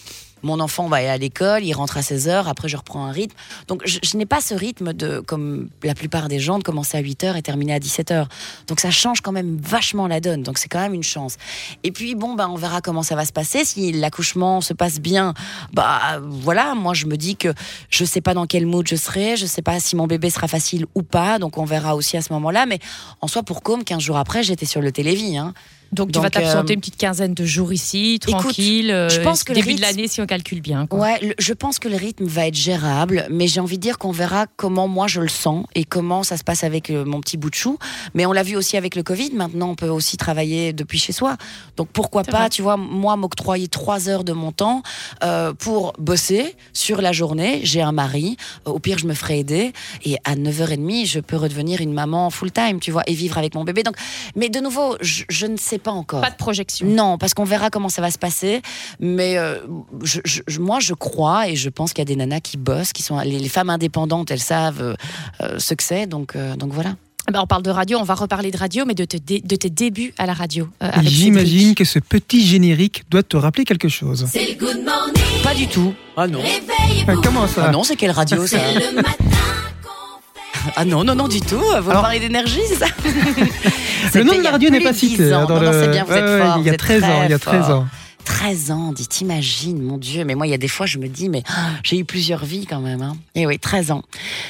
Mon 0.42 0.61
enfant 0.61 0.88
va 0.88 0.96
aller 0.96 1.09
à 1.09 1.18
l'école, 1.18 1.64
il 1.64 1.72
rentre 1.72 1.96
à 1.96 2.01
16h, 2.01 2.46
après 2.46 2.68
je 2.68 2.77
reprends 2.77 3.05
un 3.07 3.12
rythme. 3.12 3.35
Donc 3.66 3.83
je, 3.85 4.16
n'ai 4.16 4.27
pas 4.27 4.40
ce 4.40 4.55
rythme 4.55 4.92
de, 4.92 5.20
comme 5.20 5.68
la 5.83 5.94
plupart 5.94 6.29
des 6.29 6.38
gens, 6.38 6.59
de 6.59 6.64
commencer 6.64 6.96
à 6.96 7.03
8h 7.03 7.37
et 7.37 7.42
terminer 7.42 7.74
à 7.74 7.79
17h. 7.79 8.27
Donc 8.66 8.81
ça 8.81 8.90
change 8.90 9.20
quand 9.20 9.33
même 9.33 9.59
vachement 9.61 10.07
la 10.07 10.20
donne. 10.20 10.42
Donc 10.42 10.59
c'est 10.59 10.68
quand 10.68 10.81
même 10.81 10.94
une 10.94 11.03
chance. 11.03 11.37
Et 11.83 11.92
puis 11.92 12.14
bon, 12.14 12.35
bah, 12.35 12.48
on 12.48 12.57
verra 12.57 12.81
comment 12.81 13.03
ça 13.03 13.16
va 13.16 13.24
se 13.24 13.33
passer. 13.33 13.64
Si 13.64 13.92
l'accouchement 13.92 14.61
se 14.61 14.72
passe 14.72 15.01
bien, 15.01 15.35
bah 15.72 16.20
voilà, 16.22 16.74
moi 16.74 16.94
je 16.94 17.07
me 17.07 17.16
dis 17.16 17.37
que 17.37 17.53
je 17.90 18.05
sais 18.05 18.20
pas 18.20 18.35
dans 18.35 18.46
quel 18.46 18.66
mood 18.66 18.87
je 18.87 18.96
serai, 18.96 19.37
je 19.37 19.46
sais 19.46 19.62
pas 19.62 19.81
si 19.81 19.96
mon 19.96 20.07
bébé 20.07 20.31
sera 20.31 20.48
facile 20.48 20.87
ou 20.94 21.03
pas. 21.03 21.38
Donc 21.38 21.59
on 21.59 21.64
verra 21.64 21.96
aussi 21.96 22.16
à 22.16 22.22
ce 22.22 22.33
moment-là. 22.33 22.66
Mais 22.66 22.79
en 23.20 23.29
soi, 23.29 23.42
pour 23.42 23.62
comme 23.62 23.85
15 23.85 24.01
jours 24.01 24.16
après, 24.16 24.42
j'étais 24.42 24.66
sur 24.66 24.81
le 24.81 24.92
télévis. 24.92 25.37
Hein. 25.37 25.55
Donc, 25.90 26.09
tu 26.09 26.12
Donc, 26.12 26.24
vas 26.24 26.31
t'absenter 26.31 26.72
euh, 26.72 26.74
une 26.74 26.81
petite 26.81 26.96
quinzaine 26.98 27.33
de 27.35 27.44
jours 27.46 27.72
ici, 27.72 28.14
écoute, 28.16 28.35
tranquille. 28.40 28.90
euh, 28.90 29.09
je 29.09 29.20
pense 29.20 29.42
que 29.42 29.53
le 29.53 29.61
début 29.61 29.74
de 29.74 29.81
rythme- 29.81 29.83
l'année, 29.83 30.09
si 30.09 30.20
on 30.20 30.27
calcule 30.27 30.61
bien. 30.61 30.87
quoi. 30.87 30.98
Ouais, 31.01 31.18
le- 31.22 31.35
je 31.38 31.53
pense 31.55 31.79
que 31.79 31.88
le 31.88 31.96
rythme 31.96 32.27
va 32.27 32.46
être 32.46 32.55
gérable, 32.55 33.27
mais 33.31 33.46
j'ai 33.46 33.61
envie 33.61 33.77
de 33.79 33.83
dire 33.83 33.96
qu'on 33.98 34.11
verra 34.12 34.46
comment 34.57 34.87
moi 34.87 35.07
je 35.07 35.20
le 35.22 35.29
sens 35.29 35.64
et 35.74 35.85
comment 35.85 36.22
ça 36.22 36.37
se 36.37 36.44
passe 36.44 36.62
avec 36.62 36.90
euh, 36.90 37.05
mon 37.07 37.20
petit 37.20 37.37
bout 37.38 37.48
de 37.51 37.55
chou. 37.55 37.79
Mais 38.14 38.27
on 38.27 38.33
l'a 38.33 38.42
vu 38.42 38.55
aussi 38.57 38.77
avec 38.77 38.96
le 38.96 39.03
Covid. 39.03 39.31
Maintenant, 39.33 39.70
on 39.70 39.74
peut 39.77 39.88
aussi 39.88 40.16
travailler 40.18 40.72
depuis 40.74 40.98
chez 40.98 41.12
soi. 41.12 41.37
Donc 41.77 41.88
pourquoi 41.92 42.22
pas, 42.22 42.40
vrai. 42.40 42.51
tu 42.51 42.61
vois, 42.61 42.77
moi 42.77 43.16
m'octroyer 43.16 43.68
trois 43.68 44.09
heures 44.11 44.24
de 44.24 44.33
mon 44.33 44.53
temps 44.53 44.83
euh, 45.24 45.55
pour 45.55 45.94
bosser 45.98 46.55
sur 46.74 47.01
la 47.01 47.12
journée. 47.12 47.61
J'ai 47.62 47.81
un 47.81 47.92
mari. 47.92 48.37
Euh, 48.66 48.72
Au 48.72 48.79
pire, 48.79 48.98
je 48.98 49.07
me 49.07 49.14
ferai 49.14 49.38
aider. 49.40 49.72
Et 50.05 50.16
à 50.24 50.35
9h30, 50.37 51.07
je 51.07 51.20
peux 51.20 51.37
redevenir 51.37 51.81
une 51.81 51.92
maman 51.94 52.29
full 52.31 52.53
time, 52.53 52.79
tu 52.81 52.90
vois, 52.90 53.03
et 53.07 53.14
vivre 53.14 53.38
avec 53.38 53.55
mon 53.55 53.64
bébé. 53.64 53.83
Donc, 53.83 53.96
mais 54.37 54.48
de 54.51 54.61
nouveau, 54.61 54.96
je, 55.01 55.24
je 55.29 55.46
ne 55.46 55.57
sais 55.57 55.77
pas 55.78 55.90
encore. 55.92 56.20
Pas 56.20 56.30
de 56.30 56.36
projection. 56.36 56.86
Non, 56.86 57.18
parce 57.18 57.34
qu'on 57.34 57.44
verra 57.44 57.70
comment 57.70 57.88
ça 57.88 58.02
va 58.02 58.10
se 58.10 58.18
passer. 58.18 58.62
Mais 59.00 59.38
euh, 59.38 59.58
je- 60.02 60.20
je- 60.24 60.42
je- 60.46 60.60
moi, 60.60 60.78
je 60.80 60.94
crois 60.94 61.48
et 61.48 61.56
je 61.56 61.68
pense 61.68 61.92
qu'il 61.92 62.00
y 62.00 62.02
a 62.02 62.06
des 62.06 62.16
nanas 62.16 62.40
qui 62.40 62.56
bossent, 62.56 62.92
qui 62.92 63.02
sont 63.02 63.18
les, 63.20 63.38
les 63.38 63.48
femmes 63.48 63.70
indépendantes, 63.70 64.30
elles 64.30 64.38
savent 64.40 64.82
euh, 64.82 64.94
euh, 65.42 65.58
ce 65.58 65.74
que 65.74 65.82
c'est. 65.82 66.06
Donc, 66.06 66.36
euh, 66.36 66.56
donc 66.56 66.72
voilà. 66.72 66.94
Ben, 67.30 67.40
on 67.42 67.46
parle 67.46 67.62
de 67.62 67.68
radio, 67.70 67.98
on 67.98 68.04
va 68.04 68.14
reparler 68.14 68.50
de 68.50 68.56
radio, 68.56 68.84
mais 68.86 68.94
de, 68.94 69.04
te 69.04 69.18
dé- 69.18 69.42
de 69.44 69.54
tes 69.54 69.68
débuts 69.68 70.14
à 70.16 70.24
la 70.24 70.32
radio. 70.32 70.66
euh, 70.82 70.88
avec 70.90 71.08
J'imagine 71.10 71.74
que 71.74 71.84
ce 71.84 71.98
petit 71.98 72.46
générique 72.46 73.02
doit 73.10 73.22
te 73.22 73.36
rappeler 73.36 73.64
quelque 73.66 73.88
chose. 73.88 74.26
Pas 75.42 75.54
du 75.54 75.66
tout. 75.66 75.92
Ah 76.16 76.26
non. 76.26 76.40
Comment 77.22 77.46
ça 77.46 77.66
Ah 77.66 77.70
non, 77.70 77.84
c'est 77.84 77.96
quelle 77.96 78.12
radio 78.12 78.46
ça 78.46 78.58
Ah 80.77 80.85
non, 80.85 81.05
non, 81.05 81.14
non, 81.14 81.29
du 81.29 81.40
tout. 81.40 81.57
Vous 81.59 81.90
Alors- 81.90 82.03
parlez 82.03 82.21
d'énergie, 82.21 82.61
c'est 82.66 82.77
ça 82.77 82.87
Le 84.14 84.23
nom 84.25 84.33
de 84.33 84.37
il 84.38 84.40
y 84.40 84.44
la 84.44 84.51
radio 84.53 84.71
n'est 84.71 84.81
pas 84.81 84.92
de 84.92 84.97
10 84.99 85.09
cité. 85.11 85.35
ans. 85.35 85.40
hein, 85.42 85.47
dans 85.47 85.57
Non, 85.57 85.62
non, 85.66 85.71
le- 85.73 85.81
c'est 85.83 85.90
bien, 85.90 86.05
vous 86.05 86.12
êtes 86.12 86.42
fort, 86.42 86.57
Il 86.59 86.64
y 86.64 86.68
a 86.68 86.71
vous 86.71 86.75
êtes 86.75 86.79
13 86.79 87.05
ans. 87.05 87.23
Il 87.25 87.31
y 87.31 87.35
a 87.35 87.38
très 87.38 87.51
13 87.59 87.66
fort. 87.66 87.77
ans. 87.81 87.87
13 88.25 88.71
ans, 88.73 88.92
dit, 88.92 89.07
t'imagines, 89.09 89.81
mon 89.83 89.97
Dieu. 89.97 90.23
Mais 90.27 90.35
moi, 90.35 90.47
il 90.47 90.51
y 90.51 90.55
a 90.55 90.59
des 90.59 90.68
fois, 90.68 90.85
je 90.85 90.99
me 90.99 91.09
dis, 91.09 91.29
mais 91.31 91.42
ah, 91.49 91.71
j'ai 91.83 91.99
eu 91.99 92.05
plusieurs 92.05 92.44
vies 92.44 92.66
quand 92.66 92.81
même. 92.81 93.01
Hein. 93.03 93.16
Et 93.35 93.47
oui, 93.47 93.59
13 93.59 93.90
ans. 93.90 94.03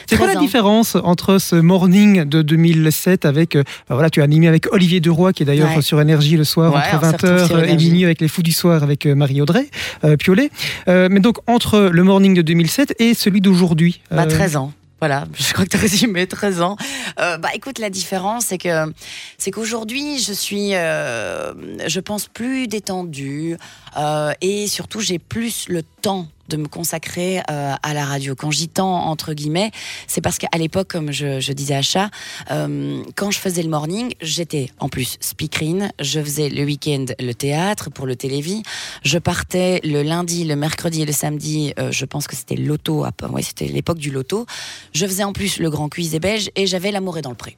C'est 0.09 0.16
quoi 0.16 0.27
13 0.27 0.35
la 0.37 0.40
différence 0.40 0.97
entre 0.97 1.38
ce 1.38 1.55
morning 1.57 2.25
de 2.25 2.42
2007 2.42 3.25
avec, 3.25 3.55
bah 3.57 3.62
voilà, 3.90 4.11
tu 4.11 4.21
as 4.21 4.25
animé 4.25 4.49
avec 4.49 4.73
Olivier 4.73 5.01
Deroy 5.01 5.33
qui 5.33 5.44
est 5.44 5.47
d'ailleurs 5.47 5.75
Ouais. 5.77 5.83
sur 5.83 6.01
Énergie 6.01 6.37
le 6.37 6.44
soir 6.44 6.73
Ouais, 6.75 6.81
on 6.92 6.97
entre 6.97 7.01
s'est 7.01 7.07
retrouvés 7.27 7.33
20h 7.42 7.47
sur 7.47 7.59
et 7.64 7.77
minuit 7.77 8.05
avec 8.05 8.21
les 8.21 8.29
Fous 8.29 8.42
du 8.42 8.53
soir 8.53 8.83
avec 8.83 9.07
euh, 9.07 9.14
Marie-Audrey 9.14 9.68
euh, 10.05 10.16
Piolet. 10.16 10.51
Euh, 10.88 11.09
mais 11.11 11.21
donc 11.21 11.38
entre 11.47 11.81
le 11.92 12.03
morning 12.05 12.35
de 12.35 12.42
2007 12.42 12.97
et 13.01 13.14
celui 13.14 13.40
d'aujourd'hui. 13.40 14.01
Bah, 14.11 14.23
euh, 14.23 14.27
13 14.27 14.57
ans. 14.57 14.73
Voilà, 15.00 15.26
je 15.34 15.52
crois 15.52 15.64
que 15.64 15.70
tu 15.70 15.76
as 15.76 15.80
résumé 15.80 16.26
13 16.26 16.62
ans. 16.62 16.76
Euh, 17.20 17.38
bah 17.38 17.50
écoute, 17.54 17.78
la 17.78 17.90
différence, 17.90 18.46
c'est 18.46 18.58
que 18.58 18.92
c'est 19.37 19.50
qu'aujourd'hui, 19.50 20.18
je 20.18 20.32
suis, 20.32 20.74
euh, 20.74 21.54
je 21.87 22.00
pense, 22.00 22.26
plus 22.26 22.66
détendue 22.66 23.56
euh, 23.96 24.32
et 24.40 24.66
surtout, 24.66 25.00
j'ai 25.00 25.18
plus 25.18 25.68
le 25.68 25.82
temps 25.82 26.28
de 26.48 26.56
me 26.56 26.66
consacrer 26.66 27.40
euh, 27.50 27.74
à 27.82 27.94
la 27.94 28.04
radio. 28.04 28.34
Quand 28.34 28.50
j'y 28.50 28.68
temps, 28.68 29.06
entre 29.06 29.34
guillemets, 29.34 29.70
c'est 30.06 30.20
parce 30.20 30.38
qu'à 30.38 30.56
l'époque, 30.58 30.88
comme 30.88 31.12
je, 31.12 31.52
disais 31.52 31.74
à 31.74 31.82
Chat, 31.82 32.11
euh, 32.50 33.02
quand 33.16 33.30
je 33.30 33.38
faisais 33.38 33.62
le 33.62 33.68
morning, 33.68 34.12
j'étais 34.20 34.70
en 34.78 34.88
plus 34.88 35.16
speakerine, 35.20 35.92
je 36.00 36.20
faisais 36.20 36.48
le 36.48 36.64
week-end 36.64 37.06
le 37.20 37.32
théâtre 37.32 37.90
pour 37.90 38.06
le 38.06 38.16
télévis, 38.16 38.62
je 39.04 39.18
partais 39.18 39.80
le 39.84 40.02
lundi, 40.02 40.44
le 40.44 40.56
mercredi 40.56 41.02
et 41.02 41.06
le 41.06 41.12
samedi, 41.12 41.72
euh, 41.78 41.92
je 41.92 42.04
pense 42.04 42.26
que 42.26 42.37
c'était 42.37 42.56
l'auto, 42.56 43.04
ouais, 43.30 43.42
c'était 43.42 43.66
l'époque 43.66 43.98
du 43.98 44.11
loto, 44.11 44.46
je 44.92 45.06
faisais 45.06 45.24
en 45.24 45.32
plus 45.32 45.58
le 45.58 45.70
grand 45.70 45.88
cuisé 45.88 46.18
belge 46.18 46.50
et 46.56 46.66
j'avais 46.66 46.90
l'amour 46.90 47.18
est 47.18 47.22
dans 47.22 47.30
le 47.30 47.37
pré. 47.37 47.56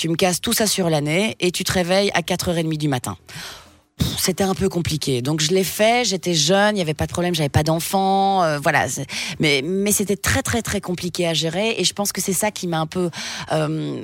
Tu 0.00 0.08
me 0.08 0.16
casses 0.16 0.40
tout 0.40 0.54
ça 0.54 0.66
sur 0.66 0.88
l'année 0.88 1.36
et 1.40 1.50
tu 1.50 1.62
te 1.62 1.72
réveilles 1.72 2.10
à 2.14 2.22
4h30 2.22 2.78
du 2.78 2.88
matin. 2.88 3.18
C'était 4.18 4.44
un 4.44 4.54
peu 4.54 4.68
compliqué. 4.68 5.22
Donc 5.22 5.40
je 5.40 5.50
l'ai 5.50 5.64
fait, 5.64 6.06
j'étais 6.06 6.34
jeune, 6.34 6.74
il 6.74 6.78
n'y 6.78 6.82
avait 6.82 6.94
pas 6.94 7.06
de 7.06 7.12
problème, 7.12 7.34
j'avais 7.34 7.48
pas 7.48 7.62
d'enfant, 7.62 8.42
euh, 8.42 8.58
voilà. 8.58 8.86
Mais, 9.38 9.62
mais 9.64 9.92
c'était 9.92 10.16
très 10.16 10.42
très 10.42 10.62
très 10.62 10.80
compliqué 10.80 11.26
à 11.26 11.34
gérer 11.34 11.74
et 11.78 11.84
je 11.84 11.92
pense 11.92 12.12
que 12.12 12.20
c'est 12.20 12.32
ça 12.32 12.50
qui 12.50 12.66
m'a 12.66 12.80
un 12.80 12.86
peu 12.86 13.10
euh, 13.52 14.02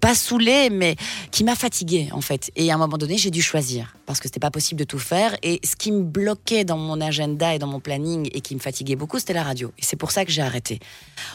pas 0.00 0.14
saoulée, 0.14 0.70
mais 0.70 0.96
qui 1.30 1.44
m'a 1.44 1.54
fatiguée 1.54 2.08
en 2.12 2.20
fait. 2.20 2.50
Et 2.56 2.70
à 2.70 2.74
un 2.74 2.78
moment 2.78 2.98
donné, 2.98 3.18
j'ai 3.18 3.30
dû 3.30 3.42
choisir 3.42 3.94
parce 4.06 4.20
que 4.20 4.28
c'était 4.28 4.40
pas 4.40 4.50
possible 4.50 4.78
de 4.78 4.84
tout 4.84 4.98
faire. 4.98 5.36
Et 5.42 5.60
ce 5.64 5.76
qui 5.76 5.92
me 5.92 6.02
bloquait 6.02 6.64
dans 6.64 6.78
mon 6.78 7.00
agenda 7.00 7.54
et 7.54 7.58
dans 7.58 7.66
mon 7.66 7.80
planning 7.80 8.28
et 8.32 8.40
qui 8.40 8.54
me 8.54 8.60
fatiguait 8.60 8.96
beaucoup, 8.96 9.18
c'était 9.18 9.34
la 9.34 9.42
radio. 9.42 9.72
Et 9.78 9.82
c'est 9.82 9.96
pour 9.96 10.10
ça 10.10 10.24
que 10.24 10.30
j'ai 10.30 10.42
arrêté. 10.42 10.80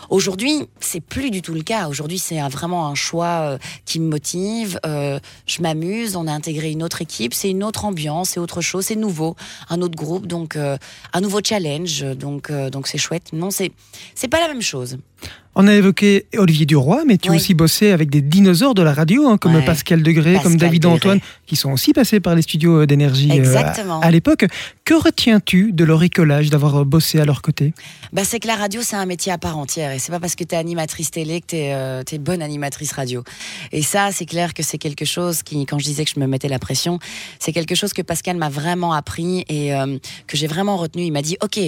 Aujourd'hui, 0.09 0.67
c'est 0.79 1.01
plus 1.01 1.29
du 1.29 1.41
tout 1.41 1.53
le 1.53 1.61
cas. 1.61 1.87
Aujourd'hui, 1.87 2.19
c'est 2.19 2.39
vraiment 2.49 2.87
un 2.87 2.95
choix 2.95 3.41
euh, 3.41 3.57
qui 3.85 3.99
me 3.99 4.07
motive. 4.07 4.79
Je 4.83 5.61
m'amuse. 5.61 6.15
On 6.15 6.27
a 6.27 6.31
intégré 6.31 6.71
une 6.71 6.83
autre 6.83 7.01
équipe. 7.01 7.12
C'est 7.31 7.49
une 7.49 7.63
autre 7.63 7.85
ambiance, 7.85 8.31
c'est 8.31 8.39
autre 8.39 8.61
chose, 8.61 8.85
c'est 8.85 8.95
nouveau, 8.95 9.35
un 9.69 9.81
autre 9.81 9.95
groupe, 9.95 10.27
donc 10.27 10.55
euh, 10.55 10.77
un 11.13 11.21
nouveau 11.21 11.39
challenge. 11.43 12.01
Donc 12.15 12.49
euh, 12.49 12.69
donc 12.69 12.87
c'est 12.87 12.97
chouette. 12.97 13.33
Non, 13.33 13.51
c'est 13.51 13.71
c'est 14.15 14.27
pas 14.27 14.39
la 14.39 14.47
même 14.47 14.61
chose. 14.61 14.97
On 15.55 15.67
a 15.67 15.73
évoqué 15.75 16.25
Olivier 16.35 16.65
Duroy, 16.65 17.03
mais 17.05 17.17
tu 17.19 17.29
as 17.29 17.31
Oui. 17.31 17.37
aussi 17.37 17.53
bossé 17.53 17.91
avec 17.91 18.09
des 18.09 18.21
dinosaures 18.21 18.73
de 18.73 18.81
la 18.81 18.91
radio, 18.91 19.27
hein, 19.27 19.37
comme 19.37 19.53
Ouais. 19.55 19.63
Pascal 19.63 20.01
Degré, 20.01 20.39
comme 20.41 20.57
David 20.57 20.81
Degré. 20.81 20.95
Antoine, 20.95 21.19
qui 21.45 21.55
sont 21.55 21.71
aussi 21.71 21.93
passés 21.93 22.19
par 22.19 22.33
les 22.33 22.41
studios 22.41 22.81
euh, 22.81 22.85
d'énergie 22.87 23.29
euh, 23.29 23.35
Exactement. 23.35 23.99
à, 24.01 24.05
à 24.07 24.11
l'époque. 24.11 24.45
Que 24.83 24.95
retiens-tu 24.95 25.71
de 25.71 25.83
leur 25.83 26.01
écolage, 26.01 26.49
d'avoir 26.49 26.81
euh, 26.81 26.85
bossé 26.85 27.19
à 27.19 27.25
leur 27.25 27.43
côté? 27.43 27.73
Bah, 28.11 28.23
c'est 28.25 28.39
que 28.39 28.47
la 28.47 28.55
radio, 28.55 28.81
c'est 28.83 28.95
un 28.95 29.05
métier 29.05 29.31
à 29.31 29.37
part 29.37 29.57
entière. 29.59 29.91
Et 29.91 29.99
c'est 29.99 30.11
pas 30.11 30.19
parce 30.19 30.35
que 30.35 30.43
tu 30.43 30.55
es 30.55 30.57
animatrice 30.57 31.11
télé 31.11 31.39
que 31.41 31.45
tu 32.03 32.15
es, 32.15 32.17
bonne 32.17 32.41
animatrice 32.41 32.91
radio. 32.91 33.23
Et 33.71 33.83
ça, 33.83 34.09
c'est 34.11 34.25
clair 34.25 34.55
que 34.55 34.63
c'est 34.63 34.79
quelque 34.79 35.05
chose 35.05 35.43
qui, 35.43 35.67
quand 35.67 35.77
je 35.77 35.85
disais 35.85 36.03
que 36.03 36.11
je 36.15 36.19
me 36.19 36.25
mettais 36.25 36.47
la 36.49 36.57
pression, 36.59 36.97
c'est 37.37 37.51
quelque 37.53 37.75
chose 37.75 37.93
que 37.93 38.01
Pascal 38.01 38.37
m'a 38.37 38.49
vraiment 38.49 38.93
appris 38.93 39.45
et 39.49 39.75
euh, 39.75 39.97
que 40.25 40.35
j'ai 40.35 40.47
vraiment 40.47 40.77
retenu. 40.77 41.03
Il 41.03 41.11
m'a 41.11 41.21
dit 41.21 41.37
Ok, 41.43 41.59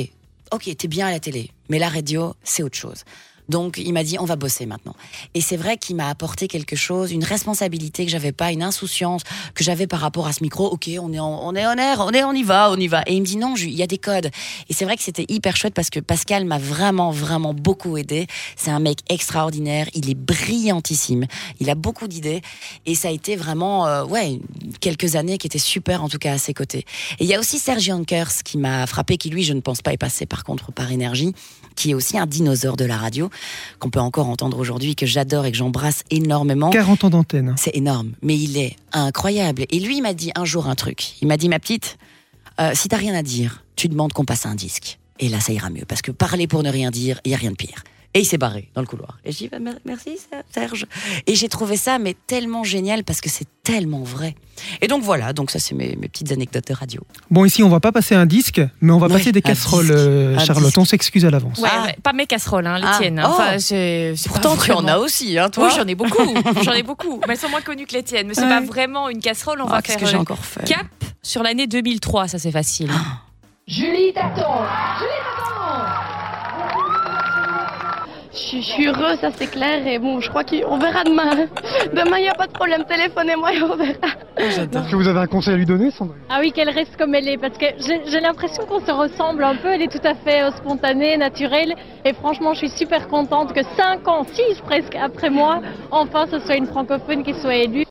ok, 0.51 0.75
t'es 0.75 0.87
bien 0.87 1.05
à 1.07 1.11
la 1.11 1.19
télé, 1.19 1.51
mais 1.69 1.77
la 1.77 1.89
radio, 1.89 2.33
c'est 2.43 2.63
autre 2.63 2.77
chose. 2.77 3.03
Donc 3.49 3.77
il 3.77 3.93
m'a 3.93 4.03
dit 4.03 4.17
on 4.19 4.25
va 4.25 4.35
bosser 4.35 4.65
maintenant. 4.65 4.95
Et 5.33 5.41
c'est 5.41 5.57
vrai 5.57 5.77
qu'il 5.77 5.95
m'a 5.95 6.09
apporté 6.09 6.47
quelque 6.47 6.75
chose, 6.75 7.11
une 7.11 7.23
responsabilité 7.23 8.05
que 8.05 8.11
j'avais 8.11 8.31
pas, 8.31 8.51
une 8.51 8.63
insouciance 8.63 9.21
que 9.53 9.63
j'avais 9.63 9.87
par 9.87 9.99
rapport 9.99 10.27
à 10.27 10.33
ce 10.33 10.43
micro. 10.43 10.67
Ok, 10.67 10.89
on 10.99 11.13
est 11.13 11.19
en, 11.19 11.47
on 11.47 11.55
est 11.55 11.65
en 11.65 11.75
air, 11.75 11.99
on 11.99 12.11
est 12.11 12.23
on 12.23 12.33
y 12.33 12.43
va, 12.43 12.71
on 12.71 12.77
y 12.77 12.87
va. 12.87 13.03
Et 13.07 13.13
il 13.13 13.21
me 13.21 13.25
dit 13.25 13.37
non, 13.37 13.55
il 13.55 13.71
y 13.71 13.83
a 13.83 13.87
des 13.87 13.97
codes. 13.97 14.29
Et 14.69 14.73
c'est 14.73 14.85
vrai 14.85 14.97
que 14.97 15.03
c'était 15.03 15.25
hyper 15.29 15.55
chouette 15.55 15.73
parce 15.73 15.89
que 15.89 15.99
Pascal 15.99 16.45
m'a 16.45 16.57
vraiment 16.57 17.11
vraiment 17.11 17.53
beaucoup 17.53 17.97
aidé. 17.97 18.27
C'est 18.55 18.71
un 18.71 18.79
mec 18.79 18.99
extraordinaire, 19.09 19.87
il 19.93 20.09
est 20.09 20.15
brillantissime, 20.15 21.25
il 21.59 21.69
a 21.69 21.75
beaucoup 21.75 22.07
d'idées 22.07 22.41
et 22.85 22.95
ça 22.95 23.09
a 23.09 23.11
été 23.11 23.35
vraiment 23.35 23.87
euh, 23.87 24.05
ouais 24.05 24.39
quelques 24.79 25.15
années 25.15 25.37
qui 25.37 25.47
étaient 25.47 25.57
super 25.59 26.03
en 26.03 26.09
tout 26.09 26.17
cas 26.17 26.33
à 26.33 26.37
ses 26.37 26.53
côtés. 26.53 26.85
Et 27.19 27.23
il 27.23 27.27
y 27.27 27.33
a 27.33 27.39
aussi 27.39 27.59
Serge 27.59 27.85
Yonkers 27.87 28.43
qui 28.43 28.57
m'a 28.57 28.87
frappé, 28.87 29.17
qui 29.17 29.29
lui 29.29 29.43
je 29.43 29.53
ne 29.53 29.61
pense 29.61 29.81
pas 29.81 29.93
est 29.93 29.97
passé 29.97 30.25
par 30.25 30.43
contre 30.43 30.71
par 30.71 30.91
énergie 30.91 31.33
qui 31.75 31.91
est 31.91 31.93
aussi 31.93 32.17
un 32.17 32.25
dinosaure 32.25 32.77
de 32.77 32.85
la 32.85 32.97
radio, 32.97 33.29
qu'on 33.79 33.89
peut 33.89 33.99
encore 33.99 34.29
entendre 34.29 34.59
aujourd'hui, 34.59 34.95
que 34.95 35.05
j'adore 35.05 35.45
et 35.45 35.51
que 35.51 35.57
j'embrasse 35.57 36.03
énormément. 36.09 36.69
40 36.69 37.05
ans 37.05 37.09
d'antenne. 37.09 37.55
C'est 37.57 37.75
énorme, 37.75 38.13
mais 38.21 38.37
il 38.37 38.57
est 38.57 38.75
incroyable. 38.93 39.65
Et 39.69 39.79
lui, 39.79 39.97
il 39.97 40.01
m'a 40.01 40.13
dit 40.13 40.31
un 40.35 40.45
jour 40.45 40.67
un 40.67 40.75
truc. 40.75 41.21
Il 41.21 41.27
m'a 41.27 41.37
dit, 41.37 41.49
ma 41.49 41.59
petite, 41.59 41.97
euh, 42.59 42.71
si 42.73 42.87
t'as 42.87 42.97
rien 42.97 43.13
à 43.13 43.23
dire, 43.23 43.63
tu 43.75 43.89
demandes 43.89 44.13
qu'on 44.13 44.25
passe 44.25 44.45
un 44.45 44.55
disque. 44.55 44.99
Et 45.19 45.29
là, 45.29 45.39
ça 45.39 45.53
ira 45.53 45.69
mieux. 45.69 45.85
Parce 45.87 46.01
que 46.01 46.11
parler 46.11 46.47
pour 46.47 46.63
ne 46.63 46.69
rien 46.69 46.91
dire, 46.91 47.19
il 47.25 47.31
y 47.31 47.33
a 47.33 47.37
rien 47.37 47.51
de 47.51 47.55
pire. 47.55 47.83
Et 48.15 48.19
il 48.21 48.25
s'est 48.25 48.37
barré 48.37 48.69
dans 48.73 48.79
le 48.81 48.87
couloir. 48.87 49.17
Et 49.25 49.31
je 49.33 49.37
dis, 49.37 49.49
bah, 49.49 49.59
mer- 49.59 49.75
merci 49.85 50.17
Serge. 50.49 50.85
Et 51.27 51.35
j'ai 51.35 51.49
trouvé 51.49 51.75
ça, 51.75 51.99
mais 51.99 52.15
tellement 52.27 52.63
génial 52.63 53.03
parce 53.03 53.19
que 53.19 53.29
c'est 53.29 53.45
tellement 53.61 54.03
vrai. 54.03 54.35
Et 54.81 54.87
donc 54.87 55.03
voilà, 55.03 55.33
donc 55.33 55.51
ça, 55.51 55.59
c'est 55.59 55.75
mes, 55.75 55.97
mes 55.97 56.07
petites 56.07 56.31
anecdotes 56.31 56.65
de 56.69 56.73
radio. 56.73 57.01
Bon, 57.29 57.43
ici, 57.43 57.61
on 57.61 57.67
va 57.67 57.81
pas 57.81 57.91
passer 57.91 58.15
un 58.15 58.25
disque, 58.25 58.61
mais 58.79 58.93
on 58.93 58.99
va 58.99 59.07
Ouais, 59.07 59.13
passer 59.17 59.33
des 59.33 59.41
casseroles, 59.41 59.87
disque. 59.87 59.97
euh, 59.97 60.39
Charlotte. 60.39 60.77
On 60.77 60.85
s'excuse 60.85 61.25
à 61.25 61.29
l'avance. 61.29 61.59
Ouais, 61.59 61.67
Ah. 61.69 61.83
ouais, 61.87 61.97
pas 62.01 62.13
mes 62.13 62.25
casseroles, 62.25 62.65
hein, 62.67 62.79
les 62.79 62.87
Ah. 62.87 62.97
tiennes. 62.99 63.19
hein. 63.19 63.25
Oh. 63.27 63.33
Enfin, 63.33 63.59
c'est- 63.59 64.13
c'est 64.15 64.29
Pourtant, 64.29 64.55
tu 64.55 64.71
en 64.71 64.87
as 64.87 64.97
aussi, 64.97 65.37
hein, 65.37 65.49
toi 65.49 65.67
Oui, 65.67 65.73
j'en 65.75 65.85
ai 65.85 65.95
beaucoup. 65.95 66.23
j'en 66.63 66.71
ai 66.71 66.83
beaucoup. 66.83 67.19
Mais 67.27 67.33
elles 67.33 67.39
sont 67.39 67.49
moins 67.49 67.59
connues 67.61 67.85
que 67.85 67.93
les 67.95 68.03
tiennes. 68.03 68.27
Mais 68.27 68.33
c'est 68.33 68.47
pas 68.47 68.61
vraiment 68.61 69.09
une 69.09 69.19
casserole. 69.19 69.59
On 69.61 69.65
Ah, 69.67 69.71
va 69.71 69.81
Qu'est-ce 69.81 69.97
faire 69.97 70.05
que 70.05 70.11
j'ai 70.11 70.17
euh, 70.17 70.21
encore 70.21 70.45
fait 70.45 70.63
cap 70.65 70.87
sur 71.21 71.43
l'année 71.43 71.67
2003. 71.67 72.29
Ça, 72.29 72.39
c'est 72.39 72.51
facile. 72.51 72.89
Julie 73.67 74.13
t'attend 74.13 74.61
Julie 74.99 75.19
t'attend 75.19 75.34
je, 78.35 78.57
je 78.57 78.61
suis 78.61 78.87
heureuse, 78.87 79.17
ça 79.21 79.29
c'est 79.37 79.47
clair, 79.47 79.85
et 79.87 79.97
bon, 79.99 80.19
je 80.19 80.29
crois 80.29 80.43
qu'on 80.43 80.77
verra 80.77 81.03
demain. 81.03 81.47
Demain, 81.93 82.17
il 82.17 82.23
n'y 82.23 82.29
a 82.29 82.33
pas 82.35 82.47
de 82.47 82.51
problème, 82.51 82.83
téléphonez-moi 82.87 83.53
et 83.53 83.61
on 83.63 83.75
verra. 83.75 84.13
Est-ce 84.37 84.91
que 84.91 84.95
vous 84.95 85.07
avez 85.07 85.19
un 85.19 85.27
conseil 85.27 85.53
à 85.53 85.57
lui 85.57 85.65
donner, 85.65 85.91
Sandrine? 85.91 86.21
Ah 86.29 86.37
oui, 86.41 86.51
qu'elle 86.51 86.69
reste 86.69 86.97
comme 86.97 87.15
elle 87.15 87.27
est, 87.27 87.37
parce 87.37 87.57
que 87.57 87.65
j'ai 87.79 88.19
l'impression 88.19 88.65
qu'on 88.65 88.85
se 88.85 88.91
ressemble 88.91 89.43
un 89.43 89.55
peu, 89.55 89.69
elle 89.69 89.81
est 89.81 89.91
tout 89.91 90.05
à 90.05 90.13
fait 90.15 90.41
euh, 90.43 90.51
spontanée, 90.57 91.17
naturelle, 91.17 91.73
et 92.03 92.13
franchement, 92.13 92.53
je 92.53 92.59
suis 92.59 92.69
super 92.69 93.07
contente 93.07 93.53
que 93.53 93.61
5 93.77 94.07
ans, 94.07 94.25
6 94.31 94.61
presque 94.65 94.95
après 94.95 95.29
moi, 95.29 95.61
enfin, 95.91 96.25
ce 96.29 96.39
soit 96.39 96.55
une 96.55 96.67
francophone 96.67 97.23
qui 97.23 97.33
soit 97.33 97.55
élue. 97.55 97.85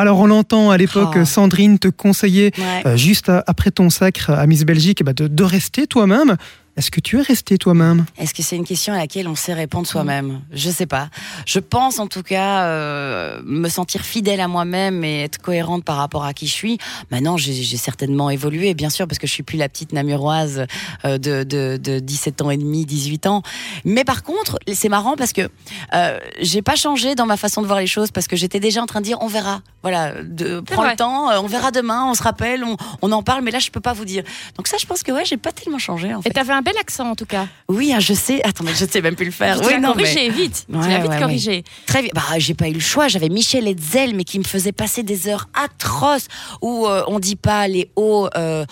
Alors, 0.00 0.20
on 0.20 0.26
l'entend 0.26 0.70
à 0.70 0.76
l'époque, 0.76 1.16
Oh. 1.20 1.24
Sandrine 1.24 1.80
te 1.80 1.88
conseiller, 1.88 2.52
Ouais. 2.56 2.82
euh, 2.86 2.96
juste 2.96 3.28
à- 3.28 3.42
après 3.48 3.72
ton 3.72 3.90
sacre 3.90 4.30
à 4.30 4.46
Miss 4.46 4.64
Belgique, 4.64 4.98
eh 5.00 5.04
ben, 5.04 5.12
de, 5.12 5.26
de 5.26 5.42
rester 5.42 5.88
toi-même. 5.88 6.36
Est-ce 6.78 6.92
que 6.92 7.00
tu 7.00 7.18
es 7.18 7.22
resté 7.22 7.58
toi-même? 7.58 8.06
Est-ce 8.18 8.32
que 8.32 8.44
c'est 8.44 8.54
une 8.54 8.64
question 8.64 8.92
à 8.94 8.98
laquelle 8.98 9.26
on 9.26 9.34
sait 9.34 9.52
répondre 9.52 9.84
soi-même? 9.84 10.42
Je 10.52 10.70
sais 10.70 10.86
pas. 10.86 11.08
Je 11.44 11.58
pense 11.58 11.98
en 11.98 12.06
tout 12.06 12.22
cas 12.22 12.66
euh, 12.66 13.40
me 13.44 13.68
sentir 13.68 14.02
fidèle 14.02 14.40
à 14.40 14.46
moi-même 14.46 15.02
et 15.02 15.24
être 15.24 15.38
cohérente 15.38 15.82
par 15.82 15.96
rapport 15.96 16.24
à 16.24 16.32
qui 16.34 16.46
je 16.46 16.52
suis. 16.52 16.78
Maintenant, 17.10 17.36
j'ai 17.36 17.52
j'ai 17.52 17.76
certainement 17.76 18.30
évolué, 18.30 18.74
bien 18.74 18.90
sûr, 18.90 19.08
parce 19.08 19.18
que 19.18 19.26
je 19.26 19.32
suis 19.32 19.42
plus 19.42 19.58
la 19.58 19.68
petite 19.68 19.92
namuroise 19.92 20.66
euh, 21.04 21.18
de, 21.18 21.42
de, 21.42 21.80
de 21.82 21.98
17 21.98 22.42
ans 22.42 22.50
et 22.50 22.56
demi, 22.56 22.86
18 22.86 23.26
ans. 23.26 23.42
Mais 23.84 24.04
par 24.04 24.22
contre, 24.22 24.60
c'est 24.72 24.88
marrant 24.88 25.16
parce 25.16 25.32
que 25.32 25.48
euh, 25.94 26.20
j'ai 26.40 26.62
pas 26.62 26.76
changé 26.76 27.16
dans 27.16 27.26
ma 27.26 27.36
façon 27.36 27.60
de 27.60 27.66
voir 27.66 27.80
les 27.80 27.88
choses 27.88 28.12
parce 28.12 28.28
que 28.28 28.36
j'étais 28.36 28.60
déjà 28.60 28.80
en 28.82 28.86
train 28.86 29.00
de 29.00 29.04
dire 29.04 29.18
on 29.20 29.26
verra. 29.26 29.62
Voilà, 29.82 30.12
de, 30.22 30.60
prends 30.60 30.82
vrai. 30.82 30.92
le 30.92 30.96
temps, 30.96 31.30
euh, 31.30 31.40
on 31.42 31.46
verra 31.48 31.72
demain, 31.72 32.06
on 32.08 32.14
se 32.14 32.22
rappelle, 32.22 32.62
on, 32.62 32.76
on 33.02 33.10
en 33.10 33.24
parle, 33.24 33.42
mais 33.42 33.50
là 33.50 33.58
je 33.58 33.70
peux 33.70 33.80
pas 33.80 33.94
vous 33.94 34.04
dire. 34.04 34.22
Donc 34.56 34.68
ça, 34.68 34.76
je 34.78 34.86
pense 34.86 35.02
que 35.02 35.10
ouais, 35.10 35.24
j'ai 35.24 35.36
pas 35.36 35.50
tellement 35.50 35.78
changé 35.78 36.14
en 36.14 36.22
fait. 36.22 36.30
Bel 36.72 36.78
accent 36.80 37.10
en 37.10 37.14
tout 37.16 37.26
cas. 37.26 37.46
Oui, 37.68 37.92
ah, 37.94 38.00
je 38.00 38.12
sais. 38.14 38.40
Attends, 38.44 38.64
mais 38.64 38.74
je 38.74 38.84
sais 38.84 39.00
même 39.00 39.16
plus 39.16 39.26
le 39.26 39.30
faire. 39.32 39.60
Tu 39.60 39.66
Oui, 39.66 39.74
non, 39.80 39.94
mais 39.96 40.02
corrigé 40.04 40.28
vite. 40.30 40.66
tu 40.70 40.76
Ouais, 40.76 40.88
l'as 40.88 40.98
vite 41.00 41.10
ouais, 41.10 41.18
corrigé. 41.20 41.64
très 41.86 42.02
vite. 42.02 42.12
Bah, 42.14 42.22
j'ai 42.38 42.54
pas 42.54 42.68
eu 42.68 42.72
le 42.74 42.80
choix. 42.80 43.08
J'avais 43.08 43.28
Michel 43.28 43.66
Hetzel, 43.66 44.14
mais 44.14 44.24
qui 44.24 44.38
me 44.38 44.44
faisait 44.44 44.72
passer 44.72 45.02
des 45.02 45.28
heures 45.28 45.48
atroces 45.54 46.28
où 46.62 46.86
euh, 46.86 47.02
on 47.08 47.18
dit 47.18 47.36
pas 47.36 47.68
les 47.68 47.90
O. 47.96 48.28
Euh, 48.36 48.64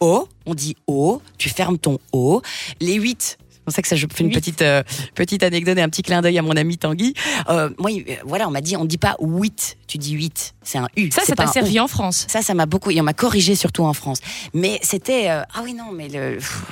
o, 0.00 0.26
on 0.46 0.54
dit 0.54 0.76
O. 0.86 1.20
Tu 1.38 1.48
fermes 1.48 1.78
ton 1.78 1.98
O. 2.12 2.40
Les 2.80 2.94
8 2.94 3.38
C'est 3.50 3.64
pour 3.64 3.72
ça 3.74 3.82
que 3.82 3.88
ça, 3.88 3.96
je 3.96 4.06
fais 4.12 4.24
une 4.24 4.32
petite, 4.32 4.62
euh, 4.62 4.82
petite 5.14 5.42
anecdote 5.42 5.76
et 5.76 5.82
un 5.82 5.88
petit 5.90 6.02
clin 6.02 6.22
d'œil 6.22 6.38
à 6.38 6.42
mon 6.42 6.56
ami 6.56 6.78
Tanguy. 6.78 7.12
Euh, 7.50 7.68
moi, 7.78 7.90
il- 7.90 8.04
voilà, 8.24 8.48
on 8.48 8.50
m'a 8.50 8.62
dit, 8.62 8.76
on 8.76 8.84
dit 8.86 8.98
pas 8.98 9.16
8, 9.20 9.76
tu 9.86 9.98
dis 9.98 10.12
8. 10.12 10.54
C'est 10.62 10.78
un 10.78 10.88
U. 10.96 11.10
Ça, 11.10 11.22
ça 11.24 11.34
t'a 11.34 11.46
servi 11.46 11.80
en 11.80 11.88
France. 11.88 12.26
Ça, 12.28 12.42
ça 12.42 12.54
m'a 12.54 12.66
beaucoup. 12.66 12.90
Et 12.90 13.00
on 13.00 13.04
m'a 13.04 13.14
corrigé 13.14 13.54
surtout 13.54 13.84
en 13.84 13.94
France. 13.94 14.18
Mais 14.52 14.78
c'était. 14.82 15.30
euh, 15.30 15.42
ah 15.54 15.60
oui, 15.64 15.72
non, 15.74 15.90
mais 15.92 16.08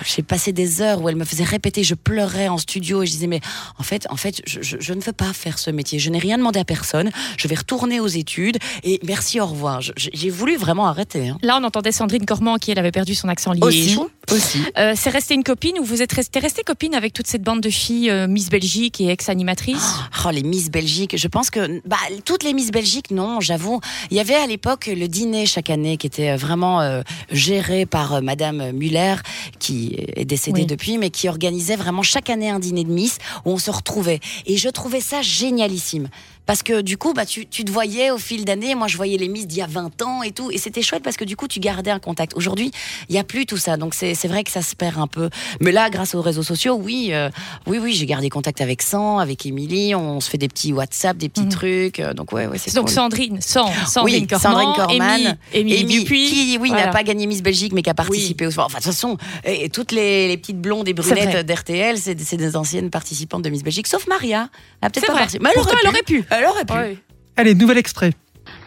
j'ai 0.04 0.22
passé 0.22 0.52
des 0.52 0.82
heures 0.82 1.00
où 1.00 1.08
elle 1.08 1.16
me 1.16 1.24
faisait 1.24 1.44
répéter. 1.44 1.82
Je 1.84 1.94
pleurais 1.94 2.48
en 2.48 2.58
studio 2.58 3.02
et 3.02 3.06
je 3.06 3.12
disais, 3.12 3.26
mais 3.26 3.40
en 3.78 3.82
fait, 3.82 4.06
en 4.10 4.16
fait 4.16 4.42
je, 4.46 4.60
je- 4.62 4.76
je 4.78 4.92
ne 4.92 5.00
veux 5.00 5.12
pas 5.12 5.32
faire 5.32 5.58
ce 5.58 5.70
métier. 5.70 5.98
Je 5.98 6.10
n'ai 6.10 6.18
rien 6.18 6.36
demandé 6.38 6.60
à 6.60 6.64
personne. 6.64 7.10
Je 7.36 7.48
vais 7.48 7.54
retourner 7.54 7.98
aux 8.00 8.06
études 8.06 8.58
et 8.84 9.00
merci, 9.04 9.40
au 9.40 9.46
revoir. 9.46 9.80
J'ai 9.96 10.30
voulu 10.30 10.56
vraiment 10.56 10.86
arrêter. 10.86 11.28
hein. 11.28 11.38
Là, 11.42 11.58
on 11.60 11.64
entendait 11.64 11.92
Sandrine 11.92 12.26
Cormand 12.26 12.56
qui, 12.56 12.70
elle, 12.70 12.78
avait 12.78 12.92
perdu 12.92 13.14
son 13.14 13.28
accent 13.28 13.52
Aussi. 13.60 13.80
liégeois. 13.86 14.08
Aussi. 14.30 14.58
Euh, 14.76 14.92
c'est 14.94 15.10
resté 15.10 15.34
une 15.34 15.44
copine 15.44 15.78
ou 15.80 15.84
vous 15.84 16.02
êtes 16.02 16.12
resté, 16.12 16.38
resté 16.38 16.62
copine 16.62 16.94
avec 16.94 17.14
toute 17.14 17.26
cette 17.26 17.42
bande 17.42 17.62
de 17.62 17.70
filles 17.70 18.10
euh, 18.10 18.26
Miss 18.26 18.50
Belgique 18.50 19.00
et 19.00 19.08
ex-animatrices? 19.08 19.94
Oh, 20.26 20.30
les 20.30 20.42
Miss 20.42 20.70
Belgique. 20.70 21.16
Je 21.16 21.28
pense 21.28 21.48
que 21.48 21.80
bah, 21.86 21.96
toutes 22.26 22.42
les 22.42 22.52
Miss 22.52 22.70
Belgique, 22.70 23.10
non, 23.10 23.40
j'avoue. 23.40 23.80
Il 24.10 24.16
y 24.16 24.20
avait 24.20 24.34
à 24.34 24.46
l'époque 24.46 24.86
le 24.86 25.08
dîner 25.08 25.46
chaque 25.46 25.70
année 25.70 25.96
qui 25.96 26.06
était 26.06 26.36
vraiment 26.36 26.80
euh, 26.80 27.02
géré 27.30 27.86
par 27.86 28.14
euh, 28.14 28.20
Madame 28.20 28.72
Muller, 28.72 29.16
qui 29.58 29.96
est 30.16 30.24
décédée 30.24 30.62
Oui. 30.62 30.66
depuis, 30.66 30.98
mais 30.98 31.10
qui 31.10 31.28
organisait 31.28 31.76
vraiment 31.76 32.02
chaque 32.02 32.30
année 32.30 32.50
un 32.50 32.58
dîner 32.58 32.84
de 32.84 32.90
Miss 32.90 33.18
où 33.44 33.50
on 33.52 33.58
se 33.58 33.70
retrouvait. 33.70 34.20
Et 34.46 34.56
je 34.56 34.68
trouvais 34.68 35.00
ça 35.00 35.22
génialissime. 35.22 36.08
Parce 36.48 36.62
que 36.62 36.80
du 36.80 36.96
coup, 36.96 37.12
bah, 37.12 37.26
tu, 37.26 37.46
tu 37.46 37.62
te 37.62 37.70
voyais 37.70 38.10
au 38.10 38.16
fil 38.16 38.46
d'années. 38.46 38.74
Moi, 38.74 38.88
je 38.88 38.96
voyais 38.96 39.18
les 39.18 39.28
Miss 39.28 39.46
d'il 39.46 39.58
y 39.58 39.62
a 39.62 39.66
20 39.66 40.00
ans 40.00 40.22
et 40.22 40.32
tout. 40.32 40.50
Et 40.50 40.56
c'était 40.56 40.80
chouette 40.80 41.02
parce 41.02 41.18
que 41.18 41.24
du 41.24 41.36
coup, 41.36 41.46
tu 41.46 41.60
gardais 41.60 41.90
un 41.90 41.98
contact. 41.98 42.32
Aujourd'hui, 42.36 42.70
il 43.10 43.12
n'y 43.12 43.18
a 43.18 43.24
plus 43.24 43.44
tout 43.44 43.58
ça. 43.58 43.76
Donc, 43.76 43.92
c'est 43.92 44.14
vrai 44.26 44.44
que 44.44 44.50
ça 44.50 44.62
se 44.62 44.74
perd 44.74 44.96
un 44.98 45.06
peu. 45.06 45.28
Mais 45.60 45.72
là, 45.72 45.90
grâce 45.90 46.14
aux 46.14 46.22
réseaux 46.22 46.42
sociaux, 46.42 46.80
oui, 46.82 47.10
euh, 47.12 47.28
oui, 47.66 47.76
oui, 47.78 47.92
j'ai 47.92 48.06
gardé 48.06 48.30
contact 48.30 48.62
avec 48.62 48.80
San, 48.80 49.20
avec 49.20 49.44
Émilie. 49.44 49.94
On 49.94 50.20
se 50.20 50.30
fait 50.30 50.38
des 50.38 50.48
petits 50.48 50.72
WhatsApp, 50.72 51.18
des 51.18 51.28
petits 51.28 51.42
Mhm. 51.42 51.48
trucs. 51.50 52.00
euh, 52.00 52.14
Donc, 52.14 52.32
ouais, 52.32 52.46
ouais, 52.46 52.56
c'est 52.56 52.74
Donc 52.74 52.86
cool. 52.86 52.94
Sandrine, 52.94 53.40
sans, 53.42 53.70
Sandrine 53.86 54.22
oui, 54.22 54.26
Cormand, 54.26 54.48
Sandrine 54.58 54.72
Corman, 54.74 55.20
Émilie- 55.20 55.34
Émilie 55.52 55.80
Amy, 55.82 55.98
Dupuis. 56.00 56.30
qui, 56.30 56.58
oui, 56.58 56.70
Voilà. 56.70 56.86
n'a 56.86 56.92
pas 56.92 57.02
gagné 57.02 57.26
Miss 57.26 57.42
Belgique, 57.42 57.74
mais 57.74 57.82
qui 57.82 57.90
a 57.90 57.94
participé 57.94 58.46
au 58.46 58.48
Enfin, 58.58 58.66
de 58.68 58.72
toute 58.72 58.84
façon, 58.84 59.18
et, 59.44 59.68
toutes 59.68 59.92
les, 59.92 60.28
les 60.28 60.38
petites 60.38 60.58
blondes 60.60 60.88
et 60.88 60.94
brunettes 60.94 61.44
d'RTL, 61.46 61.98
c'est 61.98 62.14
des 62.14 62.56
anciennes 62.56 62.88
participantes 62.88 63.42
de 63.42 63.50
Miss 63.50 63.62
Belgique, 63.62 63.86
sauf 63.86 64.06
Maria. 64.06 64.48
Elle 64.80 64.86
a 64.86 64.90
peut-être 64.90 65.06
pas 65.08 65.12
participé. 65.12 65.44
Mais 65.44 65.50
elle 65.54 65.60
aurait 65.60 65.74
elle 65.82 65.88
aurait 65.90 66.02
pu. 66.02 66.24
Elle 66.30 66.37
aurait 66.44 66.64
pu. 66.64 66.72
Ouais. 66.72 66.98
Allez, 67.36 67.54
nouvel 67.54 67.78
extrait. 67.78 68.12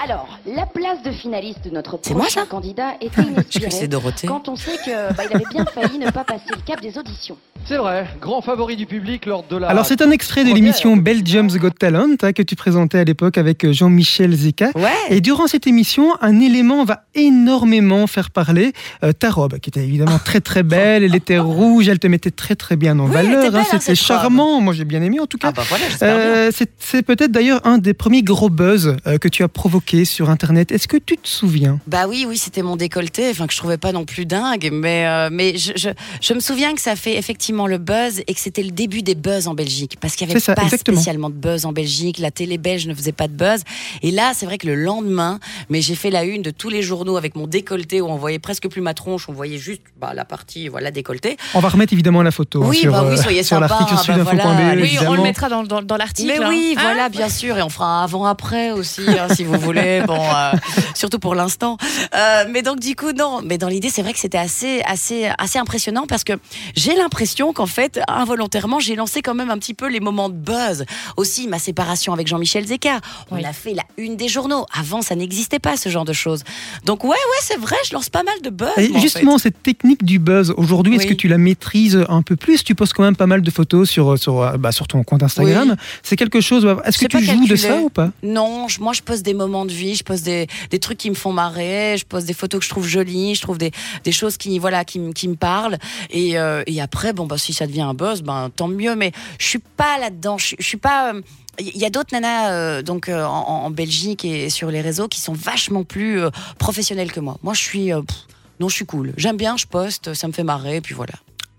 Alors, 0.04 0.40
la 0.48 0.66
place 0.66 1.04
de 1.04 1.12
finaliste 1.12 1.64
de 1.66 1.70
notre 1.70 1.92
moi, 2.12 2.22
prochain 2.22 2.42
ça 2.42 2.46
candidat 2.48 2.94
était 3.02 3.22
inespérée 3.30 3.70
c'est 3.70 3.88
Dorothée. 3.88 4.26
quand 4.28 4.50
on 4.50 4.56
sait 4.56 4.78
que 4.86 5.14
bah, 5.16 5.24
il 5.30 5.36
avait 5.36 5.46
bien 5.54 5.66
failli 5.66 6.00
ne 6.00 6.10
pas 6.10 6.24
passer 6.24 6.46
le 6.50 6.62
cap 6.66 6.82
des 6.82 6.98
auditions. 6.98 7.38
C'est 7.66 7.78
vrai, 7.78 8.08
grand 8.20 8.42
favori 8.42 8.76
du 8.76 8.88
public 8.88 9.28
lors 9.28 9.44
de 9.48 9.56
la. 9.58 9.68
Alors 9.68 9.86
c'est 9.86 10.02
un 10.02 10.10
extrait 10.10 10.44
de 10.44 10.52
l'émission 10.52 10.98
Belgium's 10.98 11.56
Got 11.58 11.70
Talent 11.72 12.16
hein, 12.24 12.34
que 12.34 12.42
tu 12.42 12.56
présentais 12.56 12.98
à 12.98 13.04
l'époque 13.04 13.38
avec 13.38 13.64
euh, 13.64 13.72
Jean-Michel 13.74 14.34
Zeka. 14.34 14.72
Ouais. 14.74 14.90
Et 15.12 15.22
durant 15.22 15.46
cette 15.46 15.68
émission, 15.68 16.16
un 16.22 16.40
élément 16.40 16.84
va 16.84 17.04
énormément 17.14 18.08
faire 18.08 18.32
parler. 18.32 18.74
Euh, 19.04 19.14
ta 19.14 19.30
robe, 19.30 19.60
qui 19.60 19.70
était 19.70 19.84
évidemment 19.84 20.18
très 20.18 20.41
très 20.41 20.64
belle, 20.64 21.04
elle 21.04 21.14
était 21.16 21.38
rouge, 21.38 21.88
elle 21.88 21.99
te 21.99 22.08
mettait 22.08 22.32
très 22.32 22.56
très 22.56 22.76
bien 22.76 22.97
en 22.97 23.06
Oui, 23.06 23.12
valeur. 23.14 23.52
belle, 23.52 23.56
hein, 23.62 23.64
C'était 23.70 23.91
robe. 23.91 23.95
charmant, 23.95 24.62
moi 24.62 24.74
j'ai 24.74 24.86
bien 24.86 25.04
aimé 25.04 25.20
en 25.20 25.28
tout 25.28 25.38
cas. 25.38 25.49
Ah 25.49 25.52
bah 25.52 25.64
voilà. 25.70 25.86
Euh, 26.02 26.49
c'est 26.52 26.72
c'est 26.80 27.04
peut-être 27.04 27.32
d'ailleurs 27.32 27.62
un 27.66 27.78
des 27.78 27.93
premiers 27.93 28.24
gros 28.24 28.49
buzz 28.49 28.95
euh, 29.06 29.20
que 29.20 29.28
tu 29.28 29.43
as 29.43 29.47
provoqué 29.47 29.91
sur 30.06 30.30
Internet. 30.30 30.72
Est-ce 30.72 30.88
que 30.88 30.98
tu 30.98 31.18
te 31.18 31.28
souviens? 31.28 31.80
Bah 31.88 32.06
oui, 32.08 32.26
oui, 32.28 32.38
c'était 32.38 32.62
mon 32.62 32.76
décolleté, 32.76 33.30
enfin 33.30 33.46
que 33.46 33.54
je 33.54 33.58
trouvais 33.58 33.78
pas 33.78 33.92
non 33.92 34.06
plus 34.06 34.26
dingue, 34.26 34.70
mais 34.72 35.06
euh, 35.06 35.30
mais 35.32 35.58
je, 35.58 35.74
je, 35.76 35.89
je 36.22 36.34
me 36.34 36.39
souviens 36.39 36.74
que 36.74 36.82
ça 36.82 36.96
fait 36.96 37.18
effectivement 37.18 37.68
le 37.68 37.78
buzz 37.78 38.22
et 38.26 38.34
que 38.34 38.39
c'était 38.39 38.64
le 38.64 38.72
début 38.72 39.02
des 39.02 39.16
buzz 39.16 39.48
en 39.48 39.54
Belgique, 39.54 39.98
parce 40.00 40.16
qu'il 40.16 40.28
y 40.28 40.32
avait 40.32 40.39
ça, 40.39 40.56
pas 40.56 40.64
exactement. 40.64 40.98
spécialement 40.98 41.30
de 41.30 41.36
buzz 41.36 41.66
en 41.66 41.74
Belgique, 41.74 42.18
la 42.20 42.32
télé 42.32 42.58
belge 42.58 42.88
ne 42.88 42.94
faisait 42.94 43.12
pas 43.12 43.28
de 43.28 43.34
buzz, 43.34 43.64
et 44.02 44.12
là 44.12 44.32
c'est 44.34 44.46
vrai 44.46 44.58
que 44.58 44.68
le 44.68 44.76
lendemain, 44.76 45.39
mais 45.70 45.82
j'ai 45.82 45.96
fait 45.96 46.10
la 46.10 46.24
une 46.24 46.42
de 46.42 46.52
tous 46.52 46.70
les 46.70 46.82
journaux 46.82 47.18
avec 47.18 47.36
mon 47.36 47.46
décolleté 47.48 48.02
où 48.02 48.08
on 48.08 48.16
voyait 48.18 48.39
presque 48.39 48.70
plus 48.70 48.82
ma 48.82 48.94
tronche, 48.94 49.28
on 49.30 49.34
voyait 49.34 49.58
juste 49.58 49.82
bah, 50.00 50.14
la 50.16 50.26
partie 50.26 50.70
voilà 50.70 50.92
décolleté. 50.92 51.38
On 51.54 51.60
va 51.60 51.70
remettre 51.70 51.94
évidemment 51.94 52.24
la 52.24 52.32
photo 52.32 52.64
hein, 52.64 52.68
Oui, 52.70 52.78
sur, 52.78 52.92
bah 52.92 53.04
oui, 53.06 53.14
euh, 53.18 53.22
soyez 53.22 53.44
sur 53.44 53.58
sympa, 53.58 53.68
l'article 53.68 53.96
bah 53.96 54.02
sudinfo.be. 54.02 54.42
voilà, 54.42 54.82
Oui, 54.82 54.98
on 55.06 55.14
le 55.14 55.22
mettra 55.22 55.50
dans, 55.50 55.64
dans, 55.64 55.82
dans 55.82 55.98
l'article. 55.98 56.32
Mais 56.39 56.44
hein. 56.44 56.50
oui, 56.50 56.76
Hein 56.78 56.82
voilà, 56.82 57.10
bien 57.10 57.30
sûr, 57.30 57.58
et 57.58 57.62
on 57.62 57.70
fera 57.70 57.86
un 57.86 58.04
avant-après 58.04 58.72
aussi, 58.72 59.02
hein, 59.08 59.28
si 59.34 59.44
vous 59.44 59.60
voulez. 59.60 59.81
Bon, 60.08 60.20
euh, 60.22 60.52
surtout 60.96 61.20
pour 61.20 61.36
l'instant. 61.36 61.78
Euh, 62.16 62.46
mais 62.50 62.62
donc 62.62 62.80
du 62.80 62.96
coup, 62.96 63.12
non. 63.12 63.42
Mais 63.44 63.58
dans 63.58 63.68
l'idée, 63.68 63.90
c'est 63.90 64.02
vrai 64.02 64.14
que 64.14 64.20
c'était 64.20 64.38
assez, 64.38 64.82
assez, 64.86 65.30
assez 65.38 65.60
impressionnant 65.60 66.06
parce 66.08 66.24
que 66.24 66.34
j'ai 66.76 66.96
l'impression 66.96 67.54
qu'en 67.54 67.66
fait, 67.66 68.00
involontairement, 68.08 68.80
j'ai 68.80 68.96
lancé 68.96 69.22
quand 69.22 69.34
même 69.36 69.50
un 69.50 69.58
petit 69.58 69.74
peu 69.74 69.90
les 69.90 70.00
moments 70.00 70.30
de 70.30 70.36
buzz. 70.36 70.86
Aussi, 71.18 71.48
ma 71.48 71.60
séparation 71.60 72.14
avec 72.14 72.28
Jean-Michel 72.28 72.66
Zeka. 72.66 73.00
On 73.30 73.36
Oui. 73.36 73.46
a 73.46 73.54
fait 73.54 73.74
la 73.74 73.84
une 73.98 74.16
des 74.18 74.28
journaux. 74.28 74.66
Avant, 74.78 75.02
ça 75.02 75.16
n'existait 75.16 75.60
pas 75.60 75.78
ce 75.78 75.90
genre 75.90 76.06
de 76.06 76.14
choses. 76.14 76.44
Donc 76.86 77.04
ouais, 77.04 77.10
ouais, 77.10 77.42
c'est 77.42 77.58
vrai, 77.60 77.76
je 77.88 77.94
lance 77.94 78.10
pas 78.10 78.24
mal 78.24 78.36
de 78.44 78.50
buzz. 78.50 78.70
Et 78.78 78.90
moi, 78.90 78.98
en 78.98 79.02
justement, 79.02 79.38
cette 79.38 79.62
technique 79.64 80.04
du 80.04 80.20
buzz, 80.20 80.54
aujourd'hui, 80.58 80.96
est-ce 80.96 81.08
que 81.08 81.14
tu 81.14 81.28
la 81.28 81.38
maîtrises 81.38 82.04
un 82.10 82.22
peu 82.22 82.36
plus? 82.36 82.64
Tu 82.64 82.76
postes 82.76 82.94
quand 82.94 83.04
même 83.04 83.16
pas 83.16 83.28
mal 83.28 83.42
de 83.42 83.52
photos 83.52 83.90
sur, 83.90 84.18
sur, 84.18 84.42
euh, 84.42 84.58
bah, 84.58 84.72
sur 84.72 84.88
ton 84.88 85.04
compte 85.04 85.24
Instagram. 85.24 85.70
Oui. 85.72 85.76
C'est 86.04 86.16
quelque 86.16 86.42
chose. 86.42 86.66
Est-ce 86.86 86.98
que 86.98 87.08
tu 87.08 87.24
joues 87.24 87.48
de 87.48 87.56
ça 87.56 87.78
ou 87.78 87.90
pas? 87.90 88.10
Non, 88.24 88.68
moi 88.80 88.94
je 88.94 89.02
pose 89.02 89.24
des 89.24 89.34
moments 89.34 89.61
de 89.66 89.72
vie, 89.72 89.95
je 89.95 90.03
pose 90.03 90.22
des, 90.24 90.47
des 90.70 90.80
trucs 90.80 90.97
qui 90.97 91.09
me 91.09 91.16
font 91.16 91.32
marrer, 91.34 91.95
je 91.97 92.05
pose 92.05 92.26
des 92.26 92.34
photos 92.34 92.59
que 92.59 92.66
je 92.66 92.70
trouve 92.70 92.88
jolies, 92.88 93.36
je 93.36 93.41
trouve 93.41 93.57
des, 93.57 93.72
des 94.03 94.12
choses 94.12 94.38
qui 94.38 94.59
voilà 94.59 94.86
qui, 94.86 94.99
me- 94.99 95.14
qui 95.14 95.28
me 95.28 95.36
parlent. 95.36 95.78
Et, 96.09 96.38
euh, 96.38 96.64
et 96.68 96.82
après, 96.82 97.14
bon 97.14 97.26
bah 97.26 97.38
si 97.38 97.53
ça 97.53 97.68
devient 97.68 97.82
un 97.82 97.93
buzz, 97.93 98.22
ben 98.22 98.49
tant 98.55 98.68
mieux. 98.68 98.95
Mais 98.95 99.12
je 99.39 99.45
suis 99.47 99.59
pas 99.59 99.97
là-dedans. 99.99 100.38
Je, 100.38 100.55
je 100.59 100.66
suis 100.66 100.78
pas. 100.78 101.14
euh, 101.14 101.22
il 101.59 101.78
y 101.78 101.86
a 101.86 101.89
d'autres 101.89 102.09
nanas 102.14 102.51
euh, 102.51 102.82
donc 102.82 103.09
euh, 103.09 103.24
en, 103.26 103.66
en 103.66 103.70
Belgique 103.70 104.24
et 104.26 104.49
sur 104.49 104.72
les 104.72 104.82
réseaux 104.82 105.07
qui 105.07 105.20
sont 105.20 105.34
vachement 105.34 105.84
plus 105.84 106.20
euh, 106.22 106.30
professionnelles 106.57 107.12
que 107.12 107.20
moi. 107.20 107.38
Moi 107.43 107.53
je 107.53 107.59
suis 107.62 107.91
euh, 107.93 108.01
pff, 108.01 108.18
non 108.59 108.70
je 108.70 108.76
suis 108.76 108.86
cool. 108.86 109.14
J'aime 109.18 109.38
bien, 109.38 109.57
je 109.57 109.66
poste, 109.68 110.14
ça 110.14 110.28
me 110.28 110.34
fait 110.34 110.43
marrer, 110.43 110.78
et 110.78 110.82
puis 110.82 110.95
voilà. 110.95 111.14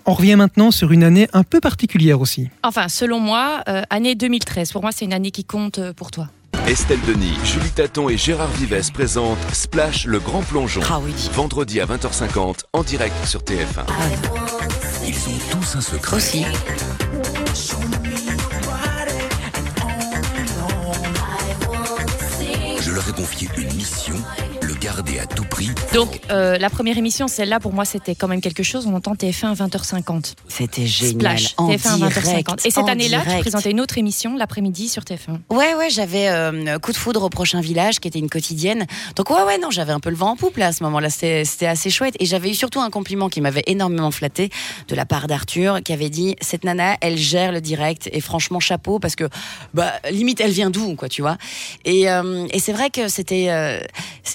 On 0.07 0.15
revient 0.15 0.35
maintenant 0.35 0.73
sur 0.73 0.91
une 0.91 1.05
année 1.05 1.29
un 1.33 1.45
peu 1.45 1.61
particulière 1.61 2.21
aussi. 2.21 2.49
Enfin, 2.65 2.89
selon 2.89 3.21
moi, 3.21 3.63
euh, 3.69 3.83
année 3.89 4.17
2013. 4.17 4.73
Pour 4.73 4.83
moi, 4.83 4.91
c'est 4.91 5.05
une 5.05 5.13
année 5.13 5.31
qui 5.31 5.45
compte 5.45 5.79
euh, 5.79 5.93
pour 5.93 6.11
toi. 6.11 6.29
Estelle 6.69 7.01
Denis, 7.07 7.37
Julie 7.45 7.71
Taton 7.71 8.09
et 8.09 8.17
Gérard 8.17 8.49
Vives 8.49 8.93
présentent 8.93 9.37
Splash 9.53 10.07
le 10.07 10.21
grand 10.21 10.43
plongeon. 10.43 10.81
Ah 10.89 11.01
oui. 11.03 11.13
Vendredi 11.33 11.81
à 11.81 11.87
20h50 11.87 12.61
en 12.73 12.83
direct 12.85 13.15
sur 13.27 13.41
TF1. 13.41 13.85
Ils 15.05 15.15
ont 15.15 15.59
tous 15.61 15.77
un 15.77 15.81
secret. 15.81 16.17
Aussi. 16.17 16.45
Ai 23.13 23.15
confié 23.15 23.49
une 23.59 23.73
mission, 23.75 24.15
le 24.63 24.75
garder 24.75 25.19
à 25.19 25.27
tout 25.27 25.45
prix. 25.45 25.69
Donc, 25.93 26.21
euh, 26.31 26.57
la 26.57 26.71
première 26.71 26.97
émission, 26.97 27.29
celle-là, 27.29 27.61
pour 27.61 27.73
moi, 27.73 27.85
c'était 27.85 28.15
quand 28.15 28.29
même 28.29 28.41
quelque 28.41 28.63
chose. 28.63 28.87
On 28.87 28.95
entend 28.95 29.15
TF1 29.15 29.51
à 29.51 29.55
20h50. 29.55 30.35
C'était 30.49 30.87
génial. 30.87 31.39
Splash, 31.39 31.55
En 31.59 31.69
TF1 31.69 31.89
à 31.89 32.09
20h50. 32.09 32.23
direct, 32.23 32.67
Et 32.67 32.71
cette 32.71 32.89
année-là, 32.89 33.23
tu 33.29 33.39
présentais 33.41 33.71
une 33.71 33.81
autre 33.81 33.99
émission 33.99 34.37
l'après-midi 34.37 34.89
sur 34.89 35.03
TF1. 35.03 35.41
Ouais, 35.51 35.75
ouais, 35.75 35.91
j'avais 35.91 36.29
euh, 36.29 36.79
Coup 36.79 36.93
de 36.93 36.97
foudre 36.97 37.23
au 37.25 37.29
prochain 37.29 37.61
village, 37.61 38.01
qui 38.01 38.09
était 38.09 38.19
une 38.19 38.31
quotidienne. 38.31 38.87
Donc, 39.17 39.31
ouais, 39.31 39.43
ouais, 39.43 39.59
non, 39.59 39.71
j'avais 39.71 39.93
un 39.93 40.01
peu 40.01 40.11
le 40.11 40.17
vent 40.17 40.31
en 40.31 40.37
poupe 40.37 40.57
là 40.57 40.69
à 40.69 40.73
ce 40.73 40.83
moment-là. 40.85 41.11
C'était 41.11 41.45
c'était 41.45 41.67
assez 41.67 41.91
chouette. 41.91 42.15
Et 42.19 42.25
j'avais 42.25 42.51
eu 42.51 42.55
surtout 42.55 42.81
un 42.81 42.91
compliment 42.91 43.29
qui 43.29 43.41
m'avait 43.41 43.65
énormément 43.67 44.11
flatté 44.11 44.51
de 44.89 44.95
la 44.95 45.05
part 45.05 45.27
d'Arthur, 45.27 45.83
qui 45.83 45.93
avait 45.93 46.11
dit 46.11 46.37
Cette 46.41 46.65
nana, 46.65 46.97
elle 47.01 47.19
gère 47.19 47.53
le 47.53 47.61
direct. 47.61 48.09
Et 48.13 48.21
franchement, 48.21 48.61
chapeau, 48.61 48.99
parce 48.99 49.17
que, 49.17 49.29
bah, 49.75 49.93
limite, 50.11 50.41
elle 50.41 50.53
vient 50.53 50.71
d'où, 50.71 50.95
quoi, 50.95 51.09
tu 51.09 51.21
vois? 51.21 51.37
Et, 51.85 52.09
euh, 52.11 52.47
et 52.51 52.59
c'est 52.59 52.73
vrai 52.73 52.89
que 52.89 53.02
c'était. 53.09 53.47
euh, 53.51 53.81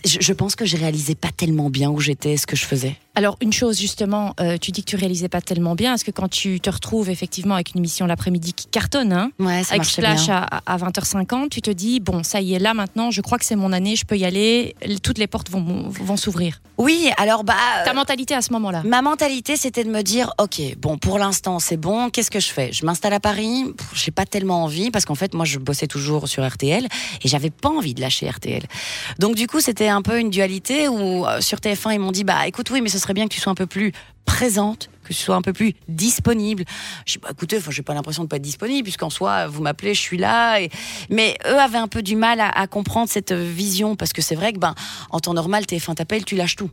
je, 0.05 0.17
je 0.19 0.33
pense 0.33 0.55
que 0.55 0.65
je 0.65 0.77
réalisais 0.77 1.15
pas 1.15 1.29
tellement 1.35 1.69
bien 1.69 1.89
où 1.89 1.99
j'étais, 1.99 2.37
ce 2.37 2.45
que 2.47 2.55
je 2.55 2.65
faisais. 2.65 2.95
Alors, 3.15 3.35
une 3.41 3.51
chose, 3.53 3.79
justement, 3.79 4.35
euh, 4.39 4.57
tu 4.59 4.71
dis 4.71 4.83
que 4.83 4.89
tu 4.91 4.95
réalisais 4.95 5.27
pas 5.29 5.41
tellement 5.41 5.73
bien. 5.73 5.95
Est-ce 5.95 6.05
que 6.05 6.11
quand 6.11 6.27
tu 6.29 6.59
te 6.59 6.69
retrouves 6.69 7.09
effectivement 7.09 7.55
avec 7.55 7.71
une 7.73 7.79
émission 7.79 8.05
l'après-midi 8.05 8.53
qui 8.53 8.67
cartonne, 8.67 9.11
hein, 9.11 9.31
Ouais, 9.39 9.63
ça 9.63 9.73
avec 9.75 9.85
Splash 9.85 10.25
bien. 10.25 10.35
à, 10.51 10.61
à 10.71 10.77
20h50, 10.77 11.49
tu 11.49 11.63
te 11.63 11.71
dis, 11.71 11.99
bon, 11.99 12.21
ça 12.21 12.41
y 12.41 12.53
est, 12.53 12.59
là 12.59 12.75
maintenant, 12.75 13.09
je 13.09 13.21
crois 13.21 13.39
que 13.39 13.45
c'est 13.45 13.55
mon 13.55 13.73
année, 13.73 13.95
je 13.95 14.05
peux 14.05 14.17
y 14.17 14.25
aller, 14.25 14.75
toutes 15.01 15.17
les 15.17 15.25
portes 15.25 15.49
vont, 15.49 15.89
vont 15.89 16.17
s'ouvrir. 16.17 16.61
Oui, 16.77 17.09
alors, 17.17 17.43
bah. 17.43 17.55
Ta 17.85 17.93
mentalité 17.93 18.35
à 18.35 18.43
ce 18.43 18.53
moment-là 18.53 18.83
Ma 18.85 19.01
mentalité, 19.01 19.57
c'était 19.57 19.83
de 19.83 19.89
me 19.89 20.03
dire, 20.03 20.31
ok, 20.39 20.61
bon, 20.77 20.99
pour 20.99 21.17
l'instant, 21.17 21.57
c'est 21.57 21.77
bon. 21.77 22.11
Qu'est-ce 22.11 22.29
que 22.29 22.39
je 22.39 22.49
fais? 22.49 22.71
Je 22.71 22.85
m'installe 22.85 23.13
à 23.13 23.19
Paris. 23.19 23.63
J'ai 23.95 24.11
pas 24.11 24.25
tellement 24.27 24.63
envie 24.63 24.91
parce 24.91 25.05
qu'en 25.05 25.15
fait, 25.15 25.33
moi, 25.33 25.45
je 25.45 25.57
bossais 25.57 25.87
toujours 25.87 26.27
sur 26.27 26.47
RTL 26.47 26.85
et 27.23 27.27
j'avais 27.27 27.49
pas 27.49 27.69
envie 27.69 27.95
de 27.95 28.01
lâcher 28.01 28.29
RTL. 28.29 28.46
Donc, 29.19 29.35
du 29.35 29.47
coup, 29.47 29.59
c'était 29.59 29.87
un 29.87 30.01
peu 30.01 30.19
une 30.19 30.29
dualité 30.29 30.87
où 30.87 31.25
euh, 31.25 31.41
sur 31.41 31.59
TF1, 31.59 31.93
ils 31.93 31.99
m'ont 31.99 32.11
dit, 32.11 32.23
bah, 32.23 32.47
écoute, 32.47 32.69
oui, 32.71 32.81
mais 32.81 32.89
ce 32.89 32.99
serait 32.99 33.13
bien 33.13 33.27
que 33.27 33.33
tu 33.33 33.39
sois 33.39 33.51
un 33.51 33.55
peu 33.55 33.67
plus 33.67 33.91
présente, 34.25 34.89
que 35.03 35.09
tu 35.09 35.19
sois 35.19 35.35
un 35.35 35.41
peu 35.41 35.53
plus 35.53 35.73
disponible. 35.87 36.63
Je 37.05 37.13
dis, 37.13 37.19
bah, 37.19 37.29
écoutez, 37.31 37.57
enfin, 37.57 37.71
j'ai 37.71 37.83
pas 37.83 37.93
l'impression 37.93 38.23
de 38.23 38.27
pas 38.27 38.37
être 38.37 38.41
disponible 38.41 38.83
puisqu'en 38.83 39.09
soi, 39.09 39.47
vous 39.47 39.61
m'appelez, 39.61 39.93
je 39.93 40.01
suis 40.01 40.17
là. 40.17 40.59
Mais 41.09 41.37
eux 41.45 41.59
avaient 41.59 41.77
un 41.77 41.87
peu 41.87 42.01
du 42.01 42.15
mal 42.15 42.39
à, 42.39 42.49
à 42.49 42.67
comprendre 42.67 43.09
cette 43.09 43.33
vision 43.33 43.95
parce 43.95 44.13
que 44.13 44.21
c'est 44.21 44.35
vrai 44.35 44.53
que, 44.53 44.59
ben, 44.59 44.75
en 45.09 45.19
temps 45.19 45.33
normal, 45.33 45.63
TF1 45.63 45.95
t'appelle, 45.95 46.25
tu 46.25 46.35
lâches 46.35 46.55
tout. 46.55 46.71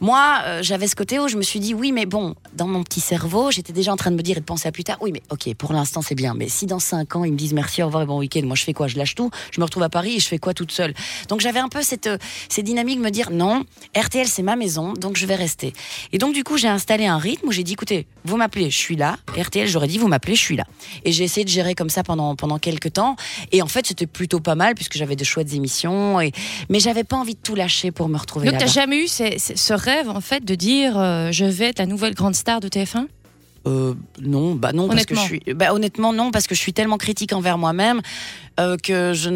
Moi, 0.00 0.40
euh, 0.44 0.62
j'avais 0.62 0.86
ce 0.86 0.94
côté 0.96 1.18
où 1.18 1.28
je 1.28 1.36
me 1.36 1.42
suis 1.42 1.60
dit, 1.60 1.74
oui, 1.74 1.92
mais 1.92 2.06
bon, 2.06 2.34
dans 2.54 2.66
mon 2.66 2.82
petit 2.82 3.00
cerveau, 3.00 3.50
j'étais 3.50 3.72
déjà 3.72 3.92
en 3.92 3.96
train 3.96 4.10
de 4.10 4.16
me 4.16 4.22
dire 4.22 4.36
et 4.36 4.40
de 4.40 4.44
penser 4.44 4.68
à 4.68 4.72
plus 4.72 4.84
tard, 4.84 4.96
oui, 5.00 5.12
mais 5.12 5.22
ok, 5.30 5.54
pour 5.54 5.72
l'instant, 5.72 6.02
c'est 6.02 6.14
bien. 6.14 6.34
Mais 6.34 6.48
si 6.48 6.66
dans 6.66 6.78
cinq 6.78 7.16
ans, 7.16 7.24
ils 7.24 7.32
me 7.32 7.36
disent 7.36 7.52
merci, 7.52 7.82
au 7.82 7.86
revoir 7.86 8.02
et 8.02 8.06
bon 8.06 8.18
week-end, 8.18 8.42
moi, 8.44 8.56
je 8.56 8.64
fais 8.64 8.72
quoi? 8.72 8.86
Je 8.86 8.96
lâche 8.96 9.14
tout, 9.14 9.30
je 9.50 9.60
me 9.60 9.64
retrouve 9.64 9.82
à 9.82 9.88
Paris 9.88 10.16
et 10.16 10.20
je 10.20 10.28
fais 10.28 10.38
quoi 10.38 10.54
toute 10.54 10.72
seule? 10.72 10.94
Donc, 11.28 11.40
j'avais 11.40 11.58
un 11.60 11.68
peu 11.68 11.82
cette, 11.82 12.06
euh, 12.06 12.18
cette 12.48 12.64
dynamique 12.64 12.98
de 12.98 13.04
me 13.04 13.10
dire, 13.10 13.30
non, 13.30 13.64
RTL, 13.96 14.26
c'est 14.26 14.42
ma 14.42 14.56
maison, 14.56 14.92
donc 14.92 15.16
je 15.16 15.26
vais 15.26 15.34
rester. 15.36 15.72
Et 16.12 16.18
donc, 16.18 16.34
du 16.34 16.44
coup, 16.44 16.56
j'ai 16.56 16.68
installé 16.68 17.06
un 17.06 17.18
rythme 17.18 17.48
où 17.48 17.52
j'ai 17.52 17.64
dit, 17.64 17.72
écoutez, 17.72 18.06
vous 18.24 18.36
m'appelez, 18.36 18.70
je 18.70 18.76
suis 18.78 18.96
là. 18.96 19.16
RTL, 19.36 19.66
j'aurais 19.68 19.88
dit, 19.88 19.98
vous 19.98 20.08
m'appelez, 20.08 20.34
je 20.34 20.40
suis 20.40 20.56
là. 20.56 20.64
Et 21.04 21.12
j'ai 21.12 21.24
essayé 21.24 21.44
de 21.44 21.50
gérer 21.50 21.74
comme 21.74 21.90
ça 21.90 22.02
pendant, 22.02 22.36
pendant 22.36 22.58
quelques 22.58 22.92
temps. 22.92 23.16
Et 23.52 23.62
en 23.62 23.66
fait, 23.66 23.86
c'était 23.86 24.06
plutôt 24.06 24.40
pas 24.40 24.54
mal 24.54 24.74
puisque 24.74 24.96
j'avais 24.96 25.16
de 25.16 25.24
chouettes 25.24 25.52
émissions. 25.54 26.20
Et... 26.20 26.32
Mais 26.68 26.80
j'avais 26.80 27.04
pas 27.04 27.16
envie 27.16 27.34
de 27.34 27.40
tout 27.40 27.54
lâcher 27.54 27.90
pour 27.90 28.08
me 28.08 28.16
retrouver 28.18 28.50
Donc, 28.50 28.58
t'as 28.58 28.66
jamais 28.66 29.04
eu 29.04 29.08
ces- 29.08 29.37
ce 29.38 29.72
rêve, 29.74 30.08
en 30.08 30.20
fait, 30.20 30.44
de 30.44 30.54
dire, 30.54 30.98
euh, 30.98 31.30
je 31.32 31.44
vais 31.44 31.66
être 31.66 31.78
la 31.78 31.86
nouvelle 31.86 32.14
grande 32.14 32.34
star 32.34 32.60
de 32.60 32.68
TF1 32.68 33.06
Euh, 33.66 33.94
non, 34.22 34.54
bah 34.54 34.72
non, 34.72 34.88
parce 34.88 35.04
que 35.04 35.14
je 35.14 35.20
Honnêtement. 35.20 35.40
suis. 35.44 35.54
Bah 35.54 35.74
honnêtement, 35.74 36.12
non, 36.12 36.30
parce 36.30 36.46
que 36.46 36.54
je 36.54 36.60
suis 36.60 36.72
tellement 36.72 36.96
critique 36.96 37.32
envers 37.32 37.58
moi-même 37.58 38.00
euh, 38.60 38.76
que 38.82 39.12
je. 39.14 39.28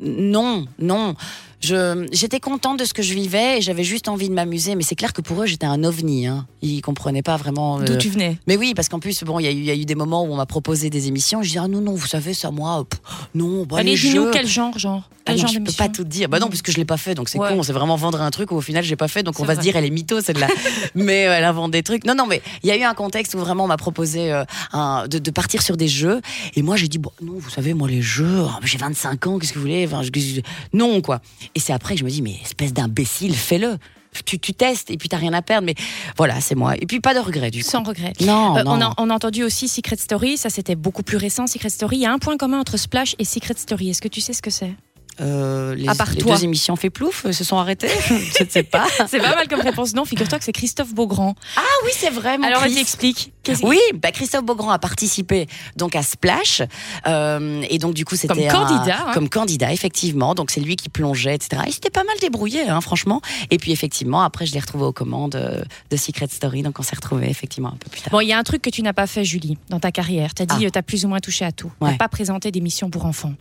Non, 0.00 0.66
non. 0.78 1.14
Je, 1.62 2.06
j'étais 2.12 2.38
contente 2.38 2.78
de 2.78 2.84
ce 2.84 2.92
que 2.92 3.02
je 3.02 3.14
vivais 3.14 3.58
et 3.58 3.60
j'avais 3.62 3.82
juste 3.82 4.08
envie 4.08 4.28
de 4.28 4.34
m'amuser. 4.34 4.74
Mais 4.74 4.82
c'est 4.82 4.94
clair 4.94 5.12
que 5.14 5.22
pour 5.22 5.42
eux, 5.42 5.46
j'étais 5.46 5.64
un 5.66 5.84
ovni. 5.84 6.26
Hein. 6.26 6.46
Ils 6.60 6.82
comprenaient 6.82 7.22
pas 7.22 7.36
vraiment. 7.38 7.80
euh, 7.80 7.84
D'où 7.84 7.96
tu 7.96 8.10
venais 8.10 8.36
Mais 8.46 8.56
oui, 8.58 8.74
parce 8.74 8.88
qu'en 8.90 9.00
plus, 9.00 9.24
bon, 9.24 9.38
il 9.40 9.44
y, 9.44 9.48
a 9.48 9.50
eu- 9.52 9.54
il 9.54 9.64
y 9.64 9.70
a 9.70 9.74
eu 9.74 9.86
des 9.86 9.94
moments 9.94 10.22
où 10.24 10.32
on 10.32 10.36
m'a 10.36 10.44
proposé 10.46 10.90
des 10.90 11.08
émissions. 11.08 11.42
Je 11.42 11.50
dis 11.50 11.58
ah 11.58 11.66
non 11.66 11.80
non, 11.80 11.94
vous 11.94 12.06
savez 12.06 12.34
ça 12.34 12.50
moi, 12.50 12.84
pff, 12.88 13.00
non. 13.34 13.64
Bah, 13.64 13.78
Allez, 13.78 13.94
dis-nous 13.94 14.30
quel 14.32 14.46
genre, 14.46 14.78
genre 14.78 15.08
ah 15.26 15.32
non, 15.32 15.38
genre 15.38 15.50
je 15.50 15.58
peux 15.58 15.72
pas 15.72 15.88
tout 15.88 16.04
dire. 16.04 16.28
Bah 16.28 16.38
non, 16.38 16.48
puisque 16.48 16.70
je 16.70 16.76
l'ai 16.76 16.84
pas 16.84 16.96
fait, 16.96 17.14
donc 17.14 17.28
c'est 17.28 17.38
Ouais. 17.38 17.48
con. 17.54 17.62
C'est 17.62 17.72
vraiment 17.72 17.96
vendre 17.96 18.20
un 18.22 18.30
truc 18.30 18.50
où 18.52 18.56
au 18.56 18.60
final 18.60 18.84
j'ai 18.84 18.96
pas 18.96 19.08
fait, 19.08 19.22
donc 19.22 19.38
on 19.40 19.44
va 19.44 19.54
se 19.56 19.60
dire 19.60 19.76
elle 19.76 19.84
est 19.84 19.90
mytho 19.90 20.20
celle-là. 20.20 20.48
mais 20.94 21.26
euh, 21.26 21.34
elle 21.36 21.44
invente 21.44 21.70
des 21.72 21.82
trucs. 21.82 22.04
Non, 22.04 22.14
non, 22.14 22.26
mais 22.26 22.42
il 22.62 22.68
y 22.68 22.72
a 22.72 22.76
eu 22.76 22.82
un 22.82 22.94
contexte 22.94 23.34
où 23.34 23.38
vraiment 23.38 23.64
on 23.64 23.68
m'a 23.68 23.76
proposé 23.76 24.32
euh, 24.32 24.44
un- 24.72 25.06
de, 25.08 25.18
de 25.18 25.30
partir 25.30 25.62
sur 25.62 25.76
des 25.76 25.88
jeux, 25.88 26.20
et 26.54 26.62
moi 26.62 26.76
j'ai 26.76 26.88
dit 26.88 26.98
bon 26.98 27.10
non, 27.22 27.34
vous 27.36 27.50
savez 27.50 27.74
moi 27.74 27.88
les 27.88 28.02
jeux, 28.02 28.44
ah, 28.48 28.58
j'ai 28.62 28.78
25 28.78 29.26
ans, 29.26 29.38
qu'est-ce 29.38 29.52
que 29.52 29.58
vous 29.58 29.62
voulez? 29.64 29.86
Enfin, 29.86 30.02
je- 30.02 30.10
je- 30.20 30.40
Non 30.72 31.00
quoi. 31.00 31.20
Et 31.54 31.60
c'est 31.60 31.72
après 31.72 31.94
que 31.94 32.00
je 32.00 32.04
me 32.04 32.10
dis 32.10 32.22
mais 32.22 32.36
espèce 32.44 32.72
d'imbécile, 32.72 33.34
fais-le. 33.34 33.76
Tu, 34.24 34.38
tu 34.38 34.54
testes 34.54 34.90
et 34.90 34.96
puis 34.96 35.10
t'as 35.10 35.18
rien 35.18 35.34
à 35.34 35.42
perdre, 35.42 35.66
mais 35.66 35.74
voilà, 36.16 36.40
c'est 36.40 36.54
moi. 36.54 36.74
Et 36.80 36.86
puis 36.86 37.00
pas 37.00 37.12
de 37.12 37.18
regret 37.18 37.50
du 37.50 37.62
coup. 37.62 37.68
Sans 37.68 37.82
regret. 37.82 38.14
Non, 38.22 38.56
Euh, 38.56 38.62
non. 38.62 38.70
On, 38.72 38.80
a, 38.80 38.94
on 38.96 39.10
a 39.10 39.14
entendu 39.14 39.42
aussi 39.42 39.68
Secret 39.68 39.96
Story, 39.96 40.38
ça 40.38 40.48
c'était 40.48 40.74
beaucoup 40.74 41.02
plus 41.02 41.18
récent, 41.18 41.46
Secret 41.46 41.68
Story. 41.68 41.96
Il 41.96 42.02
y 42.02 42.06
a 42.06 42.12
un 42.12 42.18
point 42.18 42.38
commun 42.38 42.58
entre 42.60 42.78
Splash 42.78 43.14
et 43.18 43.26
Secret 43.26 43.54
Story. 43.58 43.90
Est-ce 43.90 44.00
que 44.00 44.08
tu 44.08 44.22
sais 44.22 44.32
ce 44.32 44.40
que 44.40 44.48
c'est? 44.50 44.72
Euh, 45.20 45.74
les, 45.74 45.88
À 45.88 45.94
part 45.94 46.10
les 46.10 46.18
toi. 46.18 46.36
deux 46.36 46.44
émissions 46.44 46.76
fait 46.76 46.90
plouf 46.90 47.24
euh, 47.24 47.32
se 47.32 47.42
sont 47.44 47.56
arrêtées. 47.56 47.88
Je 48.06 48.44
ne 48.44 48.48
sais 48.50 48.62
pas. 48.62 48.86
C'est 49.08 49.18
pas 49.20 49.34
mal 49.34 49.48
comme 49.48 49.60
réponse. 49.60 49.94
Non, 49.94 50.04
figure-toi 50.04 50.38
que 50.38 50.44
c'est 50.44 50.52
Christophe 50.52 50.92
Beaugrand. 50.94 51.34
Ah 51.56 51.60
oui, 51.84 51.90
c'est 51.94 52.10
vrai. 52.10 52.36
mon 52.38 52.44
Alors, 52.44 52.60
Chris. 52.60 52.72
vas-y, 52.74 52.80
explique. 52.82 53.32
Qu'est-ce- 53.42 53.64
Oui, 53.64 53.78
bah 53.94 54.10
Christophe 54.12 54.44
Beaugrand 54.44 54.70
a 54.70 54.78
participé 54.78 55.46
donc 55.76 55.94
à 55.96 56.02
Splash 56.02 56.62
euh, 57.06 57.62
et 57.70 57.78
donc 57.78 57.94
du 57.94 58.04
coup 58.04 58.16
c'était 58.16 58.34
Comme 58.34 58.42
un- 58.44 58.48
candidat, 58.48 59.06
hein. 59.08 59.10
comme 59.14 59.28
candidat 59.28 59.72
effectivement. 59.72 60.34
Donc 60.34 60.50
c'est 60.50 60.60
lui 60.60 60.76
qui 60.76 60.88
plongeait, 60.88 61.34
etc. 61.34 61.62
Il 61.66 61.72
s'était 61.72 61.90
pas 61.90 62.04
mal 62.04 62.16
débrouillé, 62.20 62.68
hein, 62.68 62.80
franchement. 62.80 63.20
Et 63.50 63.58
puis 63.58 63.72
effectivement 63.72 64.22
après 64.22 64.46
je 64.46 64.52
l'ai 64.52 64.60
retrouvé 64.60 64.84
aux 64.84 64.92
commandes 64.92 65.64
de 65.90 65.96
Secret 65.96 66.26
Story, 66.30 66.62
donc 66.62 66.78
on 66.78 66.82
s'est 66.82 66.96
retrouvés 66.96 67.30
effectivement 67.30 67.68
un 67.68 67.76
peu 67.76 67.88
plus 67.88 68.00
tard. 68.02 68.10
Bon, 68.10 68.20
il 68.20 68.26
y 68.28 68.32
a 68.32 68.38
un 68.38 68.42
truc 68.42 68.62
que 68.62 68.70
tu 68.70 68.82
n'as 68.82 68.92
pas 68.92 69.06
fait, 69.06 69.24
Julie, 69.24 69.56
dans 69.70 69.80
ta 69.80 69.92
carrière. 69.92 70.34
Tu 70.34 70.42
as 70.42 70.46
dit, 70.46 70.70
tu 70.70 70.78
as 70.78 70.82
plus 70.82 71.04
ou 71.04 71.08
moins 71.08 71.20
touché 71.20 71.44
à 71.44 71.52
tout. 71.52 71.70
Tu 71.78 71.84
Ouais. 71.84 71.92
n'as 71.92 71.96
pas 71.98 72.08
présenté 72.08 72.50
d'émission 72.50 72.90
pour 72.90 73.06
enfants. 73.06 73.34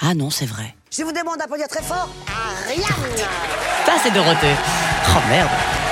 Ah 0.00 0.14
non, 0.14 0.30
c'est 0.30 0.46
vrai. 0.46 0.74
Je 0.96 1.02
vous 1.02 1.10
demande 1.10 1.38
d'applaudir 1.38 1.66
très 1.66 1.82
fort. 1.82 2.08
Ariane 2.28 2.86
Ça 3.84 3.94
c'est 4.00 4.12
Dorothée. 4.12 4.54
Oh 5.08 5.18
merde, 5.28 5.50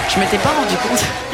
je 0.09 0.21
m'étais 0.21 0.39
pas 0.39 0.51
rendu 0.51 0.77
compte. 0.77 1.32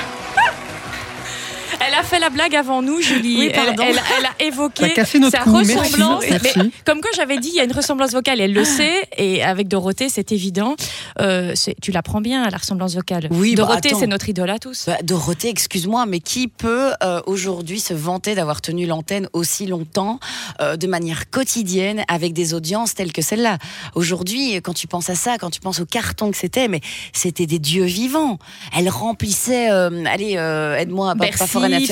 Elle 1.99 2.05
a 2.05 2.07
fait 2.07 2.19
la 2.21 2.31
blague 2.31 2.55
avant 2.55 2.81
nous, 2.81 3.01
Julie. 3.01 3.37
Oui, 3.39 3.51
elle, 3.53 3.67
pardon. 3.67 3.83
elle- 3.89 4.01
elle 4.19 4.27
a 4.27 4.47
évoqué 4.47 4.83
T'as 4.83 4.89
cassé 4.91 5.19
notre 5.19 5.37
sa 5.37 5.43
coup. 5.43 5.57
Ressemblance. 5.57 6.25
merci. 6.31 6.53
Mais 6.59 6.71
comme 6.85 7.01
quoi 7.01 7.11
j'avais 7.17 7.39
dit, 7.39 7.49
il 7.49 7.55
y 7.57 7.61
a 7.61 7.65
une 7.65 7.73
ressemblance 7.73 8.13
vocale. 8.13 8.41
Elle 8.41 8.53
le 8.53 8.65
sait. 8.65 9.09
Et 9.17 9.43
avec 9.43 9.67
Dorothée, 9.69 10.09
c'est 10.09 10.31
évident. 10.33 10.77
Euh, 11.21 11.55
tu 11.83 11.91
l'apprends 11.91 12.21
bien, 12.21 12.49
la 12.49 12.57
ressemblance 12.57 12.95
vocale. 12.95 13.29
Oui, 13.33 13.55
bah, 13.57 13.65
Dorothée, 13.65 13.93
c'est 13.99 14.07
notre 14.07 14.29
idole 14.29 14.51
à 14.51 14.59
tous. 14.59 14.85
Bah, 14.87 14.99
Dorothée, 15.03 15.49
excuse-moi, 15.49 16.07
mais 16.07 16.21
qui 16.21 16.47
peut 16.49 16.91
euh, 17.03 17.21
aujourd'hui 17.27 17.81
se 17.81 17.95
vanter 17.95 18.35
d'avoir 18.37 18.61
tenu 18.61 18.87
l'antenne 18.87 19.29
aussi 19.33 19.67
longtemps, 19.67 20.21
euh, 20.61 20.77
de 20.77 20.87
manière 20.87 21.31
quotidienne, 21.31 22.05
avec 22.09 22.33
des 22.33 22.55
audiences 22.55 22.95
telles 22.95 23.13
que 23.13 23.23
celle-là? 23.23 23.59
Aujourd'hui, 23.95 24.55
quand 24.63 24.75
tu 24.75 24.87
penses 24.87 25.11
à 25.11 25.15
ça, 25.15 25.37
quand 25.39 25.51
tu 25.51 25.61
penses 25.61 25.81
au 25.81 25.87
carton 25.87 26.31
que 26.31 26.37
c'était, 26.37 26.69
mais 26.69 26.81
c'était 27.13 27.47
des 27.47 27.59
dieux 27.59 27.85
vivants. 27.85 28.39
Elle 28.77 28.89
remplissait, 28.89 29.71
euh, 29.71 30.05
allez, 30.07 30.35
euh, 30.37 30.77
aide-moi, 30.77 31.15
pas- 31.17 31.27
pas 31.27 31.47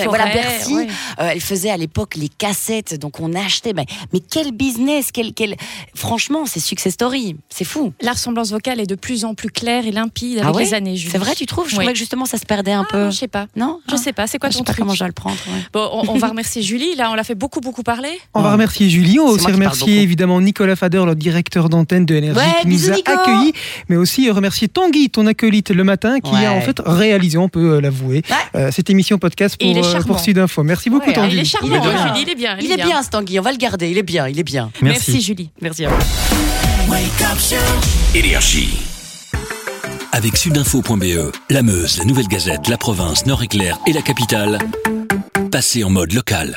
Forêt 0.04 0.18
voilà 0.18 0.32
Bercy. 0.32 0.74
ouais. 0.74 0.86
Euh, 1.20 1.30
elle 1.32 1.40
faisait 1.40 1.70
à 1.70 1.76
l'époque 1.76 2.14
les 2.16 2.28
cassettes, 2.28 2.98
donc 3.00 3.20
on 3.20 3.32
achetait. 3.34 3.72
Mais, 3.74 3.86
mais 4.12 4.20
quel 4.20 4.52
business, 4.52 5.10
quel, 5.12 5.32
quel... 5.34 5.56
franchement, 5.94 6.44
c'est 6.46 6.60
success 6.60 6.94
story, 6.94 7.36
c'est 7.48 7.64
fou. 7.64 7.92
La 8.00 8.12
ressemblance 8.12 8.50
vocale 8.50 8.80
est 8.80 8.86
de 8.86 8.94
plus 8.94 9.24
en 9.24 9.34
plus 9.34 9.50
claire 9.50 9.86
et 9.86 9.92
limpide 9.92 10.38
avec 10.38 10.44
Ah 10.48 10.52
ouais 10.56 10.64
les 10.64 10.74
années. 10.74 10.96
C'est 10.96 11.18
vrai, 11.18 11.34
tu 11.34 11.46
trouves? 11.46 11.66
Je 11.68 11.72
Oui. 11.72 11.78
trouvais 11.80 11.92
que 11.92 11.98
justement 11.98 12.24
ça 12.24 12.38
se 12.38 12.44
perdait 12.46 12.72
un 12.72 12.84
Ah, 12.88 12.92
peu. 12.92 13.10
Je 13.10 13.16
sais 13.16 13.28
pas. 13.28 13.46
Non? 13.56 13.80
Je 13.90 13.96
sais 13.96 14.12
pas. 14.12 14.26
C'est 14.26 14.38
quoi 14.38 14.50
Je 14.50 14.54
ton 14.54 14.58
sais 14.60 14.64
pas 14.64 14.72
truc? 14.72 14.84
comment 14.84 14.94
je 14.94 15.04
le 15.04 15.12
prendre. 15.12 15.36
ouais. 15.48 15.60
Bon, 15.72 15.88
on, 15.92 16.08
on 16.10 16.18
va 16.18 16.28
remercier 16.34 16.62
Julie. 16.62 16.94
Là, 16.96 17.10
on 17.10 17.14
l'a 17.14 17.24
fait 17.24 17.34
beaucoup, 17.34 17.60
beaucoup 17.60 17.82
parler. 17.82 18.10
On 18.34 18.42
va 18.42 18.52
remercier 18.52 18.88
Julie, 18.88 19.18
on 19.18 19.26
va 19.26 19.32
aussi 19.32 19.46
remercier 19.46 20.00
évidemment 20.02 20.40
Nicolas 20.40 20.76
Fader, 20.76 21.02
le 21.06 21.14
directeur 21.14 21.68
d'antenne 21.68 22.04
de 22.06 22.14
Énergie, 22.14 22.38
Ouais, 22.40 22.60
qui 22.62 22.68
nous 22.68 22.90
a 22.90 22.94
accueillis, 22.94 23.52
mais 23.88 23.96
aussi 23.96 24.30
remercier 24.30 24.68
Tanguy, 24.68 25.10
ton 25.10 25.26
acolyte 25.26 25.70
le 25.70 25.84
matin, 25.84 26.20
qui 26.20 26.30
Ouais. 26.32 26.46
a 26.46 26.52
en 26.52 26.60
fait 26.60 26.80
réalisé, 26.84 27.38
on 27.38 27.48
peut 27.48 27.74
euh, 27.76 27.80
l'avouer, 27.80 28.22
euh, 28.54 28.70
cette 28.72 28.90
émission 28.90 29.18
podcast 29.18 29.56
il 29.60 29.78
pour, 29.92 30.00
euh, 30.00 30.04
pour 30.04 30.20
Sudinfo. 30.20 30.62
Merci 30.62 30.90
beaucoup 30.90 31.06
Ouais, 31.08 31.14
Tanguy. 31.14 31.34
Il 31.34 31.40
est 31.40 31.44
charmant, 31.44 31.68
Il 31.68 31.74
est 31.74 31.78
hein, 31.78 31.80
bien. 31.92 32.06
Julie. 32.08 32.22
Il 32.22 32.30
est 32.30 32.34
bien. 32.34 32.56
Il 32.60 32.72
est 32.72 32.76
bien, 32.76 33.02
ce 33.02 33.10
Tanguy, 33.10 33.38
on 33.38 33.42
va 33.42 33.52
le 33.52 33.58
garder, 33.58 33.90
il 33.90 33.98
est 33.98 34.02
bien, 34.02 34.28
il 34.28 34.38
est 34.38 34.44
bien. 34.44 34.70
Merci, 34.82 35.20
Julie. 35.20 35.50
Merci 35.60 35.84
à 35.86 35.90
vous. 35.90 35.96
Énergie. 38.14 38.78
Avec 40.12 40.36
sudinfo.be, 40.36 41.32
la 41.50 41.62
Meuse, 41.62 41.98
la 41.98 42.04
Nouvelle 42.04 42.28
Gazette, 42.28 42.68
la 42.68 42.78
province, 42.78 43.26
Nord-Éclair 43.26 43.78
et 43.86 43.92
la 43.92 44.00
capitale, 44.02 44.58
passez 45.50 45.84
en 45.84 45.90
mode 45.90 46.12
local. 46.12 46.54